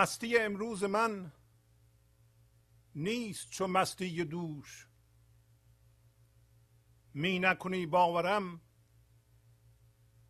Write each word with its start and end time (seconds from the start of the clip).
مستی 0.00 0.38
امروز 0.38 0.84
من 0.84 1.32
نیست 2.94 3.50
چو 3.50 3.66
مستی 3.66 4.24
دوش. 4.24 4.88
می 7.14 7.38
نکنی 7.38 7.86
باورم 7.86 8.60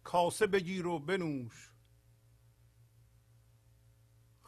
کاسه 0.05 0.47
بگیر 0.47 0.87
و 0.87 0.98
بنوش. 0.98 1.73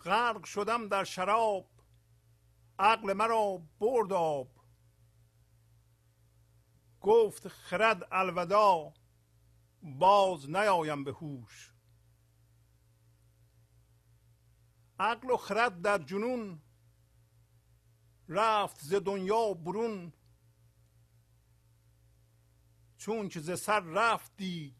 غرق 0.05 0.45
شدم 0.45 0.89
در 0.89 1.05
شراب 1.05 1.71
عقل 2.79 3.13
مرا 3.13 3.63
برد 3.81 4.13
آب. 4.13 4.51
گفت 7.01 7.49
خرد 7.49 8.09
الودا 8.13 8.95
باز 9.83 10.51
نیایم 10.51 11.05
به 11.05 11.13
هوش. 11.13 11.72
عقل 15.03 15.31
و 15.31 15.37
خرد 15.37 15.83
در 15.83 15.99
جنون 15.99 16.61
رفت 18.29 18.81
ز 18.81 18.95
دنیا 18.95 19.55
برون. 19.55 20.13
چون 22.97 23.29
که 23.29 23.41
ز 23.41 23.61
سر 23.61 23.81
رفت 23.81 24.37
دیگ 24.37 24.75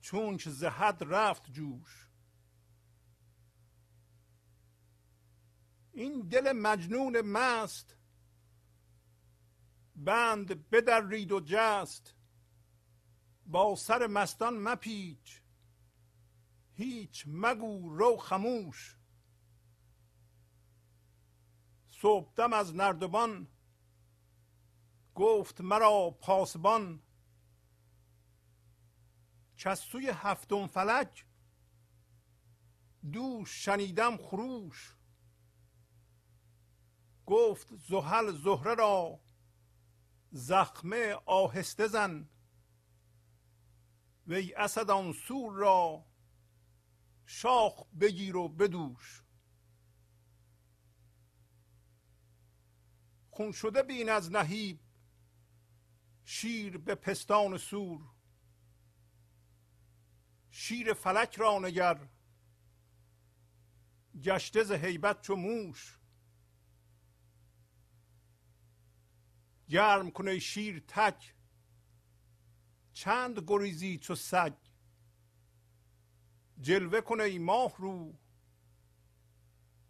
چون 0.00 0.36
که 0.36 0.50
ز 0.50 0.64
حد 0.64 1.04
رفت 1.04 1.52
جوش. 1.52 2.08
این 5.92 6.20
دل 6.20 6.52
مجنون 6.52 7.20
مست 7.20 7.96
بند 9.96 10.70
بدرید 10.70 11.32
و 11.32 11.40
جست. 11.44 12.14
با 13.46 13.76
سر 13.76 14.06
مستان 14.06 14.58
مپیچ. 14.58 15.39
هیچ 16.80 17.24
مگو 17.26 17.88
رو 17.88 18.16
خموش 18.16 18.96
صبحدم 21.88 22.52
از 22.52 22.74
نردبان 22.74 23.48
گفت 25.14 25.60
مرا 25.60 26.10
پاسبان. 26.20 27.02
چسوی 29.56 30.10
هفتم 30.14 30.66
فلک 30.66 31.26
دوش 33.12 33.64
شنیدم 33.64 34.16
خروش. 34.16 34.96
گفت 37.26 37.76
زحل 37.76 38.32
زهره 38.32 38.74
را 38.74 39.20
زخمه 40.30 41.14
آهسته 41.26 41.86
زن. 41.86 42.28
وی 44.26 44.54
اسد 44.54 44.90
آن 44.90 45.12
سور 45.12 45.52
را 45.52 46.09
شاخ 47.32 47.86
بگیر 48.00 48.36
و 48.36 48.48
بدوش. 48.48 49.22
خون 53.30 53.52
شده 53.52 53.82
بین 53.82 54.08
از 54.08 54.32
نهیب 54.32 54.80
شیر 56.24 56.78
به 56.78 56.94
پستان 56.94 57.58
سور. 57.58 58.00
شیر 60.50 60.92
فلک 60.92 61.34
را 61.36 61.58
نگر 61.58 62.08
گشته 64.22 64.64
ز 64.64 64.72
هیبت 64.72 65.22
چو 65.22 65.36
موش. 65.36 65.98
گرم 69.68 70.10
کنه 70.10 70.38
شیر 70.38 70.84
تک 70.88 71.34
چند 72.92 73.44
گریزی 73.46 73.98
چو 73.98 74.14
سگ. 74.14 74.69
جلوه 76.60 77.00
کنه 77.00 77.22
ای 77.22 77.38
ماه 77.38 77.76
رو. 77.76 78.14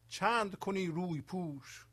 چند 0.09 0.59
کنی 0.59 0.87
روی 0.87 1.23
پوش. 1.23 1.87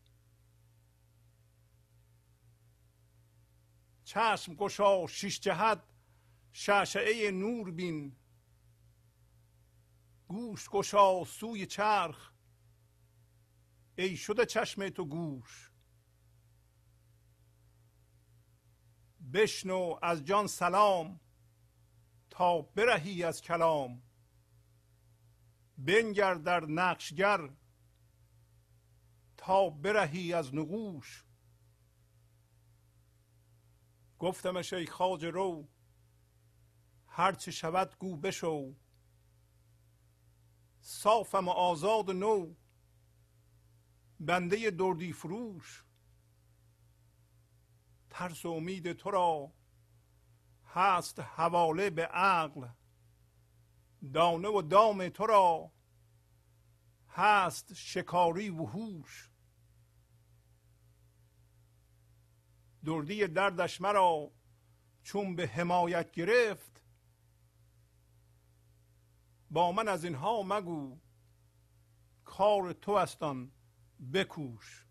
چشم 4.03 4.53
گشا 4.55 5.07
شیش 5.07 5.39
جهت 5.39 5.83
شعشعه 6.51 7.31
نور 7.31 7.71
بین. 7.71 8.15
گوش 10.27 10.69
گشا 10.69 11.23
سوی 11.23 11.65
چرخ 11.65 12.33
ای 13.95 14.17
شده 14.17 14.45
چشم 14.45 14.89
تو 14.89 15.05
گوش. 15.05 15.71
بشنو 19.33 19.99
از 20.01 20.25
جان 20.25 20.47
سلام 20.47 21.19
تا 22.29 22.61
برهی 22.61 23.23
از 23.23 23.41
کلام. 23.41 24.06
بنگر 25.77 26.33
در 26.33 26.65
نقشگر 26.65 27.49
تا 29.37 29.69
برهی 29.69 30.33
از 30.33 30.55
نقوش. 30.55 31.25
گفتمش 34.19 34.73
ای 34.73 34.85
خاج 34.85 35.25
رو 35.25 35.67
هرچه 37.07 37.51
شود 37.51 37.95
گو 37.99 38.17
بشو. 38.17 38.75
صافم 40.79 41.47
و 41.47 41.51
آزاد 41.51 42.11
نو 42.11 42.53
بنده 44.19 44.71
دردی 44.71 45.13
فروش. 45.13 45.83
ترس 48.09 48.45
و 48.45 48.49
امید 48.49 48.93
تو 48.93 49.11
را 49.11 49.53
هست 50.65 51.19
حواله 51.19 51.89
به 51.89 52.05
عقل. 52.05 52.67
دانه 54.13 54.47
و 54.47 54.61
دام 54.61 55.09
تو 55.09 55.25
را. 55.25 55.71
هست 57.09 57.73
شکاری 57.73 58.49
و 58.49 58.65
هوش 58.65 59.31
دردی 62.85 63.27
دردش 63.27 63.81
مرا 63.81 64.31
چون 65.03 65.35
به 65.35 65.47
حمایت 65.47 66.11
گرفت. 66.11 66.83
با 69.51 69.71
من 69.71 69.87
از 69.87 70.03
اینها 70.03 70.43
مگو. 70.43 70.99
کار 72.23 72.73
تو 72.73 72.91
استان 72.91 73.51
بکوش. 74.13 74.86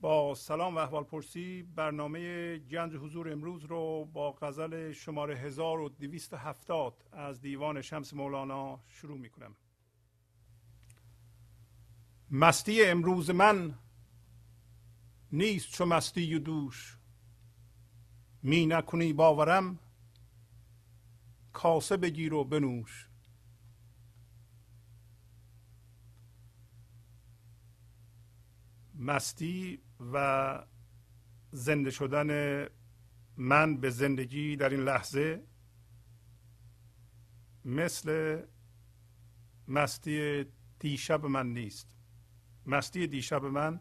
با 0.00 0.34
سلام 0.34 0.76
و 0.76 0.78
احوال 0.78 1.04
پرسی 1.04 1.62
برنامه 1.62 2.58
گنج 2.58 2.94
حضور 2.94 3.32
امروز 3.32 3.64
رو 3.64 4.04
با 4.04 4.32
غزل 4.32 4.92
شماره 4.92 5.36
1270 5.36 7.04
از 7.12 7.40
دیوان 7.40 7.82
شمس 7.82 8.14
مولانا 8.14 8.80
شروع 8.88 9.18
می 9.18 9.30
کنم 9.30 9.56
مستی 12.30 12.84
امروز 12.84 13.30
من 13.30 13.74
نیست 15.32 15.72
چو 15.72 15.84
مستی 15.86 16.34
و 16.34 16.38
دوش. 16.38 16.98
می 18.42 18.66
نکنی 18.66 19.12
باورم 19.12 19.78
کاسه 21.52 21.96
بگیر 21.96 22.34
و 22.34 22.44
بنوش. 22.44 23.09
مستی 29.00 29.82
و 30.12 30.66
زنده 31.52 31.90
شدن 31.90 32.66
من 33.36 33.76
به 33.76 33.90
زندگی 33.90 34.56
در 34.56 34.68
این 34.68 34.80
لحظه 34.80 35.44
مثل 37.64 38.42
مستی 39.68 40.44
دیشب 40.78 41.26
من 41.26 41.52
نیست. 41.52 41.96
مستی 42.66 43.06
دیشب 43.06 43.44
من 43.44 43.80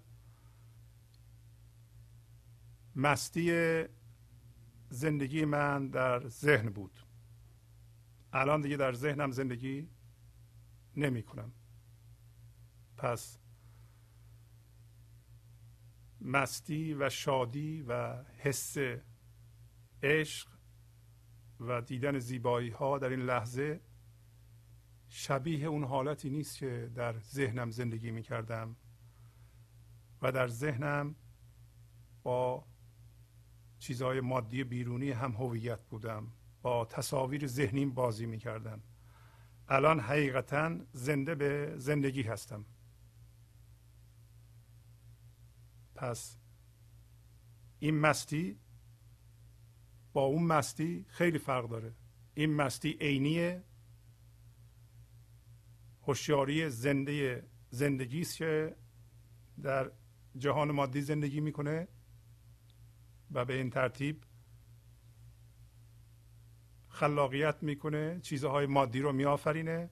مستی 2.96 3.84
زندگی 4.90 5.46
من 5.46 5.88
در 5.88 6.28
ذهن 6.28 6.70
بود. 6.70 7.00
الان 8.34 8.62
دیگه 8.62 8.78
در 8.78 8.94
ذهنم 8.94 9.32
زندگی 9.32 9.90
نمی 10.96 11.24
کنم. 11.24 11.52
پس 12.98 13.39
مستی 16.22 16.94
و 16.94 17.10
شادی 17.10 17.82
و 17.82 18.24
حس 18.24 18.78
عشق 20.04 20.48
و 21.60 21.82
دیدن 21.82 22.20
زیبایی 22.20 22.70
ها 22.70 22.98
در 22.98 23.10
این 23.10 23.22
لحظه 23.22 23.82
شبیه 25.08 25.66
اون 25.68 25.84
حالتی 25.84 26.30
نیست 26.30 26.58
که 26.58 26.92
در 26.96 27.20
ذهنم 27.20 27.72
زندگی 27.72 28.12
می 28.12 28.22
کردم 28.22 28.76
و 30.22 30.32
در 30.32 30.48
ذهنم 30.48 31.16
با 32.24 32.66
چیزهای 33.80 34.22
مادی 34.22 34.64
بیرونی 34.64 35.12
هم 35.12 35.32
هویت 35.32 35.80
بودم. 35.90 36.32
با 36.62 36.86
تصاویر 36.86 37.48
ذهنیم 37.48 37.94
بازی 37.94 38.26
می 38.26 38.38
کردم 38.38 38.82
الان 39.68 40.00
حقیقتا 40.00 40.78
زنده 40.92 41.36
به 41.36 41.74
زندگی 41.78 42.22
هستم. 42.22 42.66
پس 46.00 46.38
این 47.80 48.00
مستی 48.00 48.60
با 50.14 50.22
اون 50.22 50.44
مستی 50.44 51.06
خیلی 51.10 51.38
فرق 51.38 51.70
داره. 51.70 51.96
این 52.34 52.54
مستی 52.54 52.98
عینیه 53.02 53.64
هوشیاری 56.02 56.70
زنده 56.70 57.48
زندگی 57.70 58.22
است 58.22 58.38
که 58.38 58.76
در 59.62 59.92
جهان 60.38 60.72
مادی 60.72 61.02
زندگی 61.02 61.42
می‌کنه 61.42 61.88
و 63.32 63.46
به 63.46 63.54
این 63.54 63.70
ترتیب 63.70 64.24
خلاقیت 66.88 67.64
می‌کنه 67.64 68.20
چیزهای 68.20 68.66
مادی 68.66 69.00
رو 69.00 69.12
میآفرینه 69.14 69.90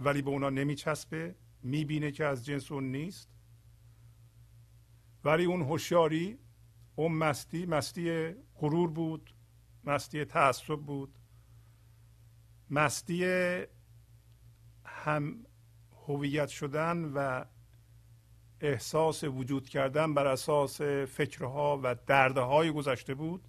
ولی 0.00 0.22
به 0.22 0.30
اونا 0.30 0.50
نمیچسبه 0.50 1.34
می‌بینه 1.62 2.10
که 2.10 2.24
از 2.24 2.44
جنس 2.44 2.72
اون 2.72 2.90
نیست. 2.90 3.33
ولی 5.24 5.44
اون 5.44 5.62
هوشیاری 5.62 6.38
اون 6.96 7.12
مستی 7.12 7.66
مستی 7.66 8.34
غرور 8.54 8.90
بود 8.90 9.34
مستی 9.84 10.24
تعصب 10.24 10.76
بود 10.76 11.18
مستی 12.70 13.24
هم 14.84 15.46
هویت 16.06 16.48
شدن 16.48 17.04
و 17.04 17.44
احساس 18.60 19.24
وجود 19.24 19.68
کردن 19.68 20.14
بر 20.14 20.26
اساس 20.26 20.80
فکرها 20.80 21.80
و 21.82 21.94
دردهای 22.06 22.72
گذشته 22.72 23.14
بود. 23.14 23.48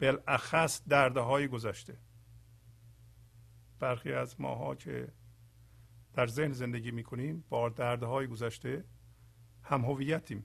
بالاخص 0.00 0.82
دردهای 0.88 1.48
گذشته. 1.48 1.98
برخی 3.78 4.12
از 4.12 4.40
ماها 4.40 4.74
که 4.74 5.12
در 6.14 6.26
ذهن 6.26 6.52
زندگی 6.52 6.90
می‌کنیم 6.90 7.44
با 7.48 7.68
دردهای 7.68 8.26
گذشته 8.26 8.84
هم 9.62 9.84
هویتیم. 9.84 10.44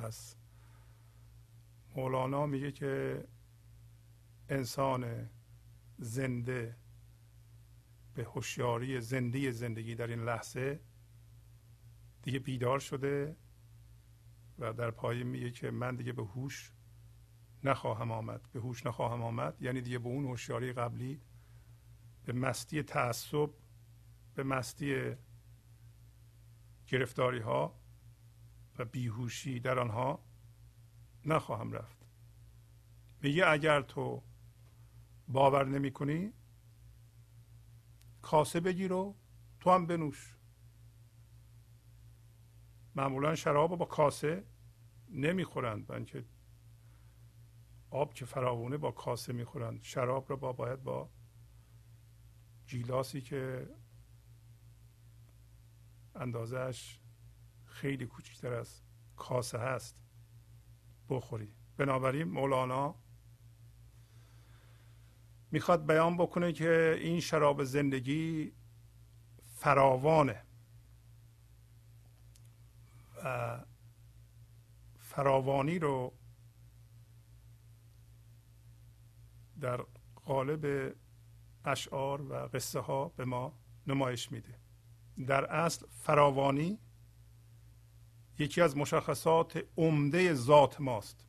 پس 0.00 0.36
مولانا 1.96 2.46
میگه 2.46 2.72
که 2.72 3.24
انسان 4.48 5.30
زنده 5.98 6.76
به 8.14 8.24
هوشیاری 8.24 9.00
زنده 9.00 9.50
زندگی 9.50 9.94
در 9.94 10.06
این 10.06 10.24
لحظه 10.24 10.80
دیگه 12.22 12.38
بیدار 12.38 12.78
شده 12.78 13.36
و 14.58 14.72
در 14.72 14.90
پایین 14.90 15.26
میگه 15.26 15.50
که 15.50 15.70
من 15.70 15.96
دیگه 15.96 16.12
به 16.12 16.24
هوش 16.24 16.72
نخواهم 17.64 18.12
آمد. 18.12 18.48
به 18.52 18.60
هوش 18.60 18.86
نخواهم 18.86 19.22
آمد. 19.22 19.62
یعنی 19.62 19.80
دیگه 19.80 19.98
به 19.98 20.08
اون 20.08 20.24
هوشیاری 20.24 20.72
قبلی 20.72 21.20
به 22.24 22.32
مستی 22.32 22.82
تعصب 22.82 23.50
به 24.34 24.42
مستی 24.42 25.16
گرفتاری 26.86 27.38
ها 27.38 27.79
و 28.80 28.84
بیهوشی 28.84 29.60
در 29.60 29.78
آنها 29.78 30.24
نخواهم 31.24 31.72
رفت. 31.72 32.06
میگه 33.22 33.48
اگر 33.48 33.82
تو 33.82 34.22
باور 35.28 35.64
نمی 35.64 35.90
کنی 35.92 36.32
کاسه 38.22 38.60
بگیر 38.60 38.92
و 38.92 39.16
تو 39.60 39.70
هم 39.70 39.86
بنوش. 39.86 40.36
معمولا 42.94 43.34
شراب 43.34 43.78
با 43.78 43.84
کاسه 43.84 44.44
نمی‌خورند 45.08 45.86
بلکه 45.86 46.24
آب 47.90 48.14
که 48.14 48.24
فراوونه 48.24 48.76
با 48.76 48.90
کاسه 48.90 49.32
می‌خورند 49.32 49.82
شراب 49.82 50.28
رو 50.28 50.36
با 50.36 50.52
باید 50.52 50.82
با 50.82 51.10
جیلاسی 52.66 53.20
که 53.20 53.70
اندازش 56.14 56.99
خیلی 57.80 58.06
کوچکتر 58.06 58.52
از 58.52 58.82
کاسه 59.16 59.58
هست. 59.58 60.02
بخوری. 61.08 61.54
بنابراین 61.76 62.22
مولانا 62.28 62.94
می‌خواد 65.50 65.86
بیان 65.86 66.16
بکنه 66.16 66.52
که 66.52 66.96
این 67.00 67.20
شراب 67.20 67.64
زندگی 67.64 68.52
فراوانه. 69.44 70.42
و 73.24 73.58
فراوانی 74.98 75.78
رو 75.78 76.12
در 79.60 79.84
قالب 80.14 80.94
اشعار 81.64 82.22
و 82.22 82.34
قصه 82.34 82.80
ها 82.80 83.08
به 83.08 83.24
ما 83.24 83.58
نمایش 83.86 84.32
میده. 84.32 84.58
در 85.26 85.44
اصل 85.44 85.86
فراوانی 85.86 86.78
یکی 88.40 88.60
از 88.60 88.76
مشخصات 88.76 89.64
عمده 89.76 90.34
ذات 90.34 90.80
ماست. 90.80 91.24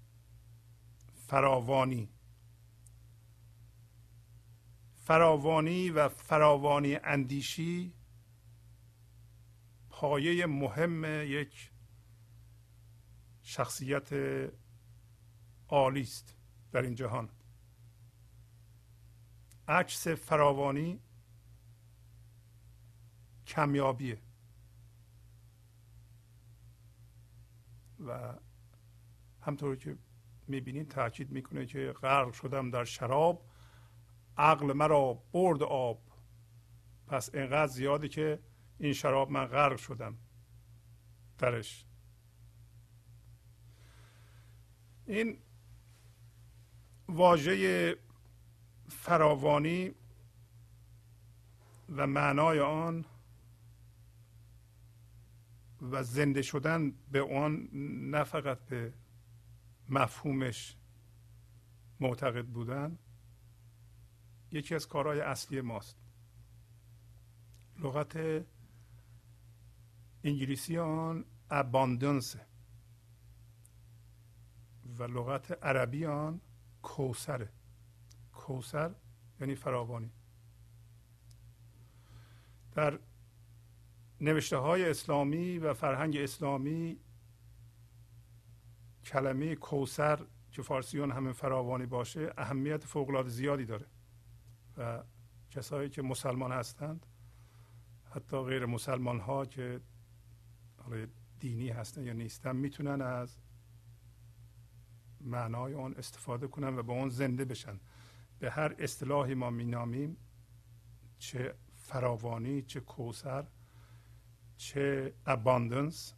فراوانی. 1.27 2.09
فراوانی 4.93 5.89
و 5.89 6.09
فراوانی 6.09 6.95
اندیشی 6.95 7.93
پایه 9.89 10.45
مهم 10.45 11.03
یک 11.05 11.71
شخصیت 13.41 14.09
عالی 15.67 16.01
است 16.01 16.35
در 16.71 16.81
این 16.81 16.95
جهان. 16.95 17.29
عکس 19.67 20.07
فراوانی 20.07 20.99
کمیابیه. 23.47 24.21
و 28.07 28.33
همطور 29.41 29.75
که 29.75 29.97
می‌بینید 30.47 30.87
تاکید 30.87 31.31
می‌کنه 31.31 31.65
که 31.65 31.93
غرق 32.01 32.33
شدم 32.33 32.69
در 32.69 32.83
شراب 32.83 33.45
عقل 34.37 34.73
مرا 34.73 35.23
برد 35.33 35.63
آب. 35.63 36.01
پس 37.07 37.35
اینقدر 37.35 37.67
زیاده 37.67 38.07
که 38.07 38.39
این 38.79 38.93
شراب 38.93 39.31
من 39.31 39.45
غرق 39.45 39.77
شدم. 39.77 40.17
درش. 41.37 41.85
این 45.05 45.37
واژه 47.09 47.95
فراوانی 48.89 49.95
و 51.89 52.07
معنای 52.07 52.59
آن 52.59 53.05
و 55.81 56.03
زنده 56.03 56.41
شدن 56.41 56.91
به 57.11 57.21
آن 57.21 57.69
نه 58.11 58.23
فقط 58.23 58.59
به 58.65 58.93
مفهومش 59.89 60.77
معتقد 61.99 62.45
بودن 62.45 62.97
یکی 64.51 64.75
از 64.75 64.87
کارهای 64.87 65.19
اصلی 65.19 65.61
ماست. 65.61 65.97
لغت 67.79 68.45
انگلیسی 70.23 70.77
آن 70.77 71.25
اباندنس 71.49 72.35
و 74.97 75.03
لغت 75.03 75.63
عربی 75.63 76.05
آن 76.05 76.41
کوسره 76.81 77.49
کوسر 78.33 78.95
یعنی 79.39 79.55
فراوانی. 79.55 80.11
در 82.71 82.99
نوشته 84.21 84.57
های 84.57 84.89
اسلامی 84.89 85.57
و 85.57 85.73
فرهنگ 85.73 86.17
اسلامی 86.17 86.99
کلمه 89.05 89.55
کوسر 89.55 90.25
که 90.51 90.61
فارسیان 90.61 91.11
همه 91.11 91.31
فراوانی 91.31 91.85
باشه 91.85 92.33
اهمیت 92.37 92.85
فوقالعاده 92.85 93.29
زیادی 93.29 93.65
داره. 93.65 93.85
و 94.77 95.03
کسایی 95.49 95.89
که 95.89 96.01
مسلمان 96.01 96.51
هستند 96.51 97.05
حتی 98.09 98.43
غیر 98.43 98.65
مسلمان 98.65 99.19
ها 99.19 99.45
که 99.45 99.81
دینی 101.39 101.69
هستن 101.69 102.03
یا 102.03 102.13
نیستن 102.13 102.55
می‌تونن 102.55 103.01
از 103.01 103.37
معنای 105.21 105.73
اون 105.73 105.93
استفاده 105.93 106.47
کنن 106.47 106.79
و 106.79 106.83
به 106.83 106.91
اون 106.91 107.09
زنده 107.09 107.45
بشن. 107.45 107.79
به 108.39 108.51
هر 108.51 108.75
اصطلاحی 108.79 109.33
ما 109.33 109.49
مینامیم 109.49 110.17
چه 111.17 111.55
فراوانی 111.73 112.61
چه 112.61 112.79
کوسر 112.79 113.47
چه 114.61 115.13
اباندنس 115.25 116.13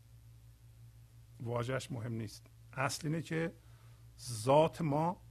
واجهش 1.39 1.91
مهم 1.91 2.13
نیست. 2.13 2.47
اصل 2.73 3.07
اینه 3.07 3.21
که 3.21 3.53
ذات 4.19 4.81
ما 4.81 5.21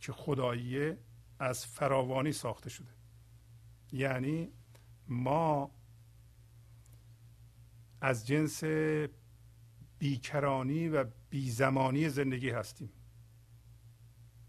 که 0.00 0.12
خداییه 0.12 0.98
از 1.38 1.66
فراوانی 1.66 2.32
ساخته 2.32 2.70
شده. 2.70 2.90
یعنی 3.92 4.48
ما 5.08 5.70
از 8.00 8.26
جنس 8.26 8.64
بیکرانی 9.98 10.88
و 10.88 11.04
بیزمانی 11.30 12.08
زندگی 12.08 12.50
هستیم. 12.50 12.92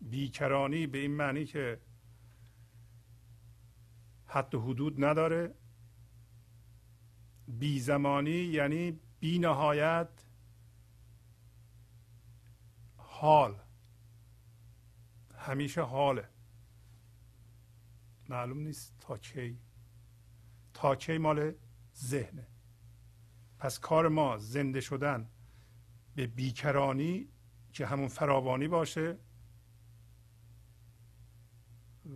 بیکرانی 0.02 0.88
به 0.88 0.98
این 0.98 1.12
معنی 1.12 1.46
که 1.46 1.82
حد 4.26 4.56
و 4.56 4.62
حدود 4.62 5.06
نداره. 5.06 5.56
بیزمانی 7.48 8.32
یعنی 8.32 9.00
بی 9.20 9.40
نهایت 9.40 10.10
حال. 12.98 13.60
همیشه 15.38 15.82
حاله. 15.82 16.30
معلوم 18.30 18.60
نیست 18.60 18.96
تا 19.00 19.18
کی. 19.18 19.60
تا 20.74 20.96
کی 20.96 21.18
مال 21.18 21.54
ذهنه. 21.96 22.48
پس 23.60 23.80
کار 23.80 24.08
ما 24.08 24.38
زنده 24.38 24.82
شدن 24.82 25.30
به 26.16 26.28
بیکرانی 26.28 27.30
که 27.74 27.86
همون 27.86 28.08
فراوانی 28.08 28.68
باشه 28.68 29.18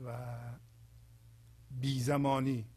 و 0.05 0.39
بیزمانی. 1.71 2.70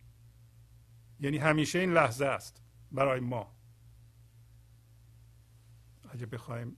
یعنی 1.25 1.39
همیشه 1.39 1.79
این 1.79 1.93
لحظه 1.93 2.25
است 2.27 2.63
برای 2.93 3.21
ما. 3.21 3.57
اگه 6.11 6.27
بخوایم 6.27 6.77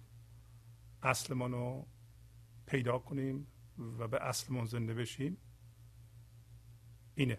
اصلمان 1.02 1.52
رو 1.52 1.86
پیدا 2.66 2.98
کنیم 2.98 3.46
و 3.78 4.08
به 4.08 4.22
اصلمون 4.22 4.64
زنده 4.64 4.94
بشیم 4.94 5.36
اینه. 7.14 7.38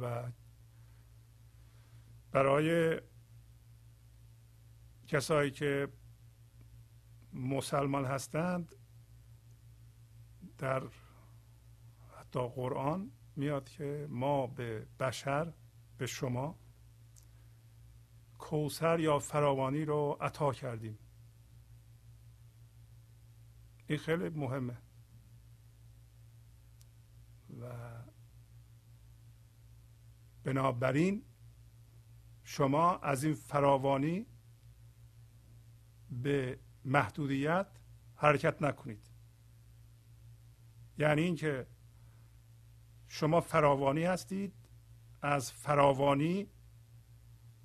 و 0.00 0.32
برای 2.32 3.00
کسایی 5.06 5.50
که 5.50 5.88
مسلمان 7.32 8.04
هستند 8.04 8.74
در 10.58 10.82
حتی 12.18 12.48
قرآن 12.48 13.10
میاد 13.36 13.68
که 13.68 14.06
ما 14.10 14.46
به 14.46 14.86
بشر 15.00 15.52
به 15.98 16.06
شما 16.06 16.58
کوسر 18.38 19.00
یا 19.00 19.18
فراوانی 19.18 19.84
رو 19.84 20.16
عطا 20.20 20.52
کردیم. 20.52 20.98
این 23.86 23.98
خیلی 23.98 24.28
مهمه. 24.28 24.76
و 27.60 27.72
بنابراین 30.44 31.24
شما 32.44 32.96
از 32.96 33.24
این 33.24 33.34
فراوانی 33.34 34.26
به 36.10 36.58
محدودیت 36.84 37.66
حرکت 38.16 38.62
نکنید. 38.62 39.10
یعنی 40.98 41.22
اینکه 41.22 41.66
شما 43.14 43.40
فراوانی 43.40 44.04
هستید. 44.04 44.52
از 45.22 45.52
فراوانی 45.52 46.46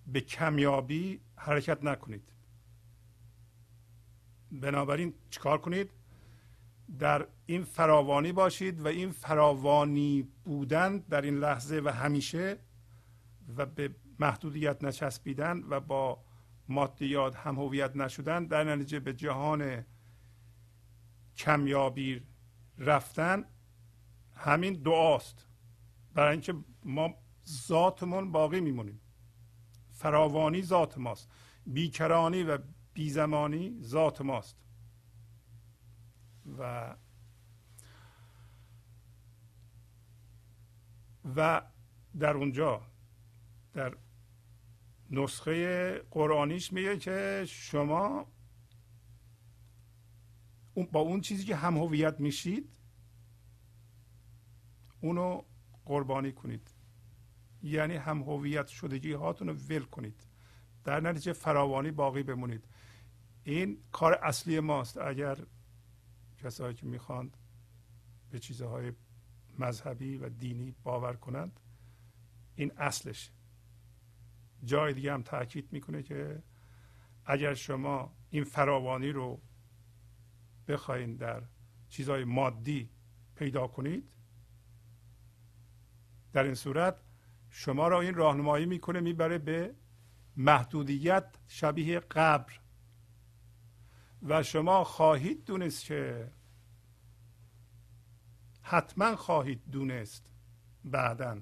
به 0.07 0.21
کمیابی 0.21 1.21
حرکت 1.35 1.83
نکنید. 1.83 2.33
بنابراین 4.51 5.13
چیکار 5.29 5.57
کنید؟ 5.57 5.91
در 6.99 7.27
این 7.45 7.63
فراوانی 7.63 8.31
باشید 8.31 8.81
و 8.81 8.87
این 8.87 9.11
فراوانی 9.11 10.27
بودن 10.43 10.97
در 10.97 11.21
این 11.21 11.37
لحظه 11.37 11.81
و 11.85 11.89
همیشه 11.89 12.57
و 13.57 13.65
به 13.65 13.95
محدودیت 14.19 14.83
نچسبیدن 14.83 15.63
و 15.69 15.79
با 15.79 16.23
مادیات 16.67 17.35
هم 17.35 17.55
هویت 17.55 17.95
نشدن 17.95 18.45
در 18.45 18.63
نتیجه 18.63 18.99
به 18.99 19.13
جهان 19.13 19.85
کمیابی 21.35 22.21
رفتن 22.77 23.45
همین 24.39 24.73
دعاست. 24.73 25.47
برای 26.13 26.31
اینکه 26.31 26.53
ما 26.83 27.15
ذاتمون 27.47 28.31
باقی 28.31 28.61
میمونیم. 28.61 29.01
فراوانی 29.91 30.61
ذات 30.61 30.97
ماست. 30.97 31.29
بیکرانی 31.65 32.43
و 32.43 32.57
بیزمانی 32.93 33.77
ذات 33.81 34.21
ماست. 34.21 34.57
و 36.57 36.95
و 41.35 41.61
در 42.19 42.33
اونجا 42.33 42.81
در 43.73 43.97
نسخه 45.11 45.93
قرآنیش 46.11 46.73
میگه 46.73 46.97
که 46.97 47.45
شما 47.47 48.25
با 50.91 50.99
اون 50.99 51.21
چیزی 51.21 51.45
که 51.45 51.55
هم 51.55 51.77
هویت 51.77 52.19
میشید 52.19 52.78
اونو 55.01 55.41
قربانی 55.85 56.31
کنید. 56.31 56.71
یعنی 57.63 57.95
هم 57.95 58.21
هویت 58.21 58.67
شدگی 58.67 59.13
هاتون 59.13 59.47
رو 59.47 59.53
ول 59.53 59.83
کنید. 59.83 60.23
در 60.83 60.99
نتیجه 60.99 61.33
فراوانی 61.33 61.91
باقی 61.91 62.23
بمونید. 62.23 62.67
این 63.43 63.77
کار 63.91 64.13
اصلی 64.13 64.59
ماست. 64.59 64.97
اگر 64.97 65.37
کسایی 66.37 66.75
که 66.75 66.85
می‌خواند 66.85 67.37
به 68.31 68.39
چیزهای 68.39 68.91
مذهبی 69.59 70.17
و 70.17 70.29
دینی 70.29 70.75
باور 70.83 71.13
کنند 71.13 71.59
این 72.55 72.71
اصلش. 72.77 73.31
جای 74.63 74.93
دیگه 74.93 75.13
هم 75.13 75.21
تاکید 75.21 75.73
می‌کنه 75.73 76.03
که 76.03 76.43
اگر 77.25 77.53
شما 77.53 78.13
این 78.29 78.43
فراوانی 78.43 79.09
رو 79.09 79.41
بخواین 80.67 81.15
در 81.15 81.43
چیزهای 81.89 82.23
مادی 82.23 82.89
پیدا 83.35 83.67
کنید 83.67 84.09
در 86.33 86.43
این 86.43 86.55
صورت 86.55 87.01
شما 87.49 87.87
را 87.87 88.01
این 88.01 88.13
راهنمایی 88.13 88.65
می‌کنه 88.65 88.99
می‌بره 88.99 89.37
به 89.37 89.75
محدودیت 90.37 91.25
شبیه 91.47 91.99
قبر. 91.99 92.59
و 94.23 94.43
شما 94.43 94.83
خواهید 94.83 95.45
دونست 95.45 95.85
که 95.85 96.31
حتما 98.61 99.15
خواهید 99.15 99.61
دونست 99.71 100.31
بعدا 100.85 101.41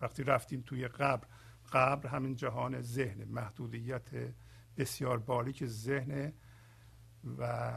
وقتی 0.00 0.24
رفتیم 0.24 0.62
توی 0.66 0.88
قبر 0.88 1.26
قبر 1.72 2.08
همین 2.08 2.36
جهان 2.36 2.80
ذهن 2.80 3.24
محدودیت 3.24 4.34
بسیار 4.76 5.18
باریک 5.18 5.66
ذهن 5.66 6.32
و 7.38 7.72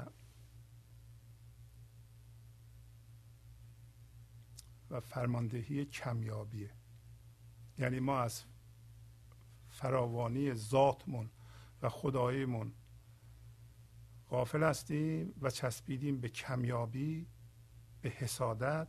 و 4.94 5.00
فرماندهی 5.00 5.86
کمیابیه. 5.86 6.72
یعنی 7.78 8.00
ما 8.00 8.20
از 8.20 8.44
فراوانی 9.70 10.54
ذاتمون 10.54 11.30
و 11.82 11.90
خداییمون 11.90 12.74
غافل 14.30 14.64
هستیم 14.64 15.34
و 15.42 15.50
چسبیدیم 15.50 16.22
به 16.22 16.30
کمیابی 16.30 17.28
به 18.02 18.10
حسادت 18.10 18.88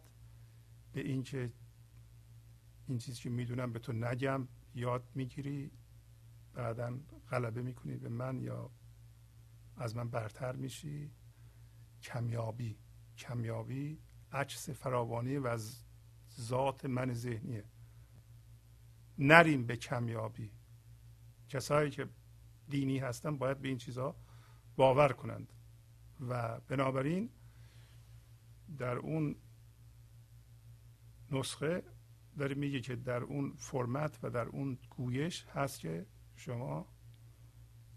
به 0.92 1.00
اینکه 1.00 1.52
این 2.88 2.98
چیزی 2.98 3.22
که 3.22 3.30
می‌دونم 3.30 3.72
به 3.72 3.78
تو 3.78 3.92
نگم 3.92 4.48
یاد 4.74 5.08
می‌گیری 5.14 5.70
بعدا 6.54 6.98
غلبه 7.30 7.62
می‌کنی 7.62 7.96
به 7.96 8.08
من 8.08 8.40
یا 8.40 8.70
از 9.76 9.96
من 9.96 10.08
برتر 10.08 10.52
میشی. 10.52 11.10
کمیابی. 12.02 12.78
کمیابی 13.18 13.98
عکس 14.32 14.70
فراوانی 14.70 15.36
و 15.36 15.46
از 15.46 15.84
ذات 16.40 16.84
من 16.84 17.12
ذهنیه. 17.12 17.64
نریم 19.18 19.66
به 19.66 19.76
کمیابی. 19.76 20.50
کسایی 21.48 21.90
که 21.90 22.08
دینی 22.68 22.98
هستن 22.98 23.38
باید 23.38 23.60
به 23.60 23.68
این 23.68 23.78
چیزها 23.78 24.16
باور 24.76 25.12
کنند. 25.12 25.52
و 26.28 26.60
بنابراین 26.60 27.30
در 28.78 28.96
اون 28.96 29.36
نسخه 31.30 31.82
داره 32.38 32.54
میگه 32.54 32.80
که 32.80 32.96
در 32.96 33.22
اون 33.22 33.52
فرمت 33.56 34.18
و 34.22 34.30
در 34.30 34.46
اون 34.46 34.78
گویش 34.90 35.44
هست 35.44 35.80
که 35.80 36.06
شما 36.36 36.88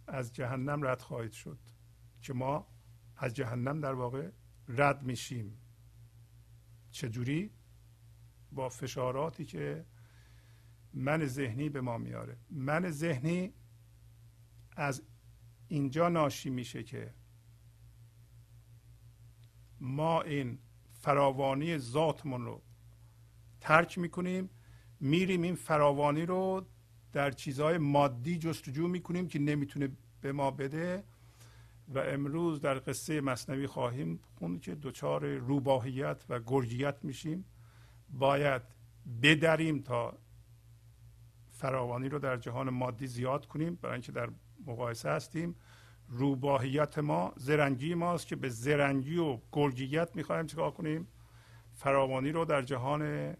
از 0.08 0.34
جهنم 0.34 0.86
رد 0.86 1.02
خواهید 1.02 1.32
شد. 1.32 1.60
که 2.22 2.34
ما 2.34 2.68
از 3.18 3.34
جهنم 3.34 3.82
در 3.82 3.94
واقع 3.94 4.32
رد 4.68 5.04
میشیم. 5.04 5.58
چجوری؟ 6.92 7.57
با 8.58 8.70
فشاراتی 8.70 9.46
که 9.46 9.86
من 10.94 11.26
ذهنی 11.26 11.70
به 11.70 11.82
ما 11.82 11.98
میاره. 11.98 12.38
من 12.50 12.92
ذهنی 12.92 13.54
از 14.78 15.02
اینجا 15.68 16.10
ناشی 16.10 16.50
میشه 16.50 16.84
که 16.84 17.14
ما 19.80 20.22
این 20.22 20.60
فراوانی 20.92 21.78
ذاتمون 21.78 22.46
رو 22.46 22.62
ترک 23.62 23.98
می‌کنیم 23.98 24.50
میریم 25.00 25.42
این 25.42 25.56
فراوانی 25.56 26.26
رو 26.26 26.66
در 27.14 27.32
چیزهای 27.32 27.78
مادی 27.78 28.38
جستجو 28.38 28.88
می‌کنیم 28.88 29.28
که 29.28 29.40
نمی‌تونه 29.40 29.90
به 30.22 30.32
ما 30.32 30.52
بده. 30.52 31.04
و 31.88 32.00
امروز 32.00 32.62
در 32.62 32.80
قصه 32.80 33.22
مصنوی 33.22 33.68
خواهیم 33.68 34.20
خوند 34.36 34.62
که 34.62 34.76
دچار 34.76 35.26
روباهیت 35.26 36.26
و 36.30 36.40
گرجیت 36.40 37.04
میشیم. 37.04 37.46
باید 38.10 38.62
بدریم 39.22 39.82
تا 39.82 40.18
فراوانی 41.52 42.10
رو 42.10 42.20
در 42.20 42.38
جهان 42.38 42.70
مادی 42.70 43.08
زیاد 43.08 43.46
کنیم. 43.46 43.76
برای 43.76 43.94
اینکه 43.94 44.12
در 44.12 44.30
مقایسه 44.66 45.10
هستیم 45.10 45.56
روباهیت 46.08 47.00
ما 47.00 47.34
زرنگی 47.36 47.96
ماست 47.96 48.28
که 48.28 48.36
به 48.36 48.50
زرنگی 48.50 49.18
و 49.18 49.40
گرجیت 49.52 50.16
می‌خوایم 50.16 50.46
چیکار 50.46 50.72
کنیم؟ 50.72 51.08
فراوانی 51.74 52.32
رو 52.32 52.46
در 52.46 52.62
جهان 52.62 53.34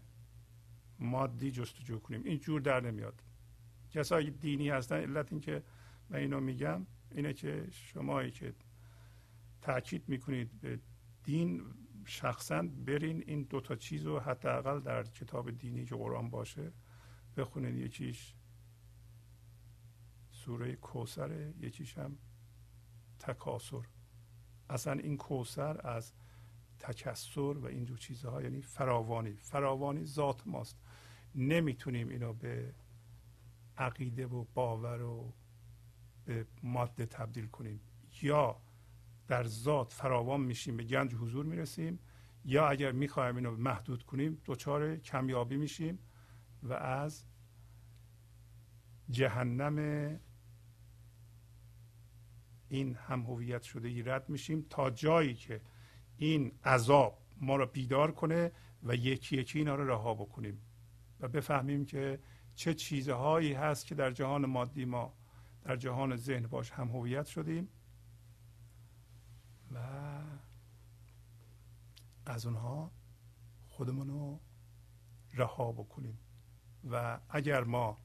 مادی 0.98 1.50
جستجو 1.50 1.98
کنیم. 1.98 2.22
این 2.24 2.38
جور 2.38 2.60
در 2.60 2.80
نمیاد. 2.80 3.22
کسایی 3.90 4.30
دینی 4.30 4.68
هستن 4.68 4.96
علت 4.96 5.32
این 5.32 5.40
که 5.40 5.62
من 6.10 6.18
اینو 6.18 6.40
میگم 6.40 6.86
اینه 7.10 7.32
که 7.32 7.66
شمایی 7.70 8.30
که 8.30 8.54
تاکید 9.62 10.08
می‌کنید 10.08 10.60
به 10.60 10.78
دین 11.24 11.62
شخصا 12.08 12.62
برین 12.62 13.24
این 13.26 13.42
دوتا 13.42 13.76
چیز 13.76 14.06
رو 14.06 14.20
حداقل 14.20 14.80
در 14.80 15.02
کتاب 15.02 15.50
دینی 15.50 15.84
که 15.84 15.94
قرآن 15.94 16.30
باشه 16.30 16.72
بخونید 17.36 17.74
یکیش 17.74 18.34
سوره 20.30 20.76
کوسره 20.76 21.54
یکیش 21.60 21.98
هم 21.98 22.18
تکاسر 23.18 23.86
اصلا 24.70 24.92
این 24.92 25.16
کوسر 25.16 25.86
از 25.86 26.12
تکسر 26.78 27.40
و 27.40 27.66
اینجور 27.66 27.98
چیزها 27.98 28.42
یعنی 28.42 28.62
فراوانی. 28.62 29.32
فراوانی 29.32 30.04
ذات 30.04 30.46
ماست. 30.46 30.78
نمی‌تونیم 31.34 32.08
اینو 32.08 32.32
به 32.32 32.74
عقیده 33.76 34.26
و 34.26 34.44
باور 34.54 35.02
و 35.02 35.32
به 36.24 36.46
ماده 36.62 37.06
تبدیل 37.06 37.46
کنیم. 37.46 37.80
یا 38.22 38.60
در 39.28 39.44
ذات 39.44 39.92
فراوان 39.92 40.40
میشیم 40.40 40.76
به 40.76 40.84
گنج 40.84 41.14
حضور 41.14 41.44
می‌رسیم. 41.44 41.98
یا 42.44 42.68
اگر 42.68 42.92
می‌خوایم 42.92 43.36
اینو 43.36 43.56
محدود 43.56 44.02
کنیم 44.02 44.42
دچار 44.46 44.96
کمیابی 44.96 45.56
میشیم 45.56 45.98
و 46.62 46.72
از 46.72 47.24
جهنم 49.10 49.78
این 52.68 52.94
هم 52.94 53.20
هویت 53.20 53.62
شده 53.62 53.88
ای 53.88 54.02
رد 54.02 54.28
میشیم 54.28 54.66
تا 54.70 54.90
جایی 54.90 55.34
که 55.34 55.60
این 56.16 56.52
عذاب 56.64 57.18
ما 57.40 57.56
را 57.56 57.66
بیدار 57.66 58.12
کنه 58.12 58.52
و 58.82 58.94
یکی 58.94 59.36
یکی 59.36 59.58
اینا 59.58 59.74
رو 59.74 59.90
رها 59.90 60.14
بکنیم 60.14 60.60
و 61.20 61.28
بفهمیم 61.28 61.84
که 61.84 62.18
چه 62.54 62.74
چیزهایی 62.74 63.52
هست 63.52 63.86
که 63.86 63.94
در 63.94 64.10
جهان 64.10 64.46
مادی 64.46 64.84
ما 64.84 65.14
در 65.62 65.76
جهان 65.76 66.16
ذهن 66.16 66.46
باش 66.46 66.70
هم 66.70 66.88
هویت 66.88 67.26
شدیم. 67.26 67.68
و 69.74 69.78
از 72.26 72.46
اونها 72.46 72.92
خودمون 73.68 74.08
رو 74.08 74.40
رها 75.34 75.72
بکنیم. 75.72 76.18
و 76.90 77.20
اگر 77.28 77.64
ما 77.64 77.98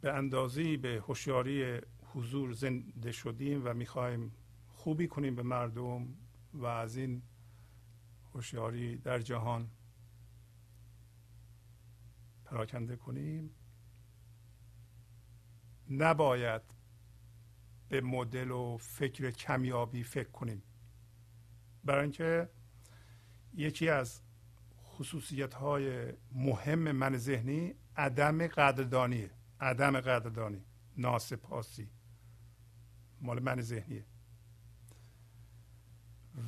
به 0.00 0.12
اندازی 0.12 0.76
به 0.76 1.02
هوشیاری 1.08 1.80
حضور 2.02 2.52
زنده 2.52 3.12
شدیم 3.12 3.62
و 3.64 3.74
می‌خوایم 3.74 4.32
خوبی 4.68 5.08
کنیم 5.08 5.34
به 5.36 5.42
مردم 5.42 6.08
و 6.52 6.66
از 6.66 6.96
این 6.96 7.22
هوشیاری 8.34 8.96
در 8.96 9.18
جهان 9.18 9.70
پراکنده 12.44 12.96
کنیم 12.96 13.50
نباید 15.92 16.62
به 17.88 18.00
مدل 18.00 18.50
و 18.50 18.76
فکر 18.76 19.30
کمیابی 19.30 20.02
فکر 20.02 20.30
کنیم. 20.30 20.62
برای 21.84 22.02
اینکه 22.02 22.48
یکی 23.54 23.88
از 23.88 24.20
خصوصیت 24.84 25.54
های 25.54 26.12
مهم 26.32 26.92
من 26.92 27.16
ذهنی 27.16 27.74
عدم 27.96 28.46
قدردانیه. 28.46 29.30
عدم 29.60 30.00
قدردانی 30.00 30.64
ناسپاسی. 30.96 31.90
مال 33.20 33.42
من 33.42 33.60
ذهنیه. 33.60 34.04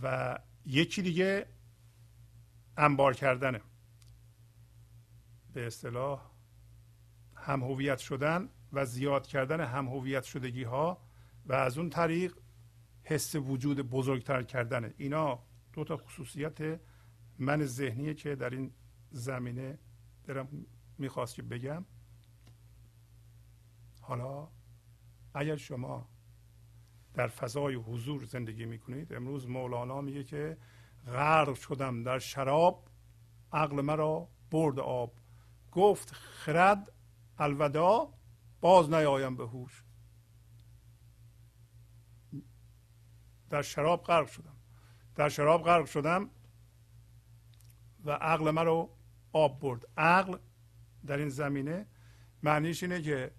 و 0.02 0.38
یکی 0.66 1.02
دیگه 1.02 1.46
انبار 2.76 3.14
کردنه. 3.14 3.60
به 5.52 5.66
اصطلاح 5.66 6.30
هم 7.36 7.62
هویت 7.62 7.98
شدن 7.98 8.48
و 8.74 8.84
زیاد 8.84 9.26
کردن 9.26 9.60
هم 9.60 9.88
هویت 9.88 10.24
شدگی 10.24 10.62
ها 10.62 11.02
و 11.46 11.52
از 11.52 11.78
اون 11.78 11.90
طریق 11.90 12.36
حس 13.02 13.34
وجود 13.34 13.80
بزرگتر 13.80 14.42
کردنه 14.42 14.94
اینا 14.96 15.42
دو 15.72 15.84
تا 15.84 15.96
خصوصیت 15.96 16.80
من 17.38 17.64
ذهنیه 17.64 18.14
که 18.14 18.34
در 18.34 18.50
این 18.50 18.72
زمینه 19.10 19.78
دارم 20.24 20.48
می‌خواست 20.98 21.34
که 21.34 21.42
بگم. 21.42 21.84
حالا 24.00 24.48
اگر 25.34 25.56
شما 25.56 26.08
در 27.14 27.28
فضای 27.28 27.74
حضور 27.74 28.24
زندگی 28.24 28.64
می‌کنید 28.64 29.12
امروز 29.12 29.48
مولانا 29.48 30.00
میگه 30.00 30.24
که 30.24 30.56
غرق 31.06 31.54
شدم 31.54 32.02
در 32.02 32.18
شراب 32.18 32.88
عقل 33.52 33.80
مرا 33.80 34.28
برد 34.50 34.78
آب. 34.78 35.12
گفت 35.72 36.12
خرد 36.12 36.92
الودا 37.38 38.14
باز 38.64 38.90
نیایم 38.90 39.36
به 39.36 39.46
هوش. 39.46 39.84
در 43.50 43.62
شراب 43.62 44.02
غرق 44.04 44.26
شدم. 44.26 44.56
در 45.14 45.28
شراب 45.28 45.62
غرق 45.62 45.86
شدم 45.86 46.30
و 48.04 48.10
عقل 48.10 48.50
مرا 48.50 48.90
آب 49.32 49.60
برد. 49.60 49.88
عقل 49.96 50.38
در 51.06 51.18
این 51.18 51.28
زمینه 51.28 51.86
معنیش 52.42 52.82
اینه 52.82 53.02
که 53.02 53.34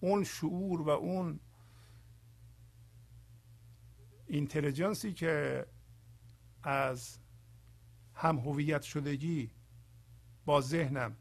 اون 0.00 0.24
شعور 0.24 0.82
و 0.82 0.88
اون 0.88 1.40
اینتلیجنسی 4.26 5.12
که 5.12 5.66
از 6.62 7.18
هم 8.14 8.38
هویت 8.38 8.82
شدگی 8.82 9.50
با 10.44 10.60
ذهنم 10.60 11.16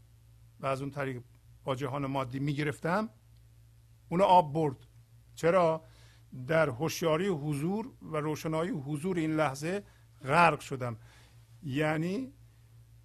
و 0.60 0.66
از 0.66 0.82
اون 0.82 0.92
طریق 0.92 1.24
با 1.64 1.76
جهان 1.76 2.06
مادی 2.06 2.40
می‌گرفتم 2.40 3.10
اونو 4.10 4.24
آب 4.24 4.54
برد. 4.54 4.76
چرا؟ 5.36 5.86
در 6.48 6.70
هوشیاری 6.70 7.28
حضور 7.28 7.92
و 8.02 8.18
روشنایی 8.18 8.72
حضور 8.72 9.18
این 9.18 9.36
لحظه 9.36 9.84
غرق 10.24 10.60
شدم. 10.60 10.98
یعنی 11.64 12.34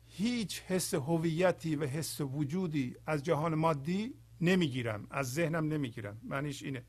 هیچ 0.06 0.62
حس 0.62 0.94
هویتی 0.94 1.76
و 1.76 1.86
حس 1.86 2.20
وجودی 2.20 2.96
از 3.06 3.22
جهان 3.22 3.54
مادی 3.54 4.14
نمی‌گیرم. 4.40 5.06
از 5.10 5.32
ذهنم 5.32 5.72
نمی‌گیرم. 5.72 6.20
معنیش 6.22 6.62
اینه. 6.62 6.82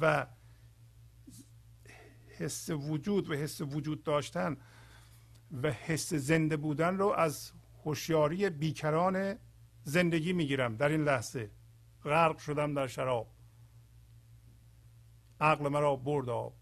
و 0.00 0.26
حس 2.38 2.70
وجود 2.70 3.30
و 3.30 3.34
حس 3.34 3.60
وجود 3.60 4.02
داشتن 4.02 4.56
و 5.62 5.72
حس 5.72 6.14
زنده 6.14 6.56
بودن 6.56 6.98
رو 6.98 7.06
از 7.06 7.52
هوشیاری 7.84 8.50
بیکران 8.50 9.34
زندگی 9.84 10.32
می‌گیرم 10.32 10.76
در 10.76 10.88
این 10.88 11.04
لحظه. 11.04 11.50
غرق 12.06 12.38
شدم 12.38 12.74
در 12.74 12.86
شراب. 12.86 13.32
عقل 15.40 15.68
مرا 15.68 15.96
برد 15.96 16.28
آب. 16.28 16.56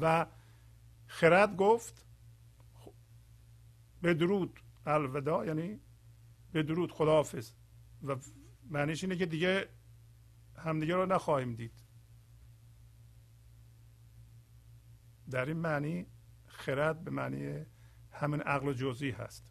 و 0.00 0.26
خرد 1.06 1.56
گفت 1.56 2.06
به 4.02 4.14
درود 4.14 4.60
الودا 4.86 5.44
یعنی 5.44 5.80
به 6.52 6.62
درود 6.62 6.92
خداحافظ. 6.92 7.52
و 8.02 8.16
معنیش 8.70 9.04
اینه 9.04 9.16
که 9.16 9.26
دیگه 9.26 9.68
همدیگه 10.56 10.94
رو 10.94 11.06
نخواهیم 11.06 11.54
دید. 11.54 11.82
در 15.30 15.46
این 15.46 15.56
معنی 15.56 16.06
خرد 16.46 17.04
به 17.04 17.10
معنی 17.10 17.66
همین 18.12 18.40
عقل 18.40 18.72
جزئی 18.72 19.10
هست. 19.10 19.44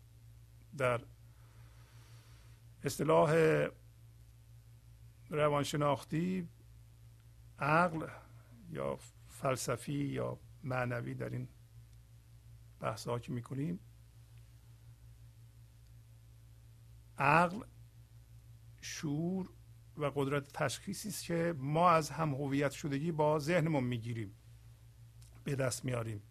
در 0.78 1.02
اصطلاح 2.84 3.32
روانشناختی 5.34 6.48
عقل 7.60 8.08
یا 8.69 9.00
فلسفی 9.28 9.93
یا 9.93 10.39
معنوی 10.63 11.13
در 11.13 11.30
این 11.30 11.48
بحث 12.80 13.08
ها 13.08 13.19
که 13.19 13.32
می‌کنیم. 13.32 13.80
عقل 17.17 17.63
شعور 18.82 19.50
و 19.98 20.06
قدرت 20.06 20.54
تشخیصی 20.54 21.10
است 21.10 21.24
که 21.24 21.56
ما 21.58 21.89
از 21.89 22.10
هم 22.10 22.34
هویت 22.34 22.72
شدگی 22.72 23.12
با 23.12 23.39
ذهنمون 23.39 23.84
می‌گیریم 23.84 24.36
به 25.43 25.56
دست 25.56 25.86
میاریم 25.86 26.22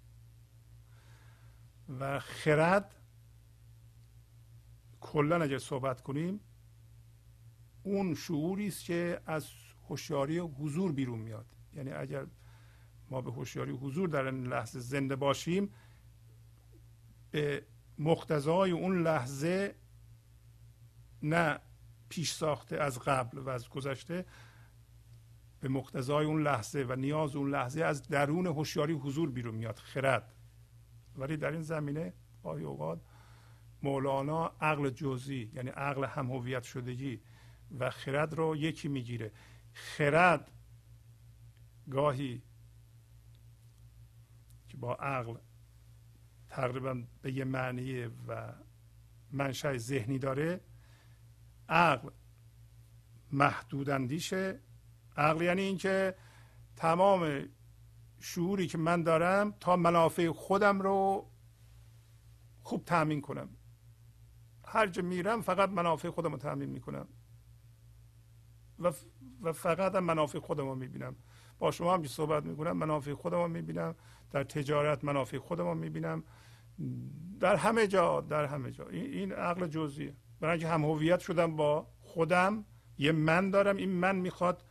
و 2.00 2.20
خرد 2.20 2.94
کلا 5.00 5.42
اگر 5.42 5.58
صحبت 5.58 6.00
کنیم 6.00 6.40
اون 7.82 8.14
شعوری 8.14 8.66
است 8.66 8.84
که 8.84 9.20
از 9.26 9.48
هوشیاری 9.88 10.38
حضور 10.38 10.92
بیرون 10.92 11.18
میاد. 11.18 11.46
یعنی 11.74 11.92
اگر 11.92 12.26
ما 13.10 13.20
به 13.20 13.32
هوشیاری 13.32 13.72
حضور 13.72 14.08
در 14.08 14.24
این 14.24 14.46
لحظه 14.46 14.80
زنده 14.80 15.16
باشیم 15.16 15.70
به 17.30 17.66
مقتضای 17.98 18.70
اون 18.70 19.02
لحظه 19.02 19.74
نه 21.22 21.58
پیش 22.08 22.32
ساخته 22.32 22.76
از 22.76 22.98
قبل 22.98 23.38
و 23.38 23.48
از 23.48 23.68
گذشته 23.68 24.24
به 25.60 25.68
مقتضای 25.68 26.26
اون 26.26 26.42
لحظه 26.42 26.86
و 26.88 26.96
نیاز 26.96 27.36
اون 27.36 27.50
لحظه 27.50 27.84
از 27.84 28.08
درون 28.08 28.46
هوشیاری 28.46 28.92
حضور 28.92 29.30
بیرون 29.30 29.54
میاد 29.54 29.76
خرد. 29.76 30.34
ولی 31.16 31.36
در 31.36 31.50
این 31.50 31.62
زمینه 31.62 32.12
گاهی 32.42 32.64
اوقات 32.64 33.00
مولانا 33.82 34.52
عقل 34.60 34.90
جزئی 34.90 35.50
یعنی 35.54 35.70
عقل 35.70 36.04
هم 36.04 36.30
هویت 36.30 36.62
شدگی 36.62 37.20
و 37.78 37.90
خرد 37.90 38.34
رو 38.34 38.56
یکی 38.56 38.88
می‌گیره. 38.88 39.32
خرد 39.72 40.50
گاهی 41.90 42.42
که 44.68 44.76
با 44.76 44.94
عقل 44.94 45.36
تقریبا 46.48 47.02
به 47.22 47.32
یه 47.32 47.44
معنی 47.44 48.04
و 48.04 48.52
منشأ 49.30 49.76
ذهنی 49.76 50.18
داره 50.18 50.60
عقل 51.68 52.10
محدود 53.32 53.90
اندیشه. 53.90 54.60
عقل 55.16 55.42
یعنی 55.42 55.62
اینکه 55.62 56.14
تمام 56.76 57.48
شعوری 58.20 58.66
که 58.66 58.78
من 58.78 59.02
دارم 59.02 59.54
تا 59.60 59.76
منافع 59.76 60.30
خودم 60.30 60.80
رو 60.80 61.30
خوب 62.62 62.84
تامین 62.84 63.20
کنم. 63.20 63.48
هر 64.66 64.86
جا 64.86 65.02
میرم 65.02 65.42
فقط 65.42 65.68
منافع 65.68 66.10
خودم 66.10 66.32
رو 66.32 66.38
تامین 66.38 66.70
می‌کنم. 66.70 67.08
و, 68.78 68.92
و 69.42 69.52
فقط 69.52 69.94
هم 69.94 70.04
منافع 70.04 70.38
خودم 70.38 70.68
رو 70.68 70.74
می‌بینم. 70.74 71.16
با 71.58 71.70
شما 71.70 71.94
هم 71.94 72.02
که 72.02 72.08
صحبت 72.08 72.44
می‌کنم 72.44 72.72
منافع 72.72 73.14
خودم 73.14 73.36
رو 73.36 73.48
می‌بینم. 73.48 73.94
در 74.30 74.44
تجارت 74.44 75.04
منافع 75.04 75.38
خودم 75.38 75.64
رو 75.64 75.74
می‌بینم. 75.74 76.24
در 77.40 77.56
همه 77.56 77.86
جا 77.86 78.20
در 78.20 78.44
همه 78.44 78.70
جا. 78.70 78.88
این, 78.88 79.32
عقل 79.32 79.66
جزئیه. 79.66 80.16
برای 80.40 80.52
اینکه 80.52 80.68
هم 80.68 80.84
هویت 80.84 81.20
شدم 81.20 81.56
با 81.56 81.88
خودم 82.00 82.64
یه 82.98 83.12
من 83.12 83.50
دارم. 83.50 83.76
این 83.76 83.90
من 83.90 84.16
می‌خواد 84.16 84.64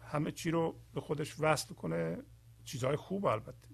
همه 0.00 0.32
چی 0.32 0.50
رو 0.50 0.80
به 0.94 1.00
خودش 1.00 1.40
وصل 1.40 1.74
کنه. 1.74 2.22
چیزهای 2.64 2.96
خوب 2.96 3.26
البته. 3.26 3.68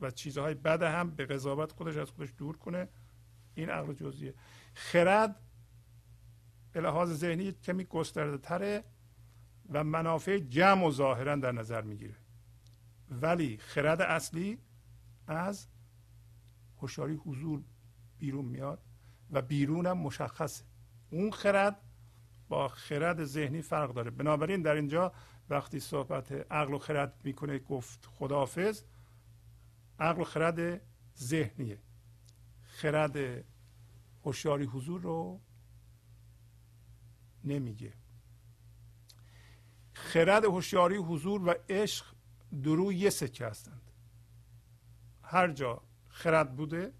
و 0.00 0.10
چیزهای 0.10 0.54
بد 0.54 0.82
هم 0.82 1.10
به 1.10 1.26
قضاوت 1.26 1.72
خودش 1.72 1.96
از 1.96 2.10
خودش 2.10 2.32
دور 2.38 2.56
کنه. 2.56 2.88
این 3.54 3.70
عقل 3.70 3.92
جزئیه. 3.92 4.34
خرد 4.74 5.40
به 6.74 6.80
لحاظ 6.80 7.12
ذهنی 7.12 7.52
کمی 7.52 7.84
گسترده 7.84 8.38
تره 8.38 8.84
و 9.70 9.84
منافع 9.84 10.38
جمع 10.38 10.86
و 10.86 10.90
ظاهرا 10.90 11.36
در 11.36 11.52
نظر 11.52 11.82
می‌گیره. 11.82 12.16
ولی 13.10 13.56
خرد 13.56 14.00
اصلی 14.00 14.58
از 15.26 15.66
هوشیاری 16.78 17.14
حضور 17.14 17.62
بیرون 18.18 18.44
میاد 18.44 18.82
و 19.30 19.42
بیرونم 19.42 19.98
مشخصه. 19.98 20.64
اون 21.10 21.30
خرد 21.30 21.80
با 22.48 22.68
خرد 22.68 23.24
ذهنی 23.24 23.62
فرق 23.62 23.94
داره. 23.94 24.10
بنابراین 24.10 24.62
در 24.62 24.74
اینجا 24.74 25.12
وقتی 25.50 25.80
صحبت 25.80 26.32
عقل 26.32 26.74
و 26.74 26.78
خرد 26.78 27.20
می‌کنه 27.24 27.58
گفت 27.58 28.06
خداحافظ 28.06 28.82
عقل 29.98 30.20
و 30.20 30.24
خرد 30.24 30.80
ذهنیه. 31.18 31.78
خرد 32.62 33.44
هوشیاری 34.24 34.64
حضور 34.64 35.00
رو 35.00 35.40
نمیگه. 37.44 37.92
خرد 39.92 40.44
هوشیاری 40.44 40.96
حضور 40.96 41.48
و 41.48 41.54
عشق 41.68 42.06
درو 42.62 42.92
یه 42.92 43.10
سکه 43.10 43.46
هستند. 43.46 43.90
هر 45.22 45.52
جا 45.52 45.82
خرد 46.08 46.56
بوده 46.56 46.92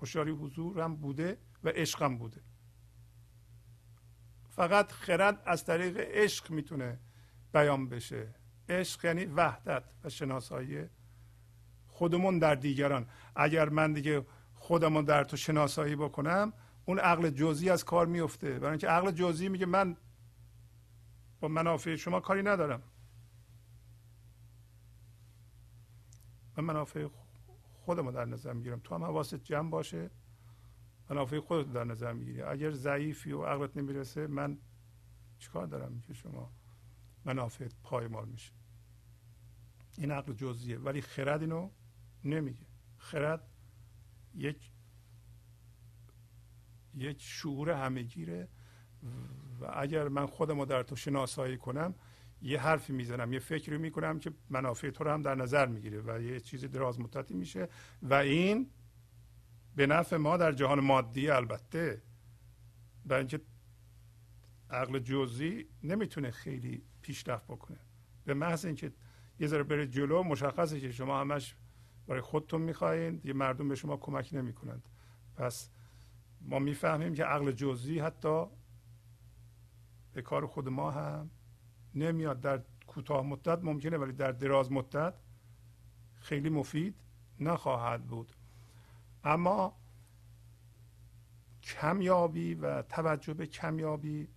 هوشیاری 0.00 0.30
حضور 0.30 0.80
هم 0.80 0.96
بوده 0.96 1.38
و 1.64 1.68
عشق 1.68 2.02
هم 2.02 2.18
بوده. 2.18 2.40
فقط 4.50 4.92
خرد 4.92 5.42
از 5.46 5.64
طریق 5.64 5.96
عشق 5.96 6.50
می‌تونه 6.50 7.00
بیان 7.52 7.88
بشه. 7.88 8.34
عشق 8.68 9.04
یعنی 9.04 9.24
وحدت 9.24 9.84
و 10.04 10.08
شناسایی 10.08 10.84
خودمون 11.86 12.38
در 12.38 12.54
دیگران. 12.54 13.08
اگر 13.36 13.68
من 13.68 13.92
دیگه 13.92 14.26
خودمون 14.54 15.04
در 15.04 15.24
تو 15.24 15.36
شناسایی 15.36 15.96
بکنم 15.96 16.52
اون 16.84 16.98
عقل 16.98 17.30
جزئی 17.30 17.70
از 17.70 17.84
کار 17.84 18.06
میفته. 18.06 18.58
برای 18.58 18.70
اینکه 18.70 18.88
عقل 18.88 19.10
جزئی 19.10 19.48
میگه 19.48 19.66
من 19.66 19.96
با 21.40 21.48
منافع 21.48 21.96
شما 21.96 22.20
کاری 22.20 22.42
ندارم. 22.42 22.82
من 26.56 26.64
منافع 26.64 27.08
خودمو 27.84 28.12
در 28.12 28.24
نظر 28.24 28.52
می‌گیرم. 28.52 28.80
تو 28.80 28.94
هم 28.94 29.04
حواست 29.04 29.34
جمع 29.34 29.70
باشه 29.70 30.10
منافع 31.10 31.40
خودت 31.40 31.72
در 31.72 31.84
نظر 31.84 32.12
می‌گیری. 32.12 32.42
اگر 32.42 32.70
ضعیفی 32.70 33.32
و 33.32 33.44
عقلت 33.44 33.76
نمی‌رسه 33.76 34.26
من 34.26 34.58
چیکار 35.38 35.66
دارم 35.66 36.00
که 36.00 36.14
شما 36.14 36.52
منافع 37.24 37.68
پایمال 37.82 38.28
میشه؟ 38.28 38.52
این 39.98 40.10
عقل 40.10 40.32
جزئیه 40.32 40.78
ولی 40.78 41.00
خرد 41.00 41.40
اینو 41.40 41.70
نمیگه. 42.24 42.66
خرد 42.98 43.48
یک 44.34 44.70
یک 46.96 47.22
شعور 47.22 47.70
همهگیره. 47.70 48.48
و 49.60 49.70
اگر 49.76 50.08
من 50.08 50.26
خودم 50.26 50.58
رو 50.58 50.66
در 50.66 50.82
تو 50.82 50.96
شناسایی 50.96 51.56
کنم 51.56 51.94
یه 52.42 52.60
حرفی 52.60 52.92
می‌زنم 52.92 53.32
یه 53.32 53.38
فکری 53.38 53.78
می‌کنم 53.78 54.18
که 54.18 54.32
منافع 54.50 54.90
تو 54.90 55.04
رو 55.04 55.10
هم 55.10 55.22
در 55.22 55.34
نظر 55.34 55.66
می‌گیره 55.66 56.02
و 56.06 56.22
یه 56.22 56.40
چیز 56.40 56.64
دراز 56.64 57.00
مدتی 57.00 57.34
میشه. 57.34 57.68
و 58.02 58.14
این 58.14 58.70
به 59.76 59.86
نفع 59.86 60.16
ما 60.16 60.36
در 60.36 60.52
جهان 60.52 60.80
مادی 60.80 61.30
البته. 61.30 62.02
برای 63.06 63.20
اینکه 63.20 63.40
عقل 64.70 64.98
جزئی 64.98 65.66
نمی‌تونه 65.82 66.30
خیلی 66.30 66.82
پیشرفت 67.02 67.44
بکنه. 67.44 67.78
به 68.24 68.34
محض 68.34 68.64
اینکه 68.64 68.92
یه 69.40 69.46
ذره 69.46 69.62
بره 69.62 69.86
جلو 69.86 70.22
مشخصه 70.22 70.80
که 70.80 70.92
شما 70.92 71.20
همش 71.20 71.54
برای 72.06 72.20
خودتون 72.20 72.60
می‌خواین 72.60 73.20
یه 73.24 73.32
مردم 73.32 73.68
به 73.68 73.74
شما 73.74 73.96
کمک 73.96 74.30
نمی‌کنند. 74.32 74.88
پس 75.36 75.70
ما 76.44 76.58
می‌فهمیم 76.58 77.14
که 77.14 77.24
عقل 77.24 77.52
جزئی 77.52 77.98
حتی 77.98 78.46
به 80.12 80.22
کار 80.22 80.46
خود 80.46 80.68
ما 80.68 80.90
هم 80.90 81.30
نمیاد. 81.94 82.40
در 82.40 82.62
کوتاه 82.86 83.26
مدت 83.26 83.64
ممکنه 83.64 83.96
ولی 83.96 84.12
در 84.12 84.32
دراز 84.32 84.72
مدت 84.72 85.14
خیلی 86.14 86.48
مفید 86.48 86.94
نخواهد 87.40 88.06
بود. 88.06 88.32
اما 89.24 89.76
کمیابی 91.62 92.54
و 92.54 92.82
توجه 92.82 93.34
به 93.34 93.46
کمیابی 93.46 94.28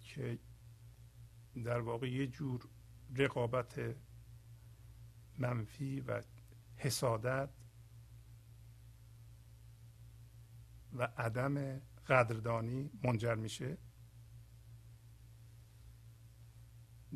که 0.00 0.38
در 1.64 1.80
واقع 1.80 2.10
یه 2.10 2.26
جور 2.26 2.68
رقابت 3.16 3.96
منفی 5.38 6.00
و 6.00 6.22
حسادت 6.76 7.50
و 10.98 11.08
عدم 11.16 11.80
قدردانی 12.06 12.90
منجر 13.02 13.34
میشه. 13.34 13.78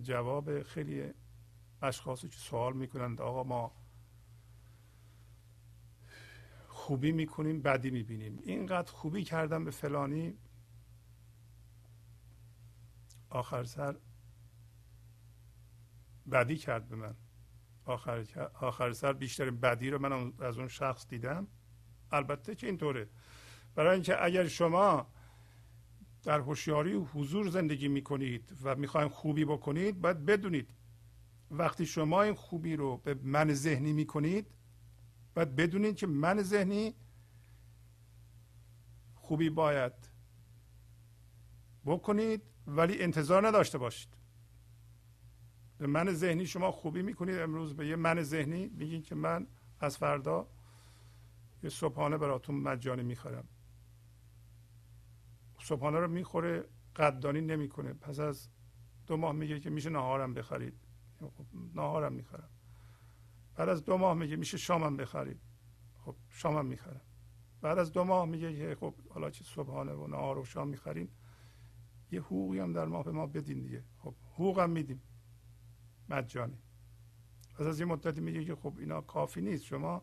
جواب 0.02 0.62
خیلی 0.62 1.12
اشخاصی 1.82 2.28
که 2.28 2.36
سوال 2.38 2.76
می‌کنند 2.76 3.20
آقا 3.20 3.42
ما 3.42 3.72
خوبی 6.68 7.12
می‌کنیم 7.12 7.62
بدی 7.62 7.90
می‌بینیم. 7.90 8.38
اینقدر 8.42 8.92
خوبی 8.92 9.24
کردم 9.24 9.64
به 9.64 9.70
فلانی. 9.70 10.38
آخر 13.30 13.64
سر 13.64 13.96
بدی 16.32 16.56
کرد 16.56 16.88
به 16.88 16.96
من. 16.96 17.14
آخر, 17.84 18.50
آخر 18.54 18.92
سر 18.92 19.12
بیشتر 19.12 19.50
بدی 19.50 19.90
رو 19.90 19.98
من 19.98 20.32
از 20.38 20.58
اون 20.58 20.68
شخص 20.68 21.08
دیدم. 21.08 21.46
البته 22.10 22.54
که 22.54 22.66
اینطوره. 22.66 23.08
برای 23.74 23.94
اینکه 23.94 24.24
اگر 24.24 24.46
شما 24.46 25.06
در 26.22 26.40
هوشیاری 26.40 26.94
و 26.94 27.04
حضور 27.04 27.48
زندگی 27.48 27.88
می‌کنید 27.88 28.52
و 28.62 28.76
می‌خواین 28.76 29.09
خوبی 29.09 29.44
بکنید 29.44 30.00
باید 30.00 30.24
بدونید 30.24 30.74
وقتی 31.50 31.87
شما 31.87 32.22
این 32.22 32.35
خوبی 32.35 32.76
رو 32.76 32.96
به 32.96 33.14
من 33.14 33.52
ذهنی 33.54 33.92
می‌کنید 33.92 34.46
باید 35.35 35.56
بدونید 35.56 35.96
که 35.96 36.06
من 36.06 36.42
ذهنی 36.42 36.94
خوبی 39.14 39.50
باید 39.50 39.92
بکنید 41.87 42.42
ولی 42.66 43.02
انتظار 43.02 43.46
نداشته 43.46 43.78
باشید. 43.78 44.09
به 45.78 45.87
من 45.87 46.12
ذهنی 46.12 46.46
شما 46.46 46.70
خوبی 46.70 47.02
می‌کنید. 47.02 47.38
امروز 47.38 47.76
به 47.76 47.87
یه 47.87 47.96
من 47.96 48.22
ذهنی 48.22 48.66
میگین 48.66 49.02
که 49.02 49.14
من 49.14 49.46
از 49.80 49.98
فردا 49.98 50.48
یه 51.62 51.70
صبحانه 51.70 52.18
براتون 52.18 52.54
مجانی 52.54 53.02
می‌خرم. 53.02 53.48
صبحانه 55.62 55.99
رو 55.99 56.09
می‌خوره 56.09 56.64
قدردانی 56.96 57.40
نمی‌کنه. 57.40 57.92
پس 57.92 58.20
از 58.20 58.49
دو 59.07 59.16
ماه 59.16 59.33
میگه 59.33 59.61
که 59.61 59.70
میشه 59.70 59.90
نهارم 59.90 60.35
بخرید. 60.35 60.75
خب 61.20 61.46
نهارم 61.75 62.12
می‌خرم. 62.12 62.49
بعد 63.55 63.68
از 63.68 63.85
دو 63.85 63.96
ماه 63.96 64.14
میگه 64.14 64.37
میشه 64.37 64.59
شامم 64.59 64.96
بخرید. 64.96 65.40
خب 65.99 66.16
شامم 66.29 66.66
می‌خرم. 66.66 67.01
بعد 67.61 67.79
از 67.79 67.92
دو 67.92 68.05
ماه 68.05 68.27
میگه 68.27 68.57
که 68.57 68.75
خب 68.75 68.94
حالا 69.09 69.31
چه 69.31 69.44
صبحانه 69.44 69.92
و 69.92 70.07
نهار 70.07 70.38
و 70.38 70.44
شام 70.44 70.68
می‌خریم. 70.68 71.09
یه 72.12 72.20
حقوقی 72.20 72.59
هم 72.59 72.73
در 72.73 72.85
ما 72.85 73.03
به 73.03 73.12
ما 73.12 73.27
بدین 73.27 73.62
دیگه. 73.62 73.85
خب 73.99 74.14
حقوق 74.35 74.59
هم 74.59 74.70
میدیم. 74.70 75.03
مجانی. 76.09 76.59
پس 77.55 77.66
از 77.66 77.81
یه 77.81 77.87
مدتی 77.87 78.20
میگه 78.20 78.44
که 78.44 78.55
خب 78.55 78.75
اینا 78.79 79.01
کافی 79.01 79.40
نیست. 79.40 79.64
شما 79.64 80.03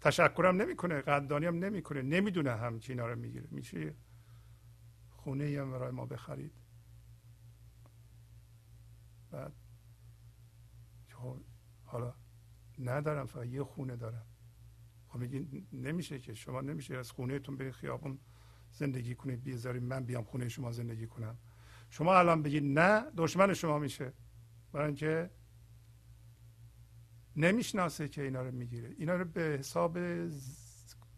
تشکرم 0.00 0.56
نمی‌کنه 0.56 1.00
قدردانی 1.00 1.46
هم 1.46 1.58
نمی‌کنه. 1.58 2.02
نمی‌دونه 2.02 2.50
هم 2.50 2.78
که 2.78 2.92
اینا 2.92 3.06
رو 3.06 3.18
می‌گیره. 3.18 3.48
میشه 3.50 3.94
خونه 5.20 5.58
هم 5.60 5.70
برای 5.70 5.90
ما 5.90 6.06
بخرید. 6.06 6.52
بعد 9.30 9.52
خب، 11.08 11.40
حالا 11.84 12.14
ندارم 12.78 13.26
فقط 13.26 13.46
یه 13.46 13.64
خونه 13.64 13.96
دارم. 13.96 14.26
خب 15.08 15.18
میگی 15.18 15.66
نمیشه 15.72 16.18
که 16.18 16.34
شما 16.34 16.60
نمیشه 16.60 16.96
از 16.96 17.10
خونهتون 17.10 17.56
به 17.56 17.72
خیابون 17.72 18.18
زندگی 18.72 19.14
کنید 19.14 19.42
بیزارید 19.42 19.82
من 19.82 20.04
بیام 20.04 20.24
خونه 20.24 20.48
شما 20.48 20.72
زندگی 20.72 21.06
کنم. 21.06 21.38
شما 21.90 22.18
الان 22.18 22.42
بگید 22.42 22.78
نه 22.78 23.10
دشمن 23.16 23.54
شما 23.54 23.78
میشه. 23.78 24.12
برای 24.72 24.86
اینکه 24.86 25.30
نمی‌شناسه 27.36 28.08
که 28.08 28.22
اینا 28.22 28.42
رو 28.42 28.52
می‌گیره. 28.52 28.94
اینا 28.98 29.14
رو 29.14 29.24
به 29.24 29.40
حساب 29.40 29.98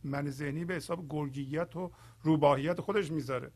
من 0.04 0.30
ذهنی 0.30 0.64
به 0.64 0.74
حساب 0.74 1.06
گرگیت 1.08 1.76
و 1.76 1.92
روباهیت 2.20 2.80
خودش 2.80 3.10
می‌ذاره. 3.10 3.52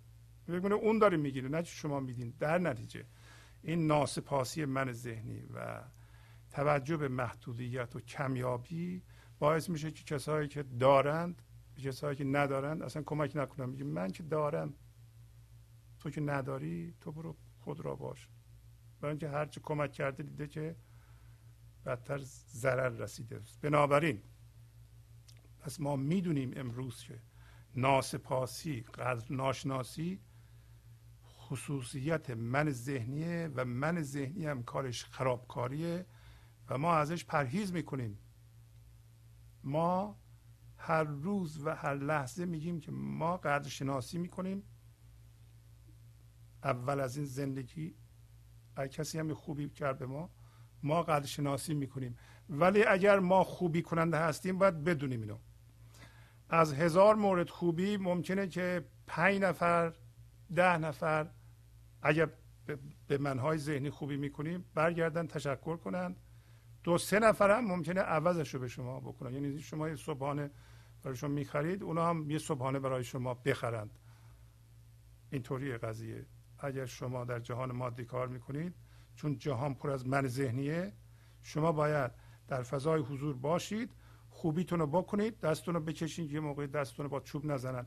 میگه 0.48 0.72
اون 0.72 0.98
داره 0.98 1.16
می‌گیره 1.16 1.48
نه 1.48 1.62
شما 1.62 2.00
میدین 2.00 2.34
در 2.38 2.58
نتیجه 2.58 3.04
این 3.62 3.86
ناسپاسی 3.86 4.64
من 4.64 4.92
ذهنی 4.92 5.42
و 5.54 5.82
توجه 6.50 6.96
به 6.96 7.08
محدودیت 7.08 7.96
و 7.96 8.00
کمیابی 8.00 9.02
باعث 9.38 9.68
میشه 9.68 9.90
که 9.90 10.04
کسایی 10.04 10.48
که 10.48 10.62
دارند 10.62 11.42
به 11.74 11.82
کسایی 11.82 12.16
که 12.16 12.24
ندارند 12.24 12.82
اصلا 12.82 13.02
کمک 13.02 13.36
نکنم 13.36 13.68
میگه 13.68 13.84
من 13.84 14.10
که 14.10 14.22
دارم 14.22 14.74
تو 16.00 16.10
که 16.10 16.20
نداری 16.20 16.94
تو 17.00 17.12
برو 17.12 17.36
خود 17.60 17.80
را 17.80 17.94
باش. 17.94 18.28
برای 19.00 19.10
اینکه 19.10 19.28
هرچی 19.28 19.60
کمک 19.62 19.92
کرده 19.92 20.22
دیده 20.22 20.46
که 20.46 20.76
بدتر 21.86 22.18
ضرر 22.48 22.88
رسیده. 22.88 23.40
بنابراین 23.62 24.22
پس 25.60 25.80
ما 25.80 25.96
می‌دونیم 25.96 26.52
امروز 26.56 27.02
که 27.02 27.18
ناسپاسی 27.76 28.80
قدر 28.80 29.32
ناشناسی 29.32 30.20
خصوصیت 31.46 32.30
من 32.30 32.70
ذهنیه 32.70 33.50
و 33.54 33.64
من 33.64 34.02
ذهنی 34.02 34.46
هم 34.46 34.62
کارش 34.62 35.04
خرابکاریه 35.04 36.06
و 36.68 36.78
ما 36.78 36.94
ازش 36.94 37.24
پرهیز 37.24 37.72
می‌کنیم. 37.72 38.18
ما 39.64 40.18
هر 40.76 41.04
روز 41.04 41.66
و 41.66 41.74
هر 41.74 41.94
لحظه 41.94 42.44
میگیم 42.44 42.80
که 42.80 42.92
ما 42.92 43.36
قدر 43.36 43.68
شناسی 43.68 44.18
می‌کنیم. 44.18 44.62
اول 46.64 47.00
از 47.00 47.16
این 47.16 47.26
زندگی 47.26 47.94
اگه 48.76 48.88
کسی 48.88 49.18
هم 49.18 49.34
خوبی 49.34 49.68
کرد 49.68 49.98
به 49.98 50.06
ما 50.06 50.30
ما 50.82 51.02
قدر 51.02 51.26
شناسی 51.26 51.74
می‌کنیم. 51.74 52.16
ولی 52.48 52.84
اگر 52.84 53.18
ما 53.18 53.44
خوبی 53.44 53.82
کننده 53.82 54.18
هستیم 54.18 54.58
باید 54.58 54.84
بدونیم 54.84 55.20
اینو. 55.20 55.38
از 56.48 56.72
هزار 56.72 57.14
مورد 57.14 57.50
خوبی 57.50 57.96
ممکنه 57.96 58.48
که 58.48 58.84
پنج 59.06 59.40
نفر 59.40 59.92
ده 60.54 60.78
نفر 60.78 61.30
اگر 62.06 62.28
به 63.06 63.18
منهای 63.18 63.58
ذهنی 63.58 63.90
خوبی 63.90 64.16
می‌کنیم 64.16 64.64
برگردن 64.74 65.26
تشکر 65.26 65.76
کنند 65.76 66.20
دو 66.84 66.98
سه 66.98 67.18
نفر 67.18 67.50
هم 67.50 67.64
ممکنه 67.64 68.00
عوضش 68.00 68.54
رو 68.54 68.60
به 68.60 68.68
شما 68.68 69.00
بکنن. 69.00 69.34
یعنی 69.34 69.60
شما 69.60 69.88
یه 69.88 69.96
صبحانه 69.96 70.50
برای 71.02 71.16
شما 71.16 71.30
می‌خرید 71.30 71.82
اونا 71.82 72.08
هم 72.08 72.30
یه 72.30 72.38
صبحانه 72.38 72.78
برای 72.78 73.04
شما 73.04 73.34
بخرند. 73.34 73.98
اینطوری 75.30 75.78
قضیه. 75.78 76.26
اگر 76.58 76.86
شما 76.86 77.24
در 77.24 77.40
جهان 77.40 77.72
مادی 77.72 78.04
کار 78.04 78.28
می‌کنید 78.28 78.74
چون 79.16 79.38
جهان 79.38 79.74
پر 79.74 79.90
از 79.90 80.06
من 80.06 80.26
ذهنیه 80.26 80.92
شما 81.42 81.72
باید 81.72 82.10
در 82.48 82.62
فضای 82.62 83.00
حضور 83.00 83.36
باشید 83.36 83.90
خوبیتون 84.30 84.78
رو 84.78 84.86
بکنید 84.86 85.40
دستتون 85.40 85.74
رو 85.74 85.80
بکشید 85.80 86.32
یه 86.32 86.40
موقع 86.40 86.66
دستتون 86.66 87.04
رو 87.04 87.10
با 87.10 87.20
چوب 87.20 87.46
نزنن. 87.46 87.86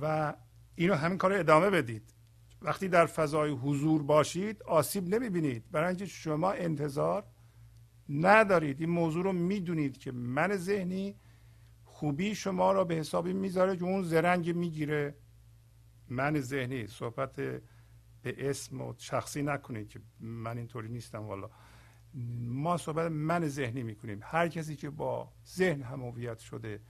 و 0.00 0.34
اینو 0.74 0.94
همین 0.94 1.18
کار 1.18 1.32
ادامه 1.32 1.70
بدید. 1.70 2.14
وقتی 2.62 2.88
در 2.88 3.06
فضای 3.06 3.50
حضور 3.50 4.02
باشید 4.02 4.62
آسیب 4.62 5.08
نمی‌بینید. 5.08 5.70
برای 5.70 5.88
اینکه 5.88 6.06
شما 6.06 6.50
انتظار 6.52 7.24
ندارید. 8.08 8.80
این 8.80 8.90
موضوع 8.90 9.24
رو 9.24 9.32
می‌دونید 9.32 9.98
که 9.98 10.12
من 10.12 10.56
ذهنی 10.56 11.16
خوبی 11.84 12.34
شما 12.34 12.72
را 12.72 12.84
به 12.84 12.94
حسابی 12.94 13.32
می‌ذاره 13.32 13.76
که 13.76 13.84
اون 13.84 14.02
زرنگ 14.02 14.56
می‌گیره. 14.56 15.14
من 16.08 16.40
ذهنی. 16.40 16.86
صحبت 16.86 17.32
به 18.22 18.50
اسم 18.50 18.80
و 18.80 18.94
شخصی 18.98 19.42
نکنید 19.42 19.88
که 19.88 20.00
من 20.20 20.58
اینطوری 20.58 20.88
نیستم 20.88 21.22
والا. 21.22 21.50
ما 22.40 22.76
صحبت 22.76 23.12
من 23.12 23.48
ذهنی 23.48 23.82
می‌کنیم. 23.82 24.20
هر 24.22 24.48
کسی 24.48 24.76
که 24.76 24.90
با 24.90 25.32
ذهن 25.46 25.82
هم 25.82 26.36
شده 26.38 26.80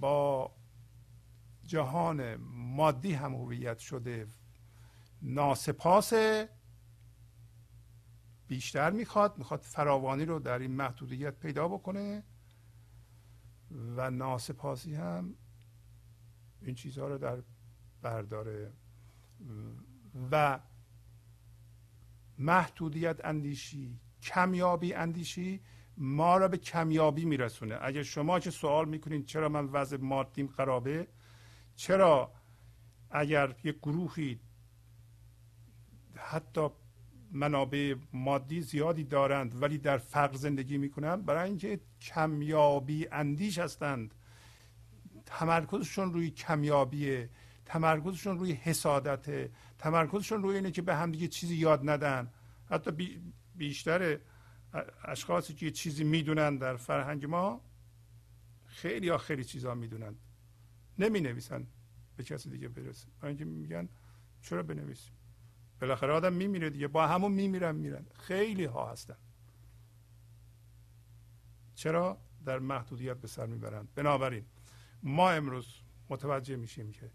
با 0.00 0.52
جهان 1.70 2.36
مادی 2.76 3.12
هم 3.12 3.34
هویت 3.34 3.78
شده. 3.78 4.26
ناسپاس 5.22 6.12
بیشتر 8.48 8.90
می‌خواد 8.90 9.38
می‌خواد 9.38 9.60
فراوانی 9.60 10.24
رو 10.24 10.38
در 10.38 10.58
این 10.58 10.70
محدودیت 10.70 11.34
پیدا 11.34 11.68
بکنه 11.68 12.22
و 13.96 14.10
ناسپاسی 14.10 14.94
هم 14.94 15.34
این 16.62 16.74
چیزها 16.74 17.08
رو 17.08 17.18
در 17.18 17.42
برداره. 18.02 18.72
و 20.30 20.60
محدودیت 22.38 23.24
اندیشی 23.24 24.00
کمیابی 24.22 24.94
اندیشی 24.94 25.60
ما 25.96 26.36
را 26.36 26.48
به 26.48 26.56
کمیابی 26.56 27.24
میرسونه. 27.24 27.78
اگر 27.82 28.02
شما 28.02 28.40
که 28.40 28.50
سوال 28.50 28.88
می‌کنید 28.88 29.24
چرا 29.24 29.48
من 29.48 29.64
وضع 29.66 29.96
مادیم 29.96 30.48
خرابه 30.48 31.08
چرا 31.80 32.32
اگر 33.10 33.54
یک 33.64 33.78
گروهی 33.78 34.40
حتی 36.16 36.68
منابع 37.32 37.94
مادی 38.12 38.60
زیادی 38.62 39.04
دارند 39.04 39.62
ولی 39.62 39.78
در 39.78 39.98
فقر 39.98 40.36
زندگی 40.36 40.78
می‌کنند 40.78 41.26
برای 41.26 41.48
اینکه 41.48 41.80
کمیابی 42.00 43.08
اندیش 43.12 43.58
هستند 43.58 44.14
تمرکزشون 45.26 46.12
روی 46.12 46.30
کمیابیه 46.30 47.30
تمرکزشون 47.64 48.38
روی 48.38 48.52
حسادت 48.52 49.50
تمرکزشون 49.78 50.42
روی 50.42 50.56
اینه 50.56 50.70
که 50.70 50.82
به 50.82 50.94
هم 50.94 51.12
دیگه 51.12 51.28
چیزی 51.28 51.56
یاد 51.56 51.90
ندن. 51.90 52.30
حتی 52.70 53.20
بیشتر 53.54 54.18
اشخاصی 55.04 55.54
که 55.54 55.70
چیزی 55.70 56.04
می‌دونن 56.04 56.56
در 56.56 56.76
فرهنگ 56.76 57.26
ما 57.26 57.60
خیلی 58.66 59.06
یا 59.06 59.18
خیلی 59.18 59.44
چیزا 59.44 59.74
می‌دونن. 59.74 60.16
نمی 61.02 61.20
نویسن 61.20 61.66
به 62.16 62.24
کسی 62.24 62.50
دیگه 62.50 62.68
برسه. 62.68 63.06
برای 63.20 63.28
اینکه 63.28 63.44
میگن 63.44 63.88
چرا 64.42 64.62
بنویسیم؟ 64.62 65.14
بالاخره 65.80 66.12
آدم 66.12 66.32
میمیره 66.32 66.70
دیگه. 66.70 66.88
با 66.88 67.06
همون 67.06 67.32
میمیرن 67.32 67.76
میرن. 67.76 68.06
خیلی 68.14 68.64
ها 68.64 68.90
هستن. 68.92 69.16
چرا؟ 71.74 72.18
در 72.44 72.58
محدودیت 72.58 73.16
به 73.16 73.28
سر 73.28 73.46
می‌برند 73.46 73.88
بنابراین 73.94 74.44
ما 75.02 75.30
امروز 75.30 75.82
متوجه 76.08 76.56
میشیم 76.56 76.92
که 76.92 77.10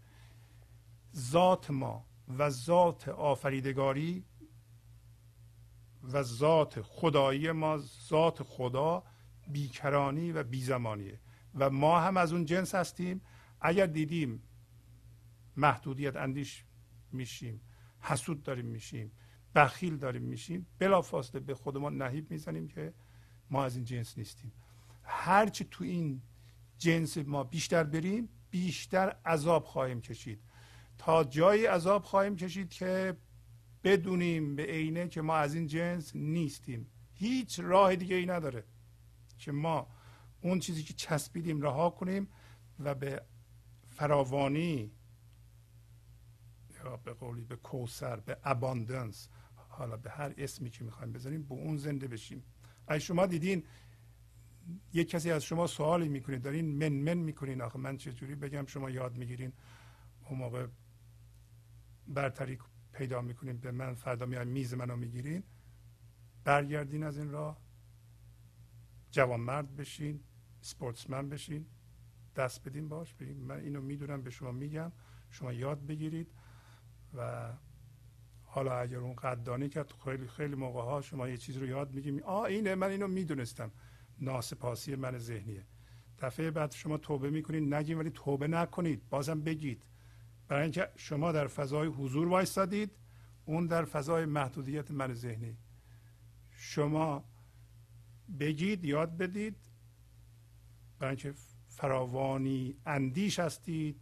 ذات 1.16 1.70
ما 1.70 2.06
و 2.38 2.50
ذات 2.50 3.08
آفریدگاری 3.08 4.24
و 6.02 6.22
ذات 6.22 6.80
خدایی 6.80 7.52
ما 7.52 7.78
ذات 8.08 8.42
خدا 8.42 9.04
بیکرانی 9.48 10.32
و 10.32 10.42
بیزمانیه. 10.42 11.20
و 11.54 11.70
ما 11.70 12.00
هم 12.00 12.16
از 12.16 12.32
اون 12.32 12.44
جنس 12.44 12.74
هستیم 12.74 13.20
اگر 13.60 13.86
دیدیم 13.86 14.42
محدودیت 15.56 16.16
اندیش 16.16 16.64
میشیم 17.12 17.60
حسود 18.00 18.42
داریم 18.42 18.66
میشیم 18.66 19.12
بخیل 19.54 19.96
داریم 19.96 20.22
میشیم 20.22 20.66
بلافاصله 20.78 21.40
به 21.40 21.54
خودمان 21.54 22.02
نهیب 22.02 22.30
می‌زنیم 22.30 22.68
که 22.68 22.94
ما 23.50 23.64
از 23.64 23.76
این 23.76 23.84
جنس 23.84 24.18
نیستیم. 24.18 24.52
هرچی 25.02 25.64
تو 25.64 25.84
این 25.84 26.22
جنس 26.78 27.18
ما 27.18 27.44
بیشتر 27.44 27.84
بریم 27.84 28.28
بیشتر 28.50 29.16
عذاب 29.26 29.64
خواهیم 29.64 30.00
کشید. 30.00 30.40
تا 30.98 31.24
جایی 31.24 31.66
عذاب 31.66 32.02
خواهیم 32.02 32.36
کشید 32.36 32.70
که 32.70 33.16
بدونیم 33.84 34.56
به 34.56 34.62
عینه 34.62 35.08
که 35.08 35.22
ما 35.22 35.36
از 35.36 35.54
این 35.54 35.66
جنس 35.66 36.16
نیستیم. 36.16 36.86
هیچ 37.12 37.60
راه 37.60 37.96
دیگه 37.96 38.16
ای 38.16 38.26
نداره 38.26 38.64
که 39.38 39.52
ما 39.52 39.88
اون 40.40 40.58
چیزی 40.58 40.82
که 40.82 40.94
چسبیدیم 40.94 41.60
رها 41.60 41.90
کنیم 41.90 42.28
و 42.78 42.94
به 42.94 43.22
فراوانی 43.96 44.92
یا 46.84 46.96
به 46.96 47.12
قولی 47.12 47.44
به 47.44 47.56
کوسر 47.56 48.20
به 48.20 48.38
اباندنس 48.44 49.28
حالا 49.54 49.96
به 49.96 50.10
هر 50.10 50.34
اسمی 50.38 50.70
که 50.70 50.84
می‌خوایم 50.84 51.12
بذاریم 51.12 51.42
به 51.42 51.54
اون 51.54 51.76
زنده 51.76 52.08
بشیم. 52.08 52.42
اگه 52.88 52.98
شما 52.98 53.26
دیدین 53.26 53.64
یک 54.92 55.08
کسی 55.08 55.30
از 55.30 55.44
شما 55.44 55.66
سوالی 55.66 56.08
می‌کنید 56.08 56.42
دارین 56.42 56.66
من 56.66 56.92
من 56.92 57.18
می‌کنین؟ 57.18 57.60
آخه 57.62 57.78
من 57.78 57.96
چجوری 57.96 58.34
بگم؟ 58.34 58.66
شما 58.66 58.90
یاد 58.90 59.16
می‌گیرین. 59.16 59.52
اون 60.24 60.38
موقع 60.38 60.66
برتری 62.08 62.58
پیدا 62.92 63.20
می‌کنیم 63.20 63.56
به 63.56 63.70
من 63.70 63.94
فردا 63.94 64.26
میایم 64.26 64.48
میز 64.48 64.74
منو 64.74 64.96
می‌گیرین. 64.96 65.42
برگردین 66.44 67.02
از 67.02 67.18
این 67.18 67.30
راه. 67.30 67.60
جوانمرد 69.10 69.76
بشین 69.76 70.20
سپورتسمن 70.60 71.28
بشین. 71.28 71.66
دست 72.36 72.68
بدین 72.68 72.88
باش 72.88 73.14
بریم 73.14 73.36
من 73.36 73.60
اینو 73.60 73.80
می‌دونم 73.80 74.22
به 74.22 74.30
شما 74.30 74.52
میگم. 74.52 74.92
شما 75.30 75.52
یاد 75.52 75.86
بگیرید 75.86 76.28
و 77.14 77.52
حالا 78.42 78.78
اگر 78.78 78.98
اون 78.98 79.14
قدردانی 79.14 79.68
کرد 79.68 79.92
خیلی 80.04 80.28
خیلی 80.28 80.54
موقع 80.54 80.80
ها 80.82 81.00
شما 81.00 81.28
یه 81.28 81.36
چیز 81.36 81.56
رو 81.56 81.66
یاد 81.66 81.94
میگیم 81.94 82.22
آ 82.22 82.44
اینه 82.44 82.74
من 82.74 82.90
اینو 82.90 83.08
می‌دونستم. 83.08 83.70
ناسپاسی 84.18 84.94
من 84.94 85.18
ذهنیه. 85.18 85.66
دفعه 86.18 86.50
بعد 86.50 86.70
شما 86.72 86.98
توبه 86.98 87.30
می‌کنید 87.30 87.74
نگید 87.74 87.98
ولی 87.98 88.10
توبه 88.10 88.48
نکنید. 88.48 89.08
بازم 89.08 89.40
بگید. 89.40 89.86
برای 90.48 90.62
اینکه 90.62 90.88
شما 90.96 91.32
در 91.32 91.46
فضای 91.46 91.88
حضور 91.88 92.28
وایستادید 92.28 92.90
اون 93.44 93.66
در 93.66 93.84
فضای 93.84 94.24
محدودیت 94.24 94.90
من 94.90 95.14
ذهنی. 95.14 95.56
شما 96.50 97.24
بگید 98.40 98.84
یاد 98.84 99.16
بدید. 99.16 99.56
برای 100.98 101.10
اینکه 101.10 101.34
فراوانی 101.76 102.76
اندیش 102.86 103.38
هستید 103.38 104.00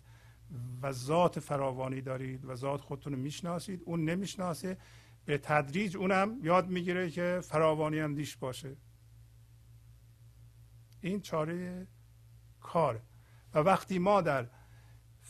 و 0.83 0.93
ذات 0.93 1.41
فراوانی 1.41 2.01
دارید 2.01 2.45
و 2.45 2.55
ذات 2.55 2.81
خودتون 2.81 3.13
رو 3.13 3.19
می‌شناسید. 3.19 3.83
اون 3.85 4.05
نمی‌شناسه 4.05 4.77
به 5.25 5.39
تدریج 5.39 5.97
اونم 5.97 6.39
یاد 6.43 6.69
می‌گیره 6.69 7.11
که 7.11 7.41
فراوانی 7.43 8.01
اندیش 8.01 8.37
باشه. 8.37 8.77
این 11.01 11.21
چاره 11.21 11.87
کار 12.61 13.03
و 13.55 13.59
وقتی 13.59 13.99
ما 13.99 14.21
در 14.21 14.47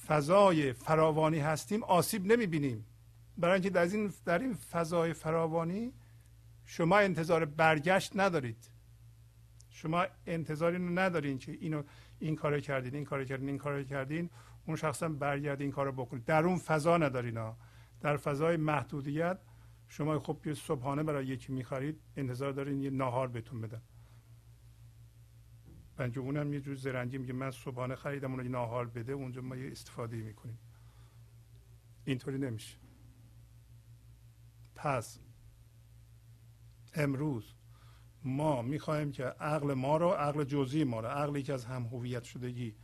فضای 0.07 0.73
فراوانی 0.73 1.39
هستیم 1.39 1.85
آسیب 1.85 2.27
نمی‌بینیم. 2.27 2.87
برای 3.39 3.53
اینکه 3.53 3.71
در 3.71 3.83
این 3.85 4.13
در 4.25 4.39
این 4.39 4.55
فضای 4.55 5.13
فراوانی 5.13 5.93
شما 6.65 6.99
انتظار 6.99 7.45
برگشت 7.45 8.13
ندارید. 8.17 8.71
شما 9.71 10.07
انتظاری 10.27 10.77
رو 10.77 10.99
ندارین 10.99 11.39
که 11.39 11.53
اینو 11.53 11.83
این 12.19 12.37
کارو 12.37 12.61
کردین 12.61 12.95
این 12.95 13.05
کارو 13.05 13.25
کردین 13.25 13.49
این 13.49 13.59
کارو 13.59 13.85
کردین 13.85 14.31
اون 14.67 14.77
شخصا 14.77 15.09
برگرد 15.09 15.61
این 15.61 15.71
کارو 15.71 15.93
بکنید 15.93 16.25
در 16.25 16.45
اون 16.45 16.59
فضا 16.59 16.97
ندارین 16.97 17.37
ها 17.37 17.59
در 18.01 18.17
فضای 18.17 18.57
محدودیت 18.57 19.39
شما 19.89 20.19
خب 20.19 20.41
یه 20.47 20.55
صبحانه 20.55 21.03
برای 21.03 21.27
یکی 21.27 21.53
می‌خرید 21.53 22.01
انتظار 22.17 22.53
دارین 22.53 22.83
یه 22.83 22.91
ناهار 22.91 23.29
بهتون 23.29 23.61
بدن. 23.61 23.83
بنجه 25.97 26.21
اونم 26.21 26.53
یه 26.53 26.61
جور 26.61 26.75
زرنگی 26.75 27.19
میگه 27.19 27.33
من 27.33 27.51
صبحانه 27.51 27.95
خریدم 27.95 28.33
اون 28.33 28.47
ناهار 28.47 28.87
بده 28.87 29.13
اونجا 29.13 29.43
ما 29.43 29.57
یه 29.57 29.71
استفاده 29.71 30.17
می‌کنیم. 30.17 30.59
اینطوری 32.05 32.39
نمیشه. 32.39 32.79
پس 34.75 35.21
امروز 36.95 37.55
ما 38.25 38.63
می‌خواهیم 38.63 39.13
که 39.13 39.25
عقل 39.25 39.75
ما 39.75 39.97
رو 39.97 40.09
عقل 40.09 40.45
جزئی 40.45 40.85
ما 40.85 41.01
رو 41.01 41.09
عقلی 41.09 41.43
که 41.43 41.53
از 41.53 41.65
هم 41.65 41.83
هویت 41.83 42.25
شدگی 42.25 42.77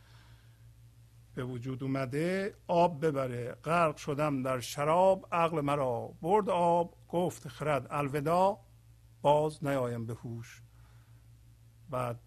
به 1.35 1.44
وجود 1.44 1.83
اومده 1.83 2.55
آب 2.66 3.07
ببره. 3.07 3.53
غرق 3.53 3.96
شدم 3.96 4.42
در 4.42 4.61
شراب 4.61 5.29
عقل 5.33 5.61
مرا 5.61 6.14
برد 6.22 6.50
آب 6.50 6.96
گفت 7.09 7.48
خرد 7.48 7.87
الودا 7.90 8.59
باز 9.22 9.64
نیایم 9.64 10.07
به 10.07 10.14
هوش. 10.14 10.62
بعد 11.90 12.20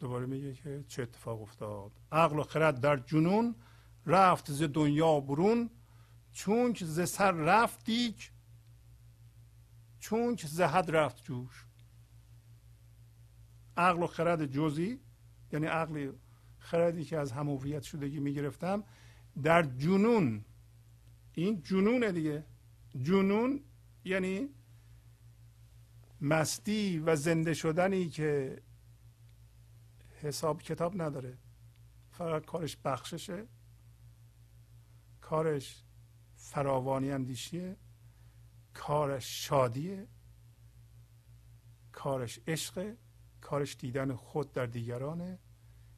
دوباره 0.00 0.26
میگه 0.26 0.54
که 0.54 0.84
چه 0.88 1.02
اتفاق 1.02 1.42
افتاد؟ 1.42 1.92
عقل 2.12 2.38
و 2.38 2.42
خرد 2.42 2.80
در 2.80 2.96
جنون 2.96 3.54
رفت 4.06 4.52
ز 4.52 4.62
دنیا 4.62 5.20
برون 5.20 5.70
چون 6.32 6.74
ز 6.80 7.10
سر 7.10 7.32
رفت 7.32 7.84
دیک 7.84 8.32
چون 10.00 10.36
که 10.36 10.46
زهد 10.46 10.90
رفت 10.90 11.24
جوش. 11.24 11.66
عقل 13.76 14.02
و 14.02 14.06
خرد 14.06 14.46
جزی 14.46 15.00
یعنی 15.52 15.66
عقل 15.66 16.12
خردی 16.58 17.04
که 17.04 17.18
از 17.18 17.32
همویت 17.32 17.82
شدگی 17.82 18.20
می‌گرفتم 18.20 18.84
در 19.42 19.62
جنون. 19.62 20.44
این 21.32 21.62
جنونه 21.62 22.12
دیگه. 22.12 22.44
جنون 23.02 23.60
یعنی 24.04 24.48
مستی 26.20 26.98
و 26.98 27.16
زنده 27.16 27.54
شدنی 27.54 28.08
که 28.08 28.62
حساب 30.20 30.62
کتاب 30.62 31.02
نداره. 31.02 31.38
فقط 32.10 32.44
کارش 32.44 32.76
بخششه. 32.84 33.46
کارش 35.20 35.84
فراوانی 36.36 37.12
اندیشیه. 37.12 37.76
کارش 38.74 39.46
شادیه 39.46 40.08
کارش 41.92 42.40
عشق 42.46 42.96
کارش 43.40 43.76
دیدن 43.76 44.14
خود 44.14 44.52
در 44.52 44.66
دیگرانه 44.66 45.38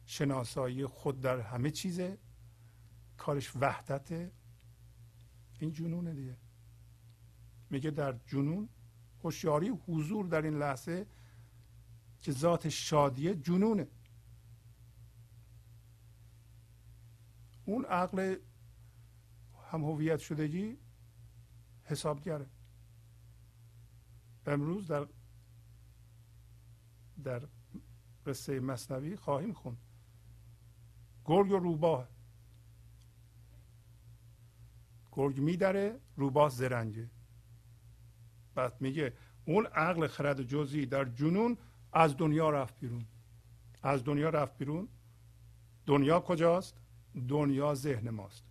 شناسایی 0.05 0.85
خود 0.85 1.19
در 1.19 1.39
همه 1.39 1.71
چیزه 1.71 2.17
کارش 3.17 3.55
وحدته. 3.55 4.31
این 5.59 5.71
جنونه 5.71 6.13
دیگه. 6.13 6.37
میگه 7.69 7.91
در 7.91 8.19
جنون 8.27 8.69
هوشیاری 9.23 9.69
حضور 9.69 10.25
در 10.25 10.41
این 10.41 10.57
لحظه 10.57 11.07
که 12.21 12.31
ذات 12.31 12.69
شادیه 12.69 13.35
جنونه. 13.35 13.87
اون 17.65 17.85
عقل 17.85 18.35
هم 19.71 19.83
هویت 19.85 20.19
شدگی 20.19 20.77
حسابگره. 21.83 22.45
امروز 24.45 24.87
در 24.87 25.07
در 27.23 27.41
قصه 28.25 28.59
مصنوی 28.59 29.15
خواهیم 29.15 29.53
خوند. 29.53 29.77
گرگ 31.25 31.51
و 31.51 31.55
روباه. 31.55 32.07
گرگ 35.11 35.39
میدره 35.39 35.99
روباه 36.15 36.49
زرنگه. 36.49 37.09
بعد 38.55 38.81
میگه 38.81 39.13
اون 39.45 39.65
عقل 39.65 40.07
خرد 40.07 40.43
جزئی 40.43 40.85
در 40.85 41.05
جنون 41.05 41.57
از 41.93 42.17
دنیا 42.17 42.49
رفت 42.49 42.79
بیرون. 42.79 43.05
از 43.83 44.03
دنیا 44.03 44.29
رفت 44.29 44.57
بیرون. 44.57 44.87
دنیا 45.85 46.19
کجاست؟ 46.19 46.77
دنیا 47.27 47.75
ذهن 47.75 48.09
ماست. 48.09 48.43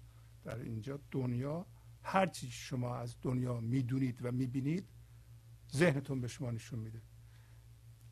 در 0.45 0.59
اینجا 0.59 0.99
دنیا 1.11 1.67
هر 2.03 2.27
چی 2.27 2.51
شما 2.51 2.97
از 2.97 3.17
دنیا 3.23 3.61
می‌دونید 3.61 4.25
و 4.25 4.33
می‌بینید 4.33 4.92
ذهنتون 5.75 6.21
به 6.21 6.29
شما 6.29 6.51
نشون 6.51 6.79
میده. 6.79 7.03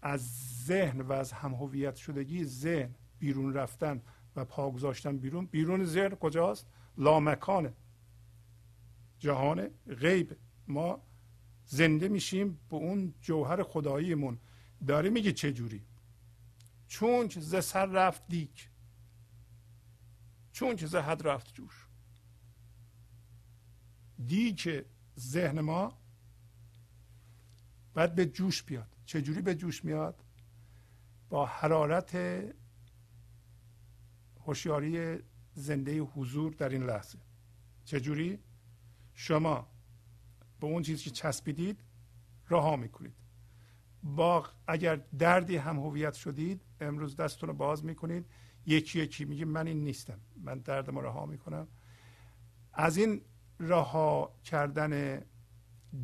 از 0.03 0.21
ذهن 0.67 1.01
و 1.01 1.13
از 1.13 1.33
هم 1.33 1.55
هویت 1.55 1.97
شدگی 1.97 2.45
ذهن 2.45 2.95
بیرون 3.19 3.55
رفتن 3.55 4.03
و 4.37 4.45
پا 4.45 4.71
گذاشتن 4.71 5.19
بیرون. 5.19 5.47
بیرون 5.47 5.85
ذهن 5.85 6.15
کجاست؟ 6.15 6.67
لامکانه 6.99 7.73
جهان 9.19 9.69
غیب. 9.89 10.37
ما 10.69 11.03
زنده 11.65 12.09
میشیم 12.09 12.61
به 12.71 12.77
اون 12.77 13.15
جوهر 13.21 13.63
خداییمون. 13.63 14.39
داره 14.87 15.11
میگه 15.11 15.33
چه 15.33 15.53
جوری؟ 15.53 15.85
چون 16.89 17.29
که 17.29 17.41
ز 17.41 17.65
سر 17.65 17.87
رفت 17.87 18.23
دیک. 18.29 18.71
چون 20.53 20.77
که 20.77 20.87
ز 20.87 20.95
حد 20.95 21.29
رفت 21.29 21.55
جوش. 21.55 21.87
دیک 24.27 24.85
ذهن 25.19 25.61
ما 25.61 26.00
باید 28.01 28.15
به 28.15 28.27
جوش 28.27 28.63
بیاد. 28.63 28.97
چجوری 29.05 29.43
به 29.43 29.55
جوش 29.55 29.85
میاد؟ 29.85 30.25
با 31.29 31.47
حرارت 31.47 32.19
هوشیاری 34.47 35.19
زنده 35.55 36.01
حضور 36.01 36.53
در 36.53 36.69
این 36.69 36.83
لحظه. 36.83 37.19
چجوری؟ 37.85 38.39
شما 39.15 39.67
به 40.61 40.67
اون 40.67 40.83
چیزی 40.83 41.05
که 41.05 41.11
چسبیدید 41.11 41.81
رها 42.51 42.77
می‌کنید. 42.77 43.15
با 44.03 44.47
اگر 44.67 44.97
دردی 44.97 45.57
هم 45.57 45.79
هویت 45.79 46.15
شدید 46.15 46.61
امروز 46.81 47.17
دستتون 47.17 47.49
رو 47.49 47.55
باز 47.55 47.85
می‌کنید. 47.85 48.27
یکی 48.67 48.99
یکی 48.99 49.25
میگه 49.25 49.45
من 49.45 49.67
این 49.67 49.85
نیستم. 49.85 50.21
من 50.37 50.59
درد 50.59 50.91
ما 50.91 51.01
رها 51.01 51.27
می‌کنم. 51.27 51.69
از 52.73 52.97
این 52.97 53.21
رها 53.59 54.35
کردن 54.45 55.23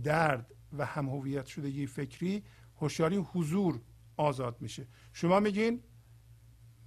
درد 0.03 0.56
و 0.79 0.85
هم 0.85 1.09
هویت 1.09 1.47
شدگی 1.47 1.87
فکری 1.87 2.43
هوشیاری 2.81 3.16
حضور 3.16 3.81
آزاد 4.16 4.57
میشه. 4.61 4.87
شما 5.12 5.41
میگین 5.41 5.83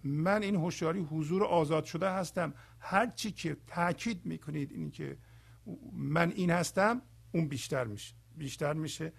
من 0.03 0.43
این 0.43 0.55
هوشیاری 0.55 0.99
حضور 0.99 1.43
آزاد 1.43 1.85
شده 1.85 2.09
هستم. 2.11 2.53
هر 2.79 3.07
چی 3.07 3.31
که 3.31 3.57
تاکید 3.67 4.25
می‌کنید 4.25 4.71
این 4.71 4.91
که 4.91 5.17
من 5.93 6.31
این 6.31 6.49
هستم 6.49 7.01
اون 7.31 7.47
بیشتر 7.47 7.83
میشه. 7.83 8.15
بیشتر 8.37 8.73
میشه. 8.73 9.13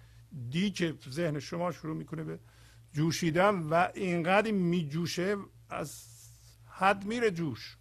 دی 0.49 0.71
که 0.71 0.97
ذهن 1.09 1.39
شما 1.39 1.71
شروع 1.71 1.95
می‌کنه 1.95 2.23
به 2.23 2.39
جوشیدن 2.93 3.55
و 3.55 3.87
اینقدر 3.95 4.51
میجوشه 4.51 5.37
از 5.69 6.05
حد 6.69 7.05
میره 7.05 7.31
جوش. 7.31 7.77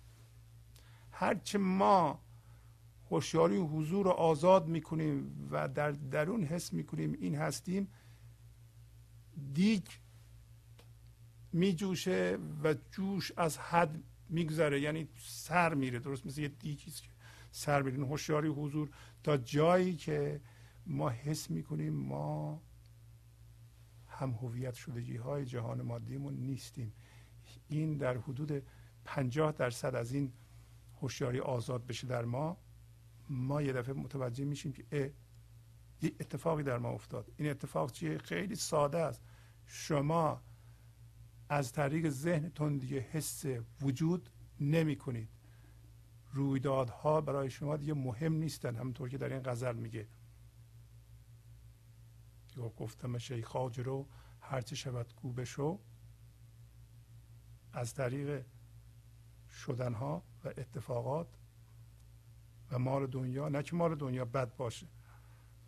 هرچه 1.12 1.59
ما 1.59 2.22
هوشیاری 3.11 3.56
و 3.56 3.66
حضور 3.66 4.04
رو 4.04 4.11
آزاد 4.11 4.68
می‌کنیم 4.68 5.48
و 5.50 5.68
در 5.68 5.90
درون 5.90 6.44
حس 6.44 6.72
می‌کنیم 6.72 7.12
این 7.12 7.34
هستیم. 7.34 7.88
دیگ 9.54 9.82
میجوشه 11.52 12.38
و 12.64 12.74
جوش 12.90 13.32
از 13.36 13.58
حد 13.58 14.02
میگذره 14.28 14.80
یعنی 14.80 15.08
سر 15.16 15.74
میره. 15.74 15.98
درست 15.98 16.26
مثل 16.26 16.40
یه 16.40 16.48
دیگی 16.48 16.90
که 16.90 17.08
سر 17.50 17.82
میره. 17.82 18.06
هوشیاری 18.06 18.48
حضور 18.48 18.90
تا 19.22 19.36
جایی 19.36 19.96
که 19.96 20.40
ما 20.86 21.08
حس 21.08 21.50
می‌کنیم 21.50 21.92
ما 21.92 22.62
هم 24.08 24.30
هویت 24.30 24.74
شدگی 24.74 25.16
های 25.16 25.44
جهان 25.44 25.82
مادیمون 25.82 26.34
نیستیم. 26.34 26.92
این 27.68 27.96
در 27.96 28.16
حدود 28.16 28.62
پنجاه 29.04 29.52
درصد 29.52 29.94
از 29.94 30.12
این 30.12 30.32
هوشیاری 31.00 31.40
آزاد 31.40 31.86
بشه 31.86 32.06
در 32.06 32.24
ما. 32.24 32.56
ما 33.31 33.62
یه 33.62 33.72
دفعه 33.72 33.95
متوجه 33.95 34.45
میشیم 34.45 34.72
که 34.72 35.14
یه 36.03 36.12
اتفاقی 36.20 36.62
در 36.62 36.78
ما 36.78 36.89
افتاد. 36.89 37.33
این 37.37 37.51
اتفاق 37.51 37.93
چیه؟ 37.93 38.18
خیلی 38.18 38.55
ساده 38.55 38.99
است. 38.99 39.22
شما 39.66 40.43
از 41.49 41.72
طریق 41.72 42.09
ذهنتون 42.09 42.78
دیگه 42.78 42.99
حس 42.99 43.45
وجود 43.81 44.31
نمی 44.61 44.97
کنید. 44.97 45.28
رویدادها 46.33 47.20
برای 47.20 47.51
شما 47.51 47.76
دیگه 47.76 47.95
مهم 47.95 48.33
نیستن. 48.33 48.76
همونطور 48.76 49.09
که 49.09 49.18
در 49.18 49.33
این 49.33 49.43
غزل 49.43 49.76
میگه. 49.76 50.09
گفتم 52.76 53.18
شیخ 53.18 53.57
رو 53.57 54.09
هرچه 54.41 54.76
شود 54.76 55.14
گو 55.16 55.33
بشو. 55.33 55.81
از 57.72 57.95
طریق 57.95 58.45
شدنها 59.51 60.22
و 60.45 60.49
اتفاقات 60.49 61.39
و 62.71 62.79
مال 62.79 63.07
دنیا 63.07 63.49
نه 63.49 63.62
که 63.62 63.77
مال 63.77 63.95
دنیا 63.95 64.25
بد 64.25 64.57
باشه. 64.57 64.87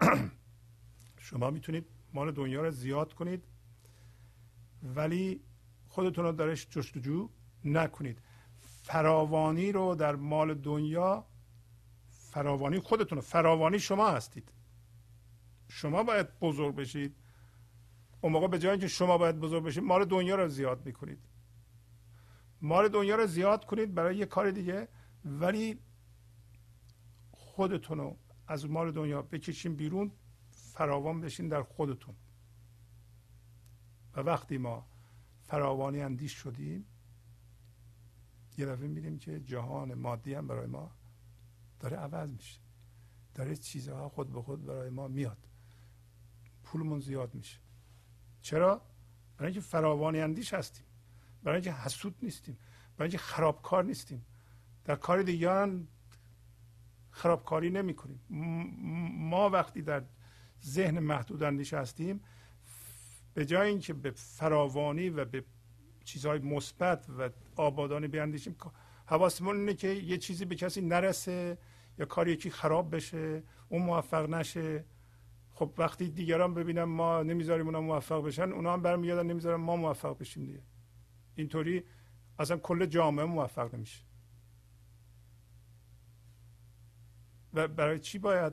شما 1.19 1.51
می‌تونید 1.51 1.87
مال 2.13 2.33
دنیا 2.33 2.63
رو 2.63 2.71
زیاد 2.71 3.13
کنید 3.13 3.45
ولی 4.83 5.41
خودتون 5.89 6.25
رو 6.25 6.33
درش 6.33 6.69
جستجو 6.69 7.29
نکنید. 7.65 8.19
فراوانی 8.59 9.73
رو 9.73 9.95
در 9.95 10.17
مال 10.17 10.55
دنیا 10.55 11.27
فراوانی 12.09 12.79
خودتون 12.79 13.21
فراوانی 13.21 13.79
شما 13.79 14.11
هستید. 14.11 14.53
شما 15.69 16.03
باید 16.03 16.39
بزرگ 16.41 16.75
بشید. 16.75 17.17
اون 18.21 18.33
موقع 18.33 18.47
به 18.47 18.59
جای 18.59 18.71
اینکه 18.71 18.89
شما 18.89 19.19
باید 19.19 19.39
بزرگ 19.39 19.65
بشید 19.65 19.83
مال 19.83 20.05
دنیا 20.05 20.37
رو 20.37 20.49
زیاد 20.49 20.87
می‌کنید. 20.87 21.19
مال 22.63 22.89
دنیا 22.89 23.17
رو 23.17 23.27
زیاد 23.27 23.65
کنید 23.65 23.95
برای 23.95 24.17
یه 24.17 24.27
کار 24.27 24.51
دیگه 24.51 24.89
ولی 25.25 25.79
خودتون 27.53 27.99
رو 27.99 28.17
از 28.47 28.71
مال 28.71 28.93
دنیا 28.93 29.23
بکشین 29.23 29.77
بیرون 29.77 30.13
فراوان 30.51 31.21
بشین 31.21 31.49
در 31.49 31.63
خودتون. 31.63 32.15
و 34.17 34.21
وقتی 34.21 34.59
ما 34.59 34.87
فراوانی 35.41 36.01
اندیش 36.01 36.33
شدیم 36.33 36.87
یه 38.59 38.67
دفعه 38.67 38.89
می‌بینیم 38.89 39.19
که 39.19 39.41
جهان 39.41 39.95
مادی 39.95 40.35
هم 40.35 40.47
برای 40.47 40.67
ما 40.67 40.91
داره 41.81 41.97
عوض 41.97 42.31
میشه. 42.31 42.61
داره 43.35 43.57
چیزها 43.57 44.09
خود 44.09 44.33
به 44.33 44.43
خود 44.43 44.65
برای 44.67 44.91
ما 44.91 45.09
میاد. 45.09 45.49
پولمون 46.65 47.01
زیاد 47.01 47.35
میشه. 47.35 47.59
چرا؟ 48.43 48.83
برای 49.37 49.53
اینکه 49.53 49.61
فراوانی 49.61 50.21
اندیش 50.21 50.55
هستیم. 50.55 50.85
برای 51.43 51.57
اینکه 51.57 51.73
حسود 51.73 52.15
نیستیم. 52.23 52.59
برای 52.97 53.09
اینکه 53.09 53.19
خرابکار 53.19 53.85
نیستیم. 53.85 54.27
در 54.85 54.97
کار 54.97 55.23
دیگران 55.23 55.89
خرابکاری 57.13 57.71
نمی 57.71 57.95
کنیم 57.95 58.21
ما 59.19 59.51
وقتی 59.51 59.83
در 59.83 60.03
ذهن 60.65 60.99
محدود 60.99 61.43
اندیش 61.43 61.75
به 63.35 63.47
جای 63.47 63.69
اینکه 63.69 63.93
به 63.93 64.11
فراوانی 64.11 65.09
و 65.09 65.25
به 65.25 65.45
چیزهای 66.05 66.39
مثبت 66.39 67.07
و 67.19 67.31
آبادانی 67.57 68.09
بیاندیشیم 68.09 68.57
حواسمون 69.07 69.57
اینه 69.57 69.75
که 69.75 69.89
یه 69.89 70.19
چیزی 70.19 70.45
به 70.45 70.55
کسی 70.55 70.81
نرسه 70.81 71.59
یا 71.99 72.07
کار 72.07 72.29
یکی 72.29 72.51
خراب 72.51 72.97
بشه 72.97 73.43
اون 73.69 73.83
موفق 73.83 74.29
نشه. 74.31 74.85
خب 75.51 75.75
وقتی 75.79 76.09
دیگران 76.09 76.55
ببینم 76.55 76.85
ما 76.85 77.23
نمی‌ذاریم 77.23 77.67
اونا 77.67 77.81
موفق 77.81 78.27
بشن 78.27 78.53
اونا 78.53 78.73
هم 78.73 78.83
برمیگردن 78.83 79.27
نمی‌ذارن 79.27 79.61
ما 79.61 79.77
موفق 79.77 80.19
بشیم 80.19 80.45
دیگه. 80.45 80.63
اینطوری 81.35 81.85
اصلا 82.39 82.57
کل 82.57 82.87
جامعه 82.87 83.25
موفق 83.25 83.75
نمیشه. 83.75 84.03
و 87.55 87.69
برای 87.69 87.99
چی 87.99 88.19
باید 88.19 88.53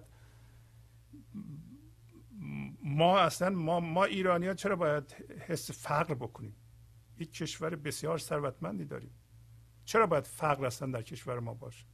ما 2.84 3.20
اصلا 3.20 3.50
ما, 3.50 3.80
ما 3.80 4.04
ایرانی 4.04 4.47
ها 4.47 4.54
چرا 4.54 4.76
باید 4.76 5.14
حس 5.47 5.72
فقر 5.72 6.14
بکنیم؟ 6.14 6.56
یک 7.18 7.34
کشور 7.34 7.76
بسیار 7.76 8.18
ثروتمندی 8.18 8.86
داریم. 8.86 9.12
چرا 9.86 10.08
باید 10.08 10.24
فقر 10.28 10.66
اصلا 10.66 10.91
در 10.91 11.02
کشور 11.02 11.39
ما 11.39 11.54
باشه؟ 11.54 11.86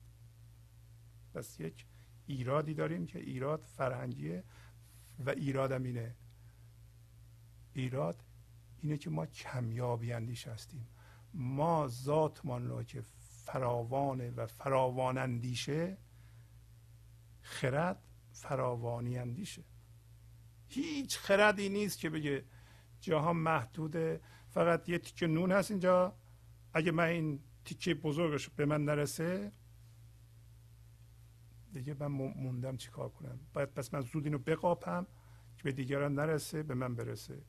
پس 1.34 1.60
یک 1.60 1.86
ایرادی 2.26 2.74
داریم 2.74 3.06
که 3.06 3.20
ایراد 3.20 3.62
فرهنگیه 3.62 4.44
و 5.20 5.30
ایرادم 5.30 5.84
اینه. 5.84 6.16
ایراد 7.74 8.24
اینه 8.82 8.98
که 8.98 9.10
ما 9.10 9.26
کمیابی 9.26 10.14
اندیش 10.14 10.48
هستیم. 10.48 10.88
ما 11.34 11.88
ذاتمان 11.88 12.68
را 12.68 12.84
که 12.84 13.02
فراوانه 13.46 14.32
و 14.32 14.46
فراوان 14.46 15.18
اندیشه 15.18 15.98
خرد 17.46 18.02
فراوانی 18.32 19.18
اندیشه. 19.18 19.64
هیچ 20.68 21.18
خردی 21.18 21.70
نیست 21.70 22.00
که 22.00 22.10
بگه 22.10 22.46
جهان 23.00 23.38
محدوده. 23.38 24.22
فقط 24.50 24.90
یه 24.90 24.98
تیکه 24.98 25.28
نون 25.28 25.52
هست 25.52 25.72
اینجا. 25.72 26.16
اگه 26.74 26.92
من 26.92 27.04
این 27.04 27.40
تیکه 27.66 27.94
بزرگش 27.94 28.50
به 28.50 28.66
من 28.66 28.86
نرسه 28.86 29.52
دیگه 31.74 31.96
من 32.00 32.08
موندم 32.08 32.78
چیکار 32.78 33.10
کنم. 33.10 33.40
باید 33.54 33.74
پس 33.74 33.94
من 33.94 34.02
زود 34.02 34.26
اینو 34.26 34.38
بقاپم 34.38 35.08
که 35.58 35.64
به 35.64 35.72
دیگران 35.72 36.16
نرسه 36.16 36.64
به 36.64 36.74
من 36.74 36.96
برسه. 36.96 37.42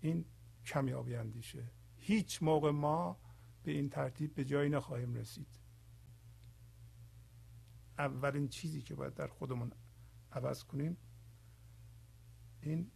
این 0.00 0.24
کمیابی 0.66 1.14
اندیشه. 1.14 1.70
هیچ 1.96 2.42
موقع 2.42 2.70
ما 2.70 3.18
به 3.62 3.72
این 3.72 3.88
ترتیب 3.88 4.34
به 4.34 4.44
جایی 4.44 4.70
نخواهیم 4.70 5.14
رسید. 5.14 5.63
اولین 7.98 8.48
چیزی 8.48 8.82
که 8.82 8.94
باید 8.94 9.14
در 9.14 9.26
خودمون 9.26 9.72
عوض 10.32 10.64
کنیم 10.64 10.96
این 12.60 12.90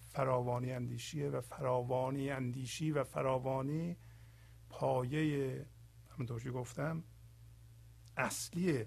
فراوانی 0.00 0.72
اندیشیه 0.72 1.28
و 1.28 1.40
فراوانی 1.40 2.30
اندیشی 2.30 2.90
و 2.92 3.04
فراوانی 3.04 3.96
پایه 4.68 5.66
همونطور 6.10 6.42
که 6.42 6.50
گفتم 6.50 7.04
اصلی 8.16 8.84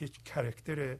یک 0.00 0.22
کرکتر 0.24 0.98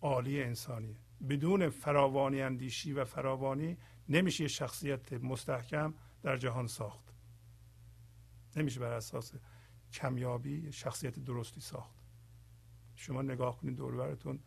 عالی 0.00 0.42
انسانیه. 0.42 0.96
بدون 1.28 1.68
فراوانی 1.68 2.42
اندیشی 2.42 2.92
و 2.92 3.04
فراوانی 3.04 3.76
نمیشه 4.08 4.48
شخصیت 4.48 5.12
مستحکم 5.12 5.94
در 6.22 6.36
جهان 6.36 6.66
ساخت. 6.66 7.14
نمیشه 8.56 8.80
بر 8.80 8.92
اساس 8.92 9.32
کمیابی 9.92 10.72
شخصیت 10.72 11.18
درستی 11.18 11.60
ساخت. 11.60 11.94
شما 12.94 13.22
نگاه 13.22 13.58
کنید 13.58 13.76
دوربرتون 13.76 14.38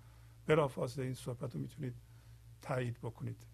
بلافاصله 0.46 1.06
این 1.06 1.14
صحبت 1.14 1.56
رو 1.56 1.62
می‌تونید 1.62 1.96
تایید 2.62 2.98
بکنید. 3.00 3.48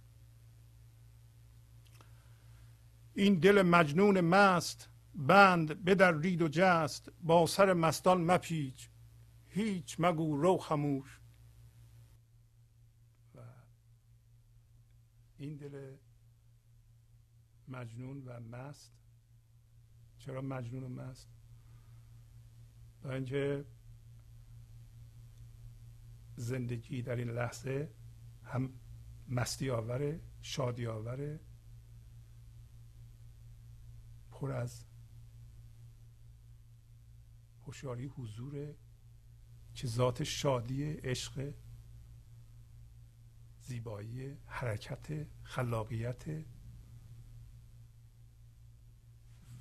این 3.14 3.40
دل 3.40 3.62
مجنون 3.62 4.22
مست 4.22 4.90
بند 5.16 5.84
بدر 5.84 6.12
رید 6.12 6.42
و 6.42 6.48
جست 6.52 7.12
با 7.22 7.46
سر 7.48 7.74
مستان 7.74 8.32
مپیچ. 8.32 8.90
هیچ 9.48 9.96
مگو 10.00 10.38
رو 10.38 10.58
خموش. 10.58 11.20
و 13.36 13.40
این 15.38 15.56
دل 15.56 15.96
مجنون 17.68 18.24
و 18.26 18.40
مست. 18.40 18.94
چرا 20.18 20.42
مجنون 20.42 20.84
و 20.84 20.90
مست؟ 20.90 21.39
برای 23.02 23.16
اینکه 23.16 23.66
زندگی 26.36 27.02
در 27.02 27.16
این 27.16 27.30
لحظه 27.30 27.94
هم 28.44 28.74
مستی 29.28 29.70
آوره 29.70 30.22
شادی 30.42 30.88
آوره 30.88 31.40
پر 34.32 34.52
از 34.52 34.86
هوشیاری 37.66 38.06
حضور 38.06 38.76
که 39.74 39.88
ذات 39.88 40.24
شادی 40.24 40.84
عشق 40.84 41.54
زیبایی 43.62 44.38
حرکت 44.46 45.28
خلاقیت 45.44 46.28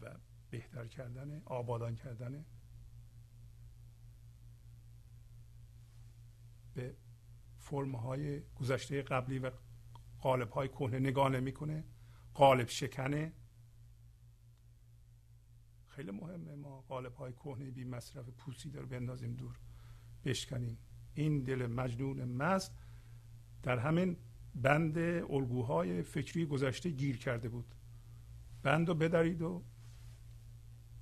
و 0.00 0.18
بهتر 0.50 0.86
کردن 0.86 1.42
آبادان 1.44 1.94
کردن 1.94 2.44
به 6.78 6.96
فرم 7.56 7.96
های 7.96 8.40
گذشته 8.40 9.02
قبلی 9.02 9.38
و 9.38 9.50
قالب 10.18 10.50
های 10.50 10.68
کهنه 10.68 10.98
نگاه 10.98 11.28
نمی‌کنه. 11.28 11.84
قالب 12.34 12.68
شکنه. 12.68 13.32
خیلی 15.86 16.10
مهمه 16.10 16.54
ما 16.54 16.80
قالب 16.80 17.14
های 17.14 17.32
کهنه 17.32 17.70
بی 17.70 17.84
مصرف 17.84 18.28
پوسی 18.28 18.70
داره 18.70 18.86
بندازیم 18.86 19.34
دور 19.34 19.58
بشکنیم. 20.24 20.78
این 21.14 21.42
دل 21.42 21.66
مجنون 21.66 22.24
مست 22.24 22.78
در 23.62 23.78
همین 23.78 24.16
بند 24.54 24.98
الگوهای 25.30 26.02
فکری 26.02 26.46
گذشته 26.46 26.90
گیر 26.90 27.18
کرده 27.18 27.48
بود. 27.48 27.74
بند 28.62 28.88
رو 28.88 28.94
بدرید 28.94 29.42
و 29.42 29.64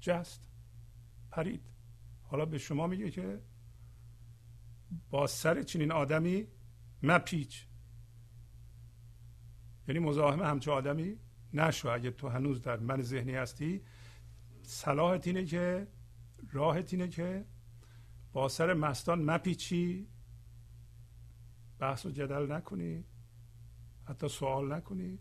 جست. 0.01 0.49
پرید. 1.31 1.71
حالا 2.23 2.45
به 2.45 2.59
شما 2.59 2.87
میگه 2.87 3.11
که 3.11 3.41
با 5.11 5.27
سر 5.27 5.63
چنین 5.63 5.93
آدمی 5.93 6.47
مپیچ. 7.03 7.67
یعنی 9.89 9.99
مزاحم 9.99 10.43
همچه 10.43 10.71
آدمی 10.71 11.17
نشو 11.53 11.89
اگه 11.89 12.11
تو 12.11 12.29
هنوز 12.29 12.63
در 12.63 12.77
من 12.77 13.03
ذهنی 13.03 13.35
هستی. 13.35 13.83
صلاحت 14.63 15.27
اینه 15.27 15.45
که 15.45 15.89
راهت 16.53 16.93
اینه 16.93 17.09
که 17.09 17.47
با 18.33 18.49
سر 18.49 18.75
مستان 18.75 19.31
مپیچی 19.31 20.09
بحث 21.79 22.07
و 22.07 22.11
جدل 22.11 22.53
نکنی 22.53 23.05
حتی 24.05 24.29
سوال 24.29 24.73
نکنی. 24.73 25.19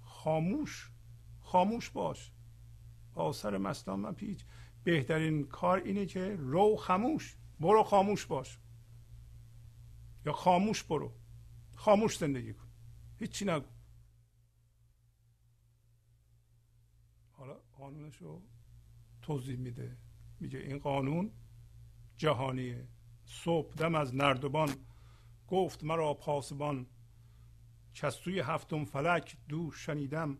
خاموش 0.00 0.90
خاموش 1.40 1.90
باش. 1.90 2.32
با 3.14 3.32
سر 3.32 3.58
مستان 3.58 4.00
مپیچ. 4.00 4.44
بهترین 4.84 5.46
کار 5.46 5.78
اینه 5.78 6.06
که 6.06 6.36
رو 6.38 6.76
خاموش. 6.76 7.36
برو 7.60 7.82
خاموش 7.82 8.26
باش. 8.26 8.58
یا 10.26 10.32
خاموش 10.32 10.82
برو. 10.82 11.12
خاموش 11.74 12.18
زندگی 12.18 12.52
کن. 12.52 12.68
هیچی 13.18 13.44
نگو. 13.44 13.66
حالا 17.32 17.54
قانونش 17.78 18.16
رو 18.16 18.42
توضیح 19.22 19.56
میده. 19.56 19.96
میگه 20.40 20.58
این 20.58 20.78
قانون 20.78 21.30
جهانیه 22.16 22.88
صبح 23.24 23.74
دم 23.74 23.94
از 23.94 24.14
نردبان 24.14 24.70
گفت 25.48 25.84
مرا 25.84 26.14
پاسبان. 26.14 26.86
کستوی 27.94 28.40
هفتم 28.40 28.84
فلک 28.84 29.36
دو 29.48 29.70
شنیدم 29.70 30.38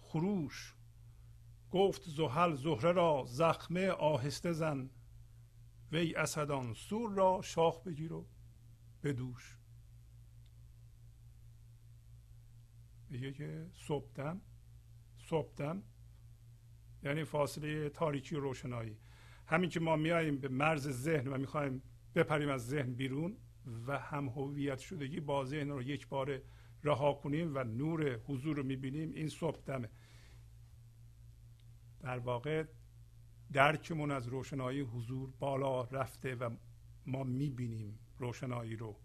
خروش. 0.00 0.74
گفت 1.70 2.08
زحل 2.08 2.54
زهره 2.54 2.92
را 2.92 3.24
زخمه 3.26 3.88
آهسته 3.88 4.52
زن. 4.52 4.90
وی 5.92 6.14
اسدان 6.14 6.74
سور 6.74 7.10
را 7.10 7.40
شاخ 7.42 7.82
بگیر 7.82 8.12
و 8.12 8.26
بدوش. 9.02 9.58
میگه 13.08 13.32
که 13.32 13.70
صبحدم 13.74 14.40
صبحدم. 15.18 15.82
یعنی 17.02 17.24
فاصله 17.24 17.88
تاریکی 17.88 18.36
و 18.36 18.40
روشنایی. 18.40 18.96
همین 19.46 19.70
که 19.70 19.80
ما 19.80 19.96
میاییم 19.96 20.38
به 20.38 20.48
مرز 20.48 20.88
ذهن 20.88 21.28
و 21.28 21.38
می‌خوایم 21.38 21.82
بپریم 22.14 22.48
از 22.48 22.66
ذهن 22.66 22.94
بیرون 22.94 23.36
و 23.86 23.98
هم 23.98 24.28
هویت 24.28 24.78
شدگی 24.78 25.20
با 25.20 25.44
ذهن 25.44 25.68
رو 25.68 25.82
یک 25.82 26.08
بار 26.08 26.42
رها 26.84 27.14
کنیم 27.14 27.52
و 27.54 27.64
نور 27.64 28.16
حضور 28.16 28.56
رو 28.56 28.62
می‌بینیم 28.62 29.12
این 29.12 29.28
صبح 29.28 29.60
در 32.00 32.18
واقع 32.18 32.64
درکمون 33.52 34.10
از 34.10 34.28
روشنایی 34.28 34.80
حضور 34.80 35.30
بالا 35.38 35.82
رفته 35.82 36.34
و 36.34 36.56
ما 37.06 37.24
می‌بینیم 37.24 37.98
روشنایی 38.18 38.76
رو. 38.76 38.96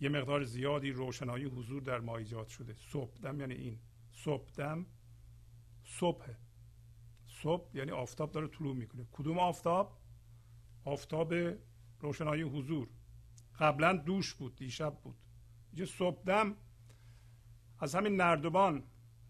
یه 0.00 0.08
مقدار 0.08 0.44
زیادی 0.44 0.90
روشنایی 0.90 1.44
حضور 1.44 1.82
در 1.82 2.00
ما 2.00 2.16
ایجاد 2.16 2.48
شده. 2.48 2.74
صبح 2.74 3.18
دم 3.18 3.40
یعنی 3.40 3.54
این. 3.54 3.78
صبح 4.12 4.50
دم 4.50 4.86
صبح. 5.84 6.34
صبح 7.26 7.76
یعنی 7.76 7.90
آفتاب 7.90 8.32
داره 8.32 8.48
طلوع 8.48 8.76
می‌کنه. 8.76 9.06
کدوم 9.12 9.38
آفتاب؟ 9.38 9.98
آفتاب 10.84 11.34
روشنایی 12.00 12.42
حضور. 12.42 12.88
قبلا 13.58 13.92
دوش 13.96 14.34
بود 14.34 14.56
دیشب 14.56 15.00
بود. 15.02 15.16
یه 15.72 15.84
صبح 15.84 16.22
دم 16.22 16.56
از 17.78 17.94
همین 17.94 18.16
نردبان 18.16 18.84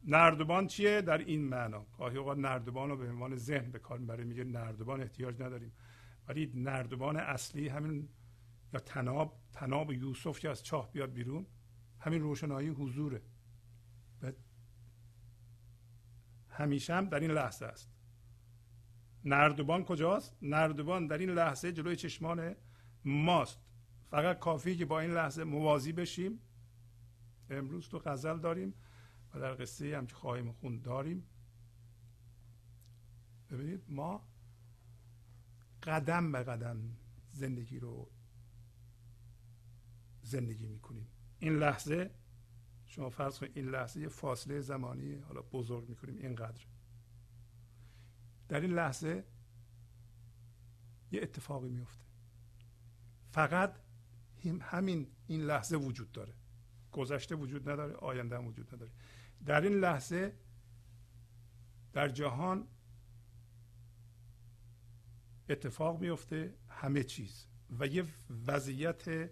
نردبان 0.08 0.66
چیه 0.66 1.02
در 1.02 1.18
این 1.18 1.48
معنا؟ 1.48 1.86
گاهی 1.98 2.16
اوقات 2.16 2.38
نردبان 2.38 2.90
رو 2.90 2.96
به 2.96 3.08
عنوان 3.08 3.36
ذهن 3.36 3.70
به 3.70 3.78
کار 3.78 3.98
می‌بره 3.98 4.24
میگه 4.24 4.44
نردبان 4.44 5.00
احتیاج 5.00 5.42
نداریم. 5.42 5.72
ولی 6.28 6.52
نردبان 6.54 7.16
اصلی 7.16 7.68
همین 7.68 8.08
یا 8.72 8.80
تناب 8.80 9.40
تناب 9.52 9.92
یوسف 9.92 10.38
که 10.38 10.50
از 10.50 10.62
چاه 10.62 10.92
بیاد 10.92 11.12
بیرون 11.12 11.46
همین 12.00 12.22
روشنایی 12.22 12.68
حضوره. 12.68 13.22
و 14.22 14.32
همیشه 16.48 16.94
هم 16.94 17.08
در 17.08 17.20
این 17.20 17.30
لحظه 17.30 17.66
است. 17.66 17.90
نردبان 19.24 19.84
کجاست؟ 19.84 20.36
نردبان 20.42 21.06
در 21.06 21.18
این 21.18 21.30
لحظه 21.30 21.72
جلوی 21.72 21.96
چشمان 21.96 22.54
ماست. 23.04 23.60
فقط 24.10 24.38
کافی 24.38 24.76
که 24.76 24.84
با 24.84 25.00
این 25.00 25.10
لحظه 25.10 25.44
موازی 25.44 25.92
بشیم. 25.92 26.40
امروز 27.50 27.88
تو 27.88 27.98
غزل 27.98 28.38
داریم. 28.38 28.74
و 29.34 29.40
در 29.40 29.54
قصه 29.54 29.96
هم 29.96 30.06
که 30.06 30.14
خواهیم 30.14 30.52
خون 30.52 30.80
داریم. 30.80 31.26
ببینید 33.50 33.82
ما 33.88 34.28
قدم 35.82 36.32
به 36.32 36.42
قدم 36.42 36.96
زندگی 37.30 37.78
رو 37.78 38.10
زندگی 40.22 40.66
می‌کنیم. 40.66 41.08
این 41.38 41.56
لحظه 41.56 42.14
شما 42.86 43.10
فرض 43.10 43.38
کنید 43.38 43.52
این 43.56 43.68
لحظه 43.68 44.00
یه 44.00 44.08
فاصله 44.08 44.60
زمانی 44.60 45.14
حالا 45.14 45.42
بزرگ 45.42 45.88
می‌کنیم 45.88 46.16
اینقدر. 46.16 46.66
در 48.48 48.60
این 48.60 48.72
لحظه 48.72 49.24
یه 51.12 51.22
اتفاقی 51.22 51.68
میفته 51.68 52.04
فقط 53.30 53.78
همین 54.60 55.06
این 55.26 55.40
لحظه 55.40 55.76
وجود 55.76 56.12
داره. 56.12 56.34
گذشته 56.92 57.34
وجود 57.34 57.68
نداره 57.68 57.94
آینده 57.94 58.36
هم 58.36 58.46
وجود 58.46 58.74
نداره. 58.74 58.90
در 59.46 59.60
این 59.60 59.72
لحظه 59.72 60.36
در 61.92 62.08
جهان 62.08 62.68
اتفاق 65.48 66.00
میفته 66.00 66.54
همه 66.68 67.04
چیز 67.04 67.46
و 67.78 67.86
یه 67.86 68.04
وضعیت 68.46 69.30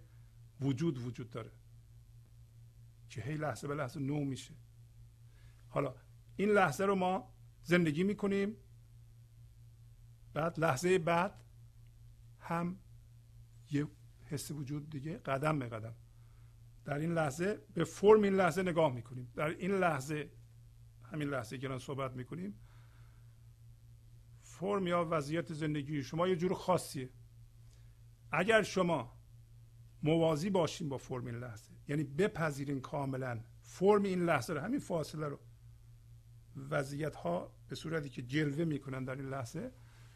وجود 0.60 0.98
وجود 0.98 1.30
داره 1.30 1.52
که 3.08 3.22
هی 3.22 3.34
لحظه 3.34 3.68
به 3.68 3.74
لحظه 3.74 4.00
نو 4.00 4.24
میشه. 4.24 4.54
حالا 5.68 5.94
این 6.36 6.48
لحظه 6.48 6.84
رو 6.84 6.94
ما 6.94 7.34
زندگی 7.62 8.02
می‌کنیم 8.04 8.56
بعد 10.34 10.60
لحظه 10.60 10.98
بعد 10.98 11.44
هم 12.40 12.78
یه 13.70 13.86
حس 14.24 14.50
وجود 14.50 14.90
دیگه 14.90 15.18
قدم 15.18 15.58
به 15.58 15.68
قدم. 15.68 15.94
در 16.86 16.98
این 16.98 17.12
لحظه 17.12 17.60
به 17.74 17.84
فرم 17.84 18.22
این 18.22 18.34
لحظه 18.34 18.62
نگاه 18.62 18.94
می‌کنیم. 18.94 19.32
در 19.34 19.46
این 19.46 19.70
لحظه 19.70 20.30
همین 21.12 21.28
لحظه 21.28 21.58
که 21.58 21.66
الان 21.66 21.78
صحبت 21.78 22.12
می‌کنیم 22.12 22.54
فرم 24.40 24.86
یا 24.86 25.08
وضعیت 25.10 25.52
زندگی 25.52 26.02
شما 26.02 26.28
یه 26.28 26.36
جور 26.36 26.54
خاصیه. 26.54 27.10
اگر 28.32 28.62
شما 28.62 29.16
موازی 30.02 30.50
باشیم 30.50 30.88
با 30.88 30.98
فرم 30.98 31.26
این 31.26 31.34
لحظه 31.34 31.70
یعنی 31.88 32.04
بپذیرین 32.04 32.80
کاملا 32.80 33.40
فرم 33.60 34.02
این 34.02 34.24
لحظه 34.24 34.52
رو 34.52 34.60
همین 34.60 34.80
فاصله 34.80 35.28
رو 35.28 35.38
وضعیت 36.70 37.16
ها 37.16 37.52
به 37.68 37.74
صورتی 37.74 38.08
که 38.08 38.22
جلوه 38.22 38.64
می‌کنن 38.64 39.04
در 39.04 39.16
این 39.16 39.28
لحظه 39.28 39.72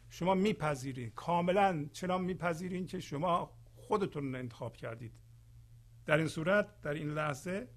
شما 0.09 0.35
میپذیرین. 0.35 1.11
کاملا 1.11 1.85
چنان 1.93 2.25
میپذیرین 2.25 2.87
که 2.87 3.01
شما 3.01 3.51
خودتون 3.75 4.35
انتخاب 4.35 4.77
کردید. 4.77 5.12
در 6.11 6.18
این 6.18 6.28
صورت 6.28 6.80
در 6.80 6.94
این 6.94 7.08
لحظه 7.08 7.68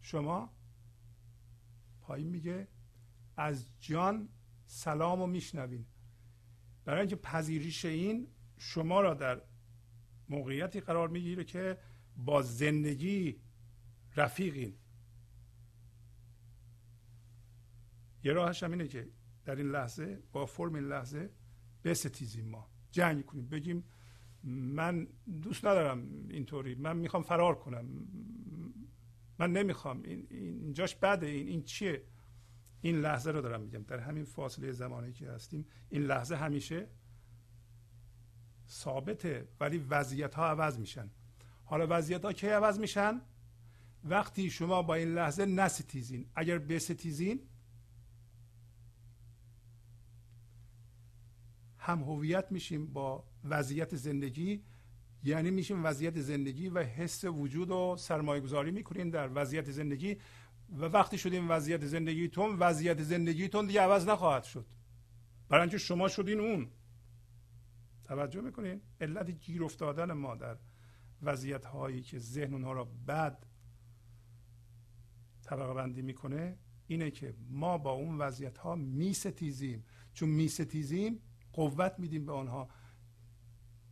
شما 0.00 0.52
پایین 2.00 2.28
میگه 2.28 2.68
از 3.36 3.66
جان 3.80 4.28
سلام 4.66 5.20
رو 5.20 5.26
میشنوین. 5.26 5.86
برای 6.84 7.00
اینکه 7.00 7.16
پذیریش 7.16 7.84
این 7.84 8.28
شما 8.56 9.00
را 9.00 9.14
در 9.14 9.42
موقعیتی 10.28 10.80
قرار 10.80 11.08
می‌گیره 11.08 11.44
که 11.44 11.78
با 12.16 12.42
زندگی 12.42 13.40
رفیقین. 14.16 14.74
یه 18.24 18.32
راهش 18.32 18.62
هم 18.62 18.70
اینه 18.70 18.88
که 18.88 19.08
در 19.44 19.56
این 19.56 19.70
لحظه 19.70 20.22
با 20.32 20.46
فرم 20.46 20.74
این 20.74 20.84
لحظه 20.84 21.30
بستیزیم 21.84 22.48
ما. 22.48 22.70
جنگ 22.90 23.24
کنیم 23.24 23.48
بگیم 23.48 23.84
من 24.44 25.06
دوست 25.42 25.64
ندارم 25.64 26.08
اینطوری. 26.30 26.74
من 26.74 26.96
می‌خوام 26.96 27.22
فرار 27.22 27.54
کنم. 27.54 27.86
من 29.38 29.52
نمی‌خوام. 29.52 30.02
این 30.02 30.26
اینجاش 30.30 30.94
بده. 30.94 31.26
این 31.26 31.48
این 31.48 31.62
چیه؟ 31.62 32.02
این 32.80 33.00
لحظه 33.00 33.30
رو 33.30 33.40
دارم 33.40 33.60
میگم. 33.60 33.82
در 33.82 33.98
همین 33.98 34.24
فاصله 34.24 34.72
زمانی 34.72 35.12
که 35.12 35.30
هستیم 35.30 35.66
این 35.88 36.02
لحظه 36.02 36.36
همیشه 36.36 36.88
ثابته 38.68 39.48
ولی 39.60 39.78
وضعیت 39.78 40.34
ها 40.34 40.48
عوض 40.48 40.78
میشن. 40.78 41.10
حالا 41.64 41.86
وضعیت 41.90 42.24
ها 42.24 42.32
کی 42.32 42.48
عوض 42.48 42.78
میشن؟ 42.78 43.20
وقتی 44.04 44.50
شما 44.50 44.82
با 44.82 44.94
این 44.94 45.14
لحظه 45.14 45.46
نستیزین. 45.46 46.26
اگر 46.34 46.58
بستیزین 46.58 47.40
هم 51.88 52.02
هویت 52.02 52.52
میشیم 52.52 52.86
با 52.86 53.24
وضعیت 53.44 53.96
زندگی 53.96 54.62
یعنی 55.24 55.50
میشیم 55.50 55.84
وضعیت 55.84 56.20
زندگی 56.20 56.68
و 56.68 56.82
حس 56.82 57.24
وجود 57.24 57.70
و 57.70 57.96
سرمایه 57.98 58.40
گذاری 58.40 58.70
می‌کنین 58.70 59.10
در 59.10 59.30
وضعیت 59.34 59.70
زندگی. 59.70 60.16
و 60.78 60.84
وقتی 60.84 61.18
شدیم 61.18 61.50
وضعیت 61.50 61.86
زندگیتون 61.86 62.56
وضعیت 62.58 63.02
زندگیتون 63.02 63.66
دیگه 63.66 63.80
عوض 63.80 64.08
نخواهد 64.08 64.44
شد. 64.44 64.66
برای 65.48 65.62
اینکه 65.62 65.78
شما 65.78 66.08
شدین 66.08 66.40
اون. 66.40 66.70
توجه 68.04 68.40
می‌کنین؟ 68.40 68.80
علت 69.00 69.30
گیر 69.30 69.64
افتادن 69.64 70.12
ما 70.12 70.36
در 70.36 70.56
وضعیت 71.22 71.64
هایی 71.64 72.02
که 72.02 72.18
ذهن 72.18 72.52
اونها 72.52 72.72
را 72.72 72.84
بد 72.84 73.46
طبقه 75.42 75.74
بندی 75.74 76.02
می‌کنه 76.02 76.58
اینه 76.86 77.10
که 77.10 77.34
ما 77.50 77.78
با 77.78 77.90
اون 77.92 78.18
وضعیت 78.18 78.58
ها 78.58 78.76
میستیزیم. 78.76 79.84
چون 80.12 80.28
میستیزیم 80.28 81.20
قوت 81.58 81.98
میدیم 81.98 82.26
به 82.26 82.32
آنها. 82.32 82.68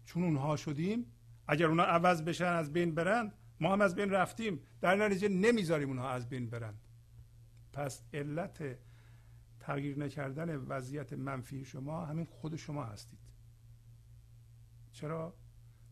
چون 0.05 0.23
اونها 0.23 0.57
شدیم 0.57 1.07
اگر 1.49 1.67
اونها 1.67 1.87
عوض 1.87 2.23
بشن 2.23 2.45
از 2.53 2.73
بین 2.73 2.95
برند 2.95 3.35
ما 3.61 3.73
هم 3.73 3.81
از 3.81 3.95
بین 3.95 4.11
رفتیم. 4.11 4.61
در 4.81 4.97
نتیجه 4.97 5.29
نمی‌ذاریم 5.29 5.89
اونها 5.89 6.11
از 6.11 6.29
بین 6.29 6.51
برند. 6.51 6.81
پس 7.73 8.03
علت 8.15 8.79
تغییر 9.61 9.99
نکردن 9.99 10.57
وضعیت 10.57 11.13
منفی 11.13 11.65
شما 11.65 12.07
همین 12.07 12.25
خود 12.25 12.57
شما 12.57 12.85
هستید. 12.85 13.19
چرا؟ 14.93 15.35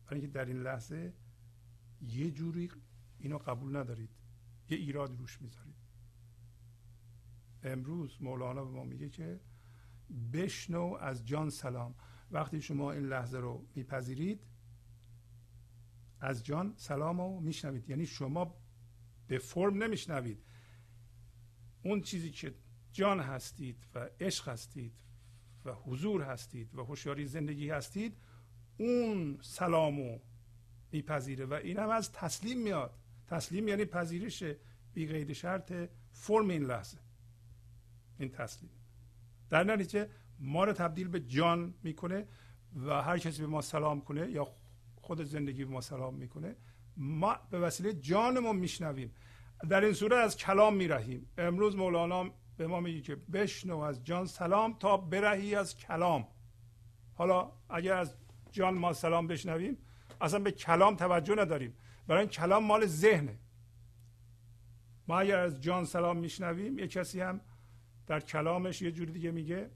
برای 0.06 0.20
اینکه 0.20 0.34
در 0.34 0.44
این 0.44 0.62
لحظه 0.62 1.14
یه 2.00 2.30
جوری 2.30 2.70
اینو 3.18 3.38
قبول 3.38 3.76
ندارید. 3.76 4.10
یه 4.68 4.78
ایراد 4.78 5.18
روش 5.18 5.42
می‌ذارید. 5.42 5.74
امروز 7.62 8.22
مولانا 8.22 8.64
به 8.64 8.70
ما 8.70 8.84
میگه 8.84 9.08
که 9.08 9.40
بشنو 10.32 10.96
از 11.00 11.26
جان 11.26 11.50
سلام. 11.50 11.94
وقتی 12.30 12.62
شما 12.62 12.92
این 12.92 13.06
لحظه 13.06 13.38
رو 13.38 13.66
میپذیرید 13.74 14.40
از 16.20 16.44
جان 16.44 16.74
سلام 16.76 17.20
رو 17.20 17.40
میشنوید. 17.40 17.90
یعنی 17.90 18.06
شما 18.06 18.56
به 19.26 19.38
فرم 19.38 19.82
نمیشنوید. 19.82 20.44
اون 21.82 22.00
چیزی 22.00 22.30
که 22.30 22.54
جان 22.92 23.20
هستید 23.20 23.86
و 23.94 24.08
عشق 24.20 24.48
هستید 24.48 24.92
و 25.64 25.72
حضور 25.72 26.22
هستید 26.22 26.74
و 26.74 26.84
هوشیاری 26.84 27.26
زندگی 27.26 27.70
هستید 27.70 28.16
اون 28.78 29.38
سلامو 29.42 30.18
میپذیره 30.92 31.46
و 31.46 31.52
این 31.52 31.78
هم 31.78 31.88
از 31.88 32.12
تسلیم 32.12 32.62
میاد. 32.62 32.98
تسلیم 33.26 33.68
یعنی 33.68 33.84
پذیرش 33.84 34.42
بی 34.92 35.06
غیر 35.06 35.32
شرط 35.32 35.72
فرم 36.12 36.48
این 36.48 36.62
لحظه. 36.62 36.98
این 38.18 38.28
تسلیم. 38.28 38.70
در 39.54 39.64
نتیجه 39.64 40.08
ما 40.38 40.64
رو 40.64 40.72
تبدیل 40.72 41.08
به 41.08 41.20
جان 41.20 41.74
می‌کنه 41.82 42.26
و 42.86 43.02
هر 43.02 43.18
کسی 43.18 43.42
به 43.42 43.48
ما 43.48 43.60
سلام 43.60 44.00
کنه 44.00 44.30
یا 44.30 44.46
خود 44.96 45.24
زندگی 45.24 45.64
به 45.64 45.70
ما 45.70 45.80
سلام 45.80 46.14
می‌کنه 46.14 46.56
ما 46.96 47.36
به 47.50 47.58
وسیله 47.58 47.92
جانمون 47.92 48.56
میشنویم. 48.56 49.12
در 49.68 49.84
این 49.84 49.92
صورت 49.92 50.24
از 50.24 50.36
کلام 50.36 50.76
میرهیم. 50.76 51.26
امروز 51.38 51.76
مولانا 51.76 52.30
به 52.56 52.66
ما 52.66 52.80
میگه 52.80 53.00
که 53.00 53.16
بشنو 53.16 53.78
از 53.78 54.04
جان 54.04 54.26
سلام 54.26 54.78
تا 54.78 54.96
برهی 54.96 55.54
از 55.54 55.76
کلام. 55.76 56.28
حالا 57.14 57.52
اگر 57.68 57.96
از 57.96 58.14
جان 58.52 58.74
ما 58.74 58.92
سلام 58.92 59.26
بشنویم 59.26 59.78
اصلا 60.20 60.38
به 60.38 60.52
کلام 60.52 60.96
توجه 60.96 61.34
نداریم. 61.34 61.74
برای 62.06 62.20
این 62.20 62.30
کلام 62.30 62.64
مال 62.64 62.86
ذهنه. 62.86 63.38
ما 65.08 65.18
اگر 65.18 65.38
از 65.38 65.60
جان 65.60 65.84
سلام 65.84 66.16
میشنویم 66.16 66.78
یه 66.78 66.86
کسی 66.86 67.20
هم 67.20 67.40
در 68.06 68.20
کلامش 68.20 68.82
یه 68.82 68.92
جوری 68.92 69.12
دیگه 69.12 69.30
میگه 69.30 69.70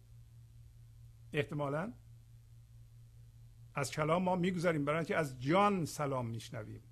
احتمالا 1.32 1.92
از 3.74 3.90
کلام 3.90 4.22
ما 4.22 4.36
می‌گذاریم 4.36 4.84
برای 4.84 4.98
اینکه 4.98 5.16
از 5.16 5.40
جان 5.40 5.84
سلام 5.84 6.26
میشنویم. 6.26 6.82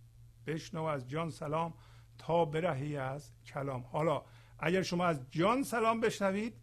بشنو 0.46 0.82
از 0.82 1.08
جان 1.08 1.30
سلام 1.30 1.74
تا 2.18 2.44
برهی 2.44 2.96
از 2.96 3.32
کلام. 3.44 3.82
حالا 3.82 4.24
اگر 4.58 4.82
شما 4.82 5.06
از 5.06 5.30
جان 5.30 5.62
سلام 5.62 6.00
بشنوید 6.00 6.54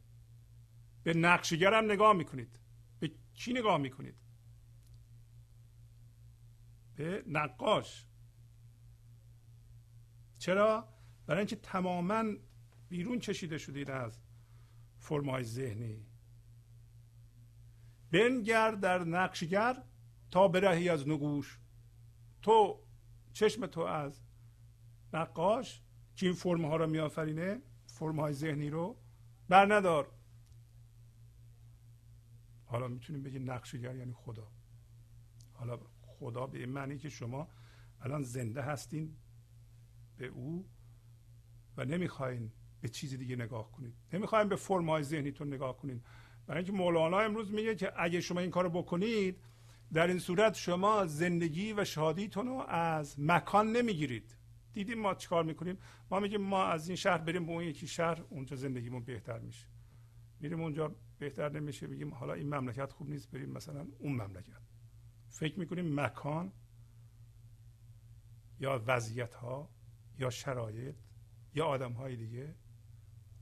به 1.03 1.13
نقشگر 1.13 1.73
هم 1.73 1.91
نگاه 1.91 2.13
می‌کنید. 2.13 2.59
به 2.99 3.11
کی 3.33 3.53
نگاه 3.53 3.77
می‌کنید؟ 3.77 4.15
به 6.95 7.23
نقاش. 7.27 8.07
چرا؟ 10.37 10.93
برای 11.25 11.39
اینکه 11.39 11.55
تماما 11.55 12.23
بیرون 12.89 13.19
کشیده 13.19 13.57
شدید 13.57 13.91
از 13.91 14.22
فرمای 15.03 15.43
ذهنی. 15.43 16.05
بنگر 18.11 18.71
در 18.71 19.03
نقشگر 19.03 19.83
تا 20.31 20.47
برهی 20.47 20.89
از 20.89 21.07
نقوش. 21.07 21.59
تو 22.41 22.83
چشم 23.33 23.65
تو 23.65 23.81
از 23.81 24.21
نقاش 25.13 25.81
که 26.15 26.25
این 26.25 26.35
فرم 26.35 26.65
ها 26.65 26.75
رو 26.75 26.87
میآفرینه 26.87 27.61
فرم 27.85 28.19
های 28.19 28.33
ذهنی 28.33 28.69
رو 28.69 28.97
بر 29.49 29.75
ندار. 29.75 30.11
حالا 32.65 32.87
می‌تونیم 32.87 33.23
بگیم 33.23 33.51
نقشگر 33.51 33.95
یعنی 33.95 34.13
خدا. 34.13 34.51
حالا 35.53 35.79
خدا 36.01 36.47
به 36.47 36.59
این 36.59 36.69
معنی 36.69 36.97
که 36.97 37.09
شما 37.09 37.47
الان 38.01 38.23
زنده 38.23 38.61
هستین 38.61 39.17
به 40.17 40.27
او 40.27 40.69
و 41.77 41.85
نمی‌خواین 41.85 42.51
به 42.83 42.89
چیز 42.89 43.13
دیگه 43.13 43.35
نگاه 43.35 43.71
کنید. 43.71 43.93
نمی‌خواین 44.13 44.49
به 44.49 44.55
فرم 44.55 44.89
های 44.89 45.03
ذهنیتون 45.03 45.53
نگاه 45.53 45.77
کنید. 45.77 46.01
برای 46.47 46.63
اینکه 46.63 46.77
مولانا 46.77 47.19
امروز 47.19 47.51
میگه 47.51 47.75
که 47.75 47.91
اگه 47.97 48.21
شما 48.21 48.39
این 48.39 48.49
کارو 48.49 48.69
بکنید 48.69 49.37
در 49.93 50.07
این 50.07 50.19
صورت 50.19 50.53
شما 50.53 51.05
زندگی 51.05 51.73
و 51.73 51.85
شادیتون 51.85 52.47
رو 52.47 52.65
از 52.67 53.19
مکان 53.19 53.71
نمی‌گیرید. 53.71 54.35
دیدیم 54.73 54.99
ما 54.99 55.13
چیکار 55.13 55.43
می‌کنیم؟ 55.43 55.77
ما 56.11 56.19
میگیم 56.19 56.41
ما 56.41 56.65
از 56.65 56.87
این 56.87 56.95
شهر 56.95 57.17
بریم 57.17 57.45
به 57.45 57.51
اون 57.51 57.63
یکی 57.63 57.87
شهر 57.87 58.23
اونجا 58.29 58.55
زندگیمون 58.55 59.03
بهتر 59.03 59.39
میشه. 59.39 59.67
میریم 60.39 60.61
اونجا 60.61 60.95
بهتر 61.19 61.49
نمیشه 61.49 61.87
بگیم 61.87 62.13
حالا 62.13 62.33
این 62.33 62.55
مملکت 62.55 62.91
خوب 62.91 63.09
نیست 63.09 63.31
بریم 63.31 63.49
مثلا 63.49 63.87
اون 63.99 64.11
مملکت. 64.11 64.61
فکر 65.29 65.59
می‌کنیم 65.59 65.99
مکان 65.99 66.51
یا 68.59 68.83
وضعیت 68.87 69.33
ها 69.33 69.69
یا 70.19 70.29
شرایط 70.29 70.95
یا 71.55 71.65
آدم 71.65 71.91
های 71.91 72.15
دیگه 72.15 72.55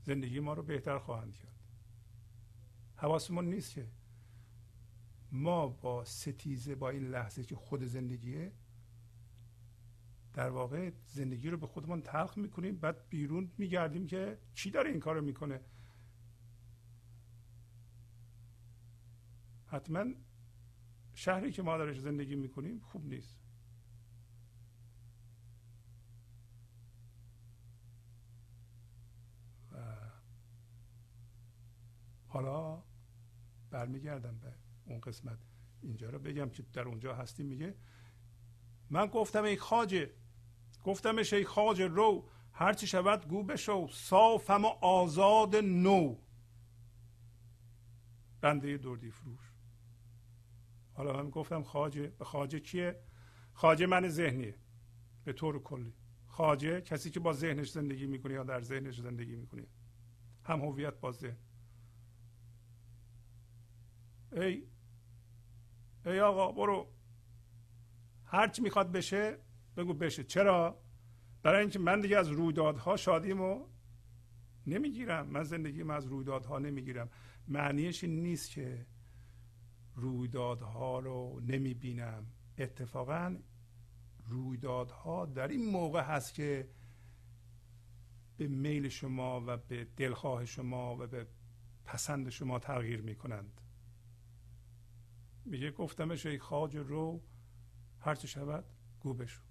زندگی 0.02 0.40
ما 0.40 0.54
رو 0.54 0.62
بهتر 0.62 0.98
خواهند 0.98 1.34
کرد. 1.34 1.56
حواسمون 2.96 3.50
نیست 3.50 3.74
که 3.74 3.88
ما 5.32 5.68
با 5.68 6.04
ستیزه 6.04 6.74
با 6.74 6.90
این 6.90 7.08
لحظه 7.08 7.44
که 7.44 7.56
خود 7.56 7.84
زندگیه 7.84 8.52
در 10.34 10.50
واقع 10.50 10.90
زندگی 11.06 11.50
رو 11.50 11.56
به 11.56 11.66
خودمون 11.66 12.02
تلخ 12.02 12.38
می‌کنیم 12.38 12.76
بعد 12.76 13.08
بیرون 13.08 13.50
میگردیم 13.58 14.06
که 14.06 14.38
چی 14.54 14.70
داره 14.70 14.90
این 14.90 15.00
کار 15.00 15.14
رو 15.14 15.24
می‌کنه. 15.24 15.60
حتما 19.66 20.04
شهری 21.14 21.52
که 21.52 21.62
ما 21.62 21.78
درش 21.78 22.00
زندگی 22.00 22.34
می‌کنیم 22.34 22.78
خوب 22.78 23.06
نیست. 23.06 23.41
حالا 32.32 32.82
برمیگردم 33.70 34.38
به 34.38 34.54
اون 34.86 35.00
قسمت. 35.00 35.38
اینجا 35.82 36.10
رو 36.10 36.18
بگم 36.18 36.50
که 36.50 36.62
در 36.72 36.82
اونجا 36.82 37.14
هستیم 37.14 37.46
میگه 37.46 37.74
من 38.90 39.06
گفتم 39.06 39.44
ای 39.44 39.56
خاجه 39.56 40.14
گفتم 40.84 41.16
ای 41.16 41.44
خاجه 41.44 41.86
رو 41.86 42.28
هرچی 42.52 42.86
شود 42.86 43.28
گو 43.28 43.42
بشو 43.42 43.88
صافم 43.92 44.64
و 44.64 44.68
آزاد 44.68 45.56
نو. 45.56 46.16
بنده 48.40 48.76
دردی 48.76 49.10
فروش. 49.10 49.52
حالا 50.92 51.22
من 51.22 51.30
گفتم 51.30 51.62
خاجه 51.62 52.06
به 52.06 52.24
خاجه 52.24 52.60
کیه 52.60 53.02
خاجه 53.52 53.86
من 53.86 54.08
ذهنیه 54.08 54.58
به 55.24 55.32
طور 55.32 55.62
کلی. 55.62 55.94
خاجه 56.26 56.80
کسی 56.80 57.10
که 57.10 57.20
با 57.20 57.32
ذهنش 57.32 57.70
زندگی 57.70 58.06
می‌کنه 58.06 58.34
یا 58.34 58.44
در 58.44 58.60
ذهنش 58.60 59.00
زندگی 59.00 59.36
می‌کنه. 59.36 59.66
هم 60.44 60.60
هویت 60.60 61.00
با 61.00 61.12
ذهن. 61.12 61.36
ای 64.32 64.66
ای 66.06 66.20
آقا 66.20 66.52
برو. 66.52 66.92
هرچی 68.24 68.62
می‌خواد 68.62 68.92
بشه 68.92 69.38
بگو 69.76 69.94
بشه. 69.94 70.24
چرا؟ 70.24 70.82
برای 71.42 71.60
اینکه 71.60 71.78
من 71.78 72.00
دیگه 72.00 72.18
از 72.18 72.28
رویدادها 72.28 72.96
شادیمو 72.96 73.66
نمی‌گیرم. 74.66 75.26
من 75.26 75.42
زندگیم 75.42 75.90
از 75.90 76.06
رویدادها 76.06 76.58
نمی‌گیرم. 76.58 77.10
معنیش 77.48 78.04
این 78.04 78.22
نیست 78.22 78.50
که 78.50 78.86
رویدادها 79.94 80.98
رو 80.98 81.40
نمی 81.40 81.74
بینم 81.74 82.26
اتفاقا 82.58 83.36
رویدادها 84.26 85.26
در 85.26 85.48
این 85.48 85.70
موقع 85.70 86.00
هست 86.00 86.34
که 86.34 86.68
به 88.36 88.48
میل 88.48 88.88
شما 88.88 89.44
و 89.46 89.56
به 89.56 89.84
دلخواه 89.84 90.44
شما 90.44 90.96
و 90.96 91.06
به 91.06 91.26
پسند 91.84 92.28
شما 92.28 92.58
تغییر 92.58 93.00
می 93.00 93.14
کنند 93.14 93.61
میگه 95.44 95.70
گفتمش 95.70 96.26
ای 96.26 96.38
خاج 96.38 96.76
رو 96.76 97.22
هرچه 98.00 98.28
شود 98.28 98.64
گو 99.00 99.14
بشو. 99.14 99.42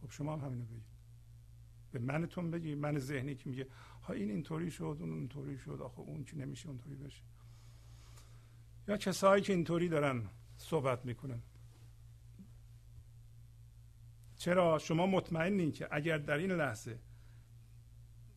خب 0.00 0.10
شما 0.10 0.36
هم 0.36 0.44
همینو 0.44 0.64
بگید. 0.64 0.94
به 1.92 1.98
منتون 1.98 2.50
بگی 2.50 2.74
من 2.74 2.98
ذهنی 2.98 3.34
که 3.34 3.48
میگه 3.48 3.66
ها 4.02 4.14
این 4.14 4.30
اینطوری 4.30 4.70
شد 4.70 4.96
اون 5.00 5.12
اینطوری 5.12 5.58
شد 5.58 5.80
آخه 5.82 6.00
اون 6.00 6.24
چی 6.24 6.36
نمیشه 6.36 6.68
اونطوری 6.68 6.96
بشه. 6.96 7.22
یا 8.88 8.96
کسایی 8.96 9.42
که 9.42 9.52
اینطوری 9.52 9.88
دارن 9.88 10.28
صحبت 10.56 11.04
می‌کنن. 11.04 11.42
چرا؟ 14.36 14.78
شما 14.78 15.06
مطمئنین 15.06 15.72
که 15.72 15.88
اگر 15.90 16.18
در 16.18 16.36
این 16.36 16.50
لحظه 16.50 16.98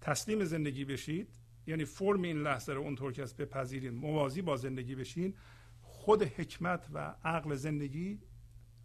تسلیم 0.02 0.44
زندگی 0.44 0.86
بشید 0.86 1.40
یعنی 1.68 1.86
فرم 1.86 2.22
این 2.22 2.38
لحظه 2.38 2.74
رو 2.74 2.82
اونطور 2.82 3.12
که 3.12 3.24
است 3.24 3.38
بپذیرین 3.38 3.94
موازی 3.94 4.42
با 4.42 4.58
زندگی 4.58 4.96
بشین 4.96 5.36
خود 6.08 6.24
حکمت 6.24 6.89
و 6.93 7.16
عقل 7.24 7.55
زندگی 7.55 8.20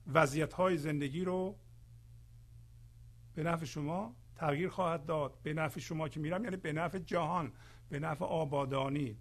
وضعیت 0.07 0.53
های 0.53 0.77
زندگی 0.77 1.25
رو 1.25 1.59
به 3.35 3.43
نفع 3.43 3.65
شما 3.65 4.17
تغییر 4.37 4.69
خواهد 4.69 5.07
داد. 5.07 5.43
به 5.43 5.55
نفع 5.55 5.81
شما 5.81 6.09
که 6.09 6.21
میرم 6.21 6.45
یعنی 6.45 6.57
به 6.57 6.73
نفع 6.73 6.99
جهان 6.99 7.53
به 7.89 7.99
نفع 7.99 8.25
آبادانی. 8.25 9.19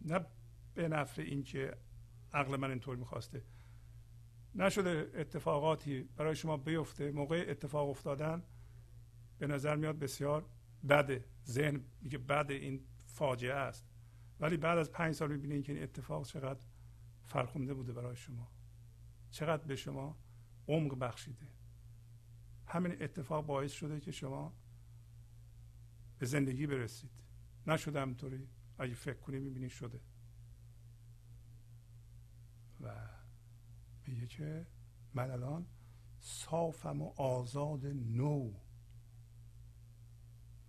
نه 0.00 0.26
به 0.74 0.88
نفع 0.88 1.22
اینکه 1.22 1.76
عقل 2.32 2.56
من 2.56 2.70
اینطور 2.70 2.96
می‌خواسته. 2.96 3.42
نشده 4.54 5.10
اتفاقاتی 5.14 6.02
برای 6.02 6.36
شما 6.36 6.56
بیفته. 6.56 7.10
موقع 7.10 7.46
اتفاق 7.48 7.88
افتادن 7.88 8.42
به 9.38 9.46
نظر 9.46 9.76
میاد 9.76 9.98
بسیار 9.98 10.44
بده. 10.88 11.24
ذهن 11.46 11.84
میگه 12.02 12.18
بده 12.18 12.54
این 12.54 12.80
فاجعه 13.06 13.54
است. 13.54 13.89
ولی 14.40 14.56
بعد 14.56 14.78
از 14.78 14.92
پنج 14.92 15.14
سال 15.14 15.32
می‌بینید 15.32 15.64
که 15.64 15.72
این 15.72 15.82
اتفاق 15.82 16.26
چقدر 16.26 16.66
فرخونده 17.22 17.74
بوده 17.74 17.92
برای 17.92 18.16
شما. 18.16 18.52
چقدر 19.30 19.64
به 19.64 19.76
شما 19.76 20.18
عمق 20.68 20.98
بخشیده. 20.98 21.46
همین 22.66 23.02
اتفاق 23.02 23.46
باعث 23.46 23.72
شده 23.72 24.00
که 24.00 24.10
شما 24.10 24.54
به 26.18 26.26
زندگی 26.26 26.66
برسید. 26.66 27.10
نشده 27.66 28.00
همطوری 28.00 28.48
اگه 28.78 28.94
فکر 28.94 29.18
کنی 29.18 29.38
می‌بینی 29.38 29.70
شده. 29.70 30.00
و 32.80 33.08
میگه 34.06 34.26
که 34.26 34.66
من 35.14 35.30
الان 35.30 35.66
صافم 36.18 37.02
و 37.02 37.12
آزاد 37.16 37.86
نو. 37.86 38.52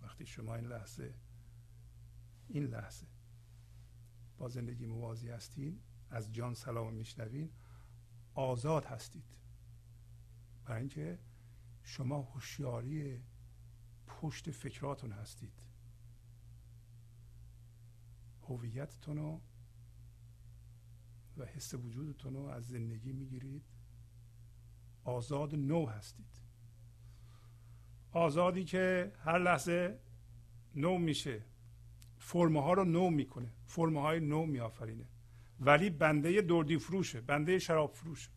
وقتی 0.02 0.26
شما 0.26 0.54
این 0.54 0.66
لحظه 0.66 1.14
این 2.48 2.64
لحظه 2.64 3.06
زندگی 4.48 4.86
موازی 4.86 5.28
هستین 5.28 5.80
از 6.10 6.32
جان 6.32 6.54
سلام 6.54 6.94
میشنوین. 6.94 7.50
آزاد 8.34 8.84
هستید. 8.84 9.38
برای 10.64 10.80
اینکه 10.80 11.18
شما 11.82 12.22
هوشیاری 12.22 13.22
پشت 14.06 14.50
فکراتون 14.50 15.12
هستید. 15.12 15.62
هویتتون 18.42 19.16
رو 19.16 19.40
و 21.36 21.44
حس 21.44 21.74
وجودتون 21.74 22.34
رو 22.34 22.42
از 22.42 22.68
زندگی 22.68 23.12
می‌گیرید. 23.12 23.64
آزاد 25.04 25.54
نو 25.54 25.86
هستید. 25.86 26.42
آزادی 28.10 28.64
که 28.64 29.12
هر 29.18 29.38
لحظه 29.38 30.00
نو 30.74 30.98
میشه. 30.98 31.44
فرمه 32.18 32.62
ها 32.62 32.72
رو 32.72 32.84
نو 32.84 33.10
می‌کنه. 33.10 33.52
فرمه 33.72 34.00
های 34.00 34.20
نو 34.20 34.46
میآفرینه. 34.46 35.08
ولی 35.60 35.90
بنده 35.90 36.40
دردی 36.40 36.78
فروشه 36.78 37.20
بنده 37.20 37.58
شراب 37.58 37.92
فروشه. 37.92 38.30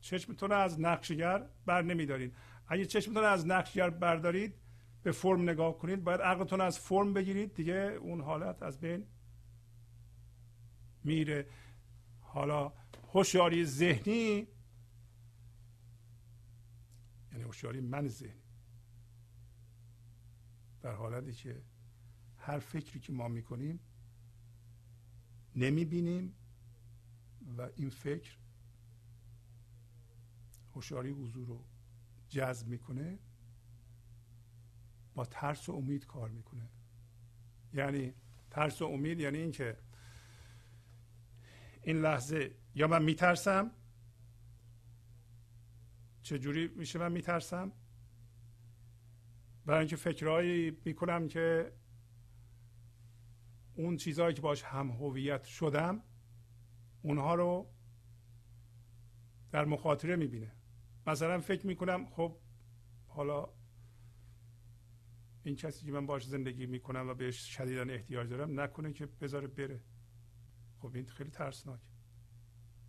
چشمتون 0.00 0.52
از 0.52 0.80
نقشگر 0.80 1.48
بر 1.66 1.82
نمیدارید 1.82 2.36
اگه 2.66 2.84
چشمتون 2.84 3.24
از 3.24 3.46
نقشگر 3.46 3.90
بردارید 3.90 4.54
به 5.02 5.12
فرم 5.12 5.42
نگاه 5.42 5.78
کنید 5.78 6.04
باید 6.04 6.20
عقلتون 6.20 6.60
از 6.60 6.78
فرم 6.78 7.14
بگیرید. 7.14 7.54
دیگه 7.54 7.74
اون 7.74 8.20
حالت 8.20 8.62
از 8.62 8.80
بین 8.80 9.06
میره. 11.04 11.46
حالا 12.20 12.72
هوشیاری 13.12 13.64
ذهنی 13.64 14.48
یعنی 17.32 17.44
هوشیاری 17.44 17.80
من 17.80 18.08
ذهنی. 18.08 18.42
در 20.82 20.92
حالتی 20.92 21.32
که 21.32 21.62
هر 22.48 22.58
فکری 22.58 23.00
که 23.00 23.12
ما 23.12 23.28
می‌کنیم 23.28 23.80
نمی‌بینیم 25.56 26.34
و 27.58 27.68
این 27.76 27.90
فکر 27.90 28.36
هوشیاری 30.74 31.10
حضور 31.10 31.46
رو 31.46 31.64
جذب 32.28 32.66
می‌کنه 32.66 33.18
با 35.14 35.24
ترس 35.24 35.68
و 35.68 35.72
امید 35.72 36.06
کار 36.06 36.28
می‌کنه. 36.28 36.68
یعنی 37.72 38.14
ترس 38.50 38.82
و 38.82 38.84
امید 38.84 39.20
یعنی 39.20 39.38
اینکه 39.38 39.76
این 41.82 41.96
لحظه 41.96 42.54
یا 42.74 42.88
من 42.88 43.02
میترسم 43.02 43.70
چجوری 46.22 46.68
میشه 46.68 46.98
من 46.98 47.12
میترسم؟ 47.12 47.72
برای 49.66 49.78
اینکه 49.78 49.96
فکرهایی 49.96 50.78
می‌کنم 50.84 51.28
که 51.28 51.72
اون 53.78 53.96
چیزهایی 53.96 54.34
که 54.34 54.42
باش 54.42 54.62
هم 54.62 54.90
هویت 54.90 55.44
شدم 55.44 56.02
اونها 57.02 57.34
رو 57.34 57.74
در 59.50 59.64
مخاطره 59.64 60.16
می‌بینه. 60.16 60.52
مثلا 61.06 61.40
فکر 61.40 61.66
می‌کنم 61.66 62.06
خب 62.06 62.38
حالا 63.06 63.48
این 65.42 65.56
کسی 65.56 65.86
که 65.86 65.92
من 65.92 66.06
باش 66.06 66.26
زندگی 66.26 66.66
می‌کنم 66.66 67.08
و 67.08 67.14
بهش 67.14 67.56
شدیدا 67.56 67.82
احتیاج 67.82 68.28
دارم 68.30 68.60
نکنه 68.60 68.92
که 68.92 69.06
بذاره 69.06 69.46
بره. 69.46 69.84
خب 70.78 70.94
این 70.94 71.06
خیلی 71.06 71.30
ترسناک 71.30 71.80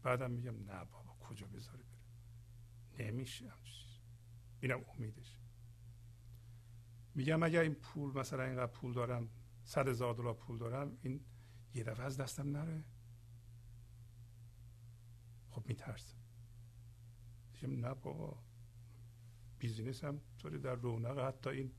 بعدم 0.04 0.32
میگم 0.32 0.56
نه 0.56 0.86
بابا 0.86 1.16
کجا 1.20 1.48
بذاره 1.48 1.84
بره؟ 1.84 3.12
نمیشه 3.12 3.52
اینم 4.62 4.86
امیدش. 4.96 5.38
میگم 7.16 7.44
اگر 7.44 7.62
این 7.62 7.74
پول 7.74 8.18
مثلا 8.18 8.44
اینقدر 8.44 8.72
پول 8.72 8.94
دارم 8.94 9.30
صد 9.70 9.88
هزار 9.88 10.13
دلار 10.13 10.34
پول 10.34 10.57
دارم 10.57 10.97
این 11.01 11.22
یه 11.74 11.84
دفعه 11.84 12.05
از 12.05 12.17
دستم 12.17 12.57
نره. 12.57 12.84
خب 15.49 15.63
میترسم. 15.67 16.17
نه 17.63 17.93
بابا 17.93 18.43
بیزینس 19.59 20.03
هم 20.03 20.22
طوری 20.38 20.57
در 20.57 20.76
رونق 20.76 21.20
حتی 21.20 21.49
این 21.49 21.72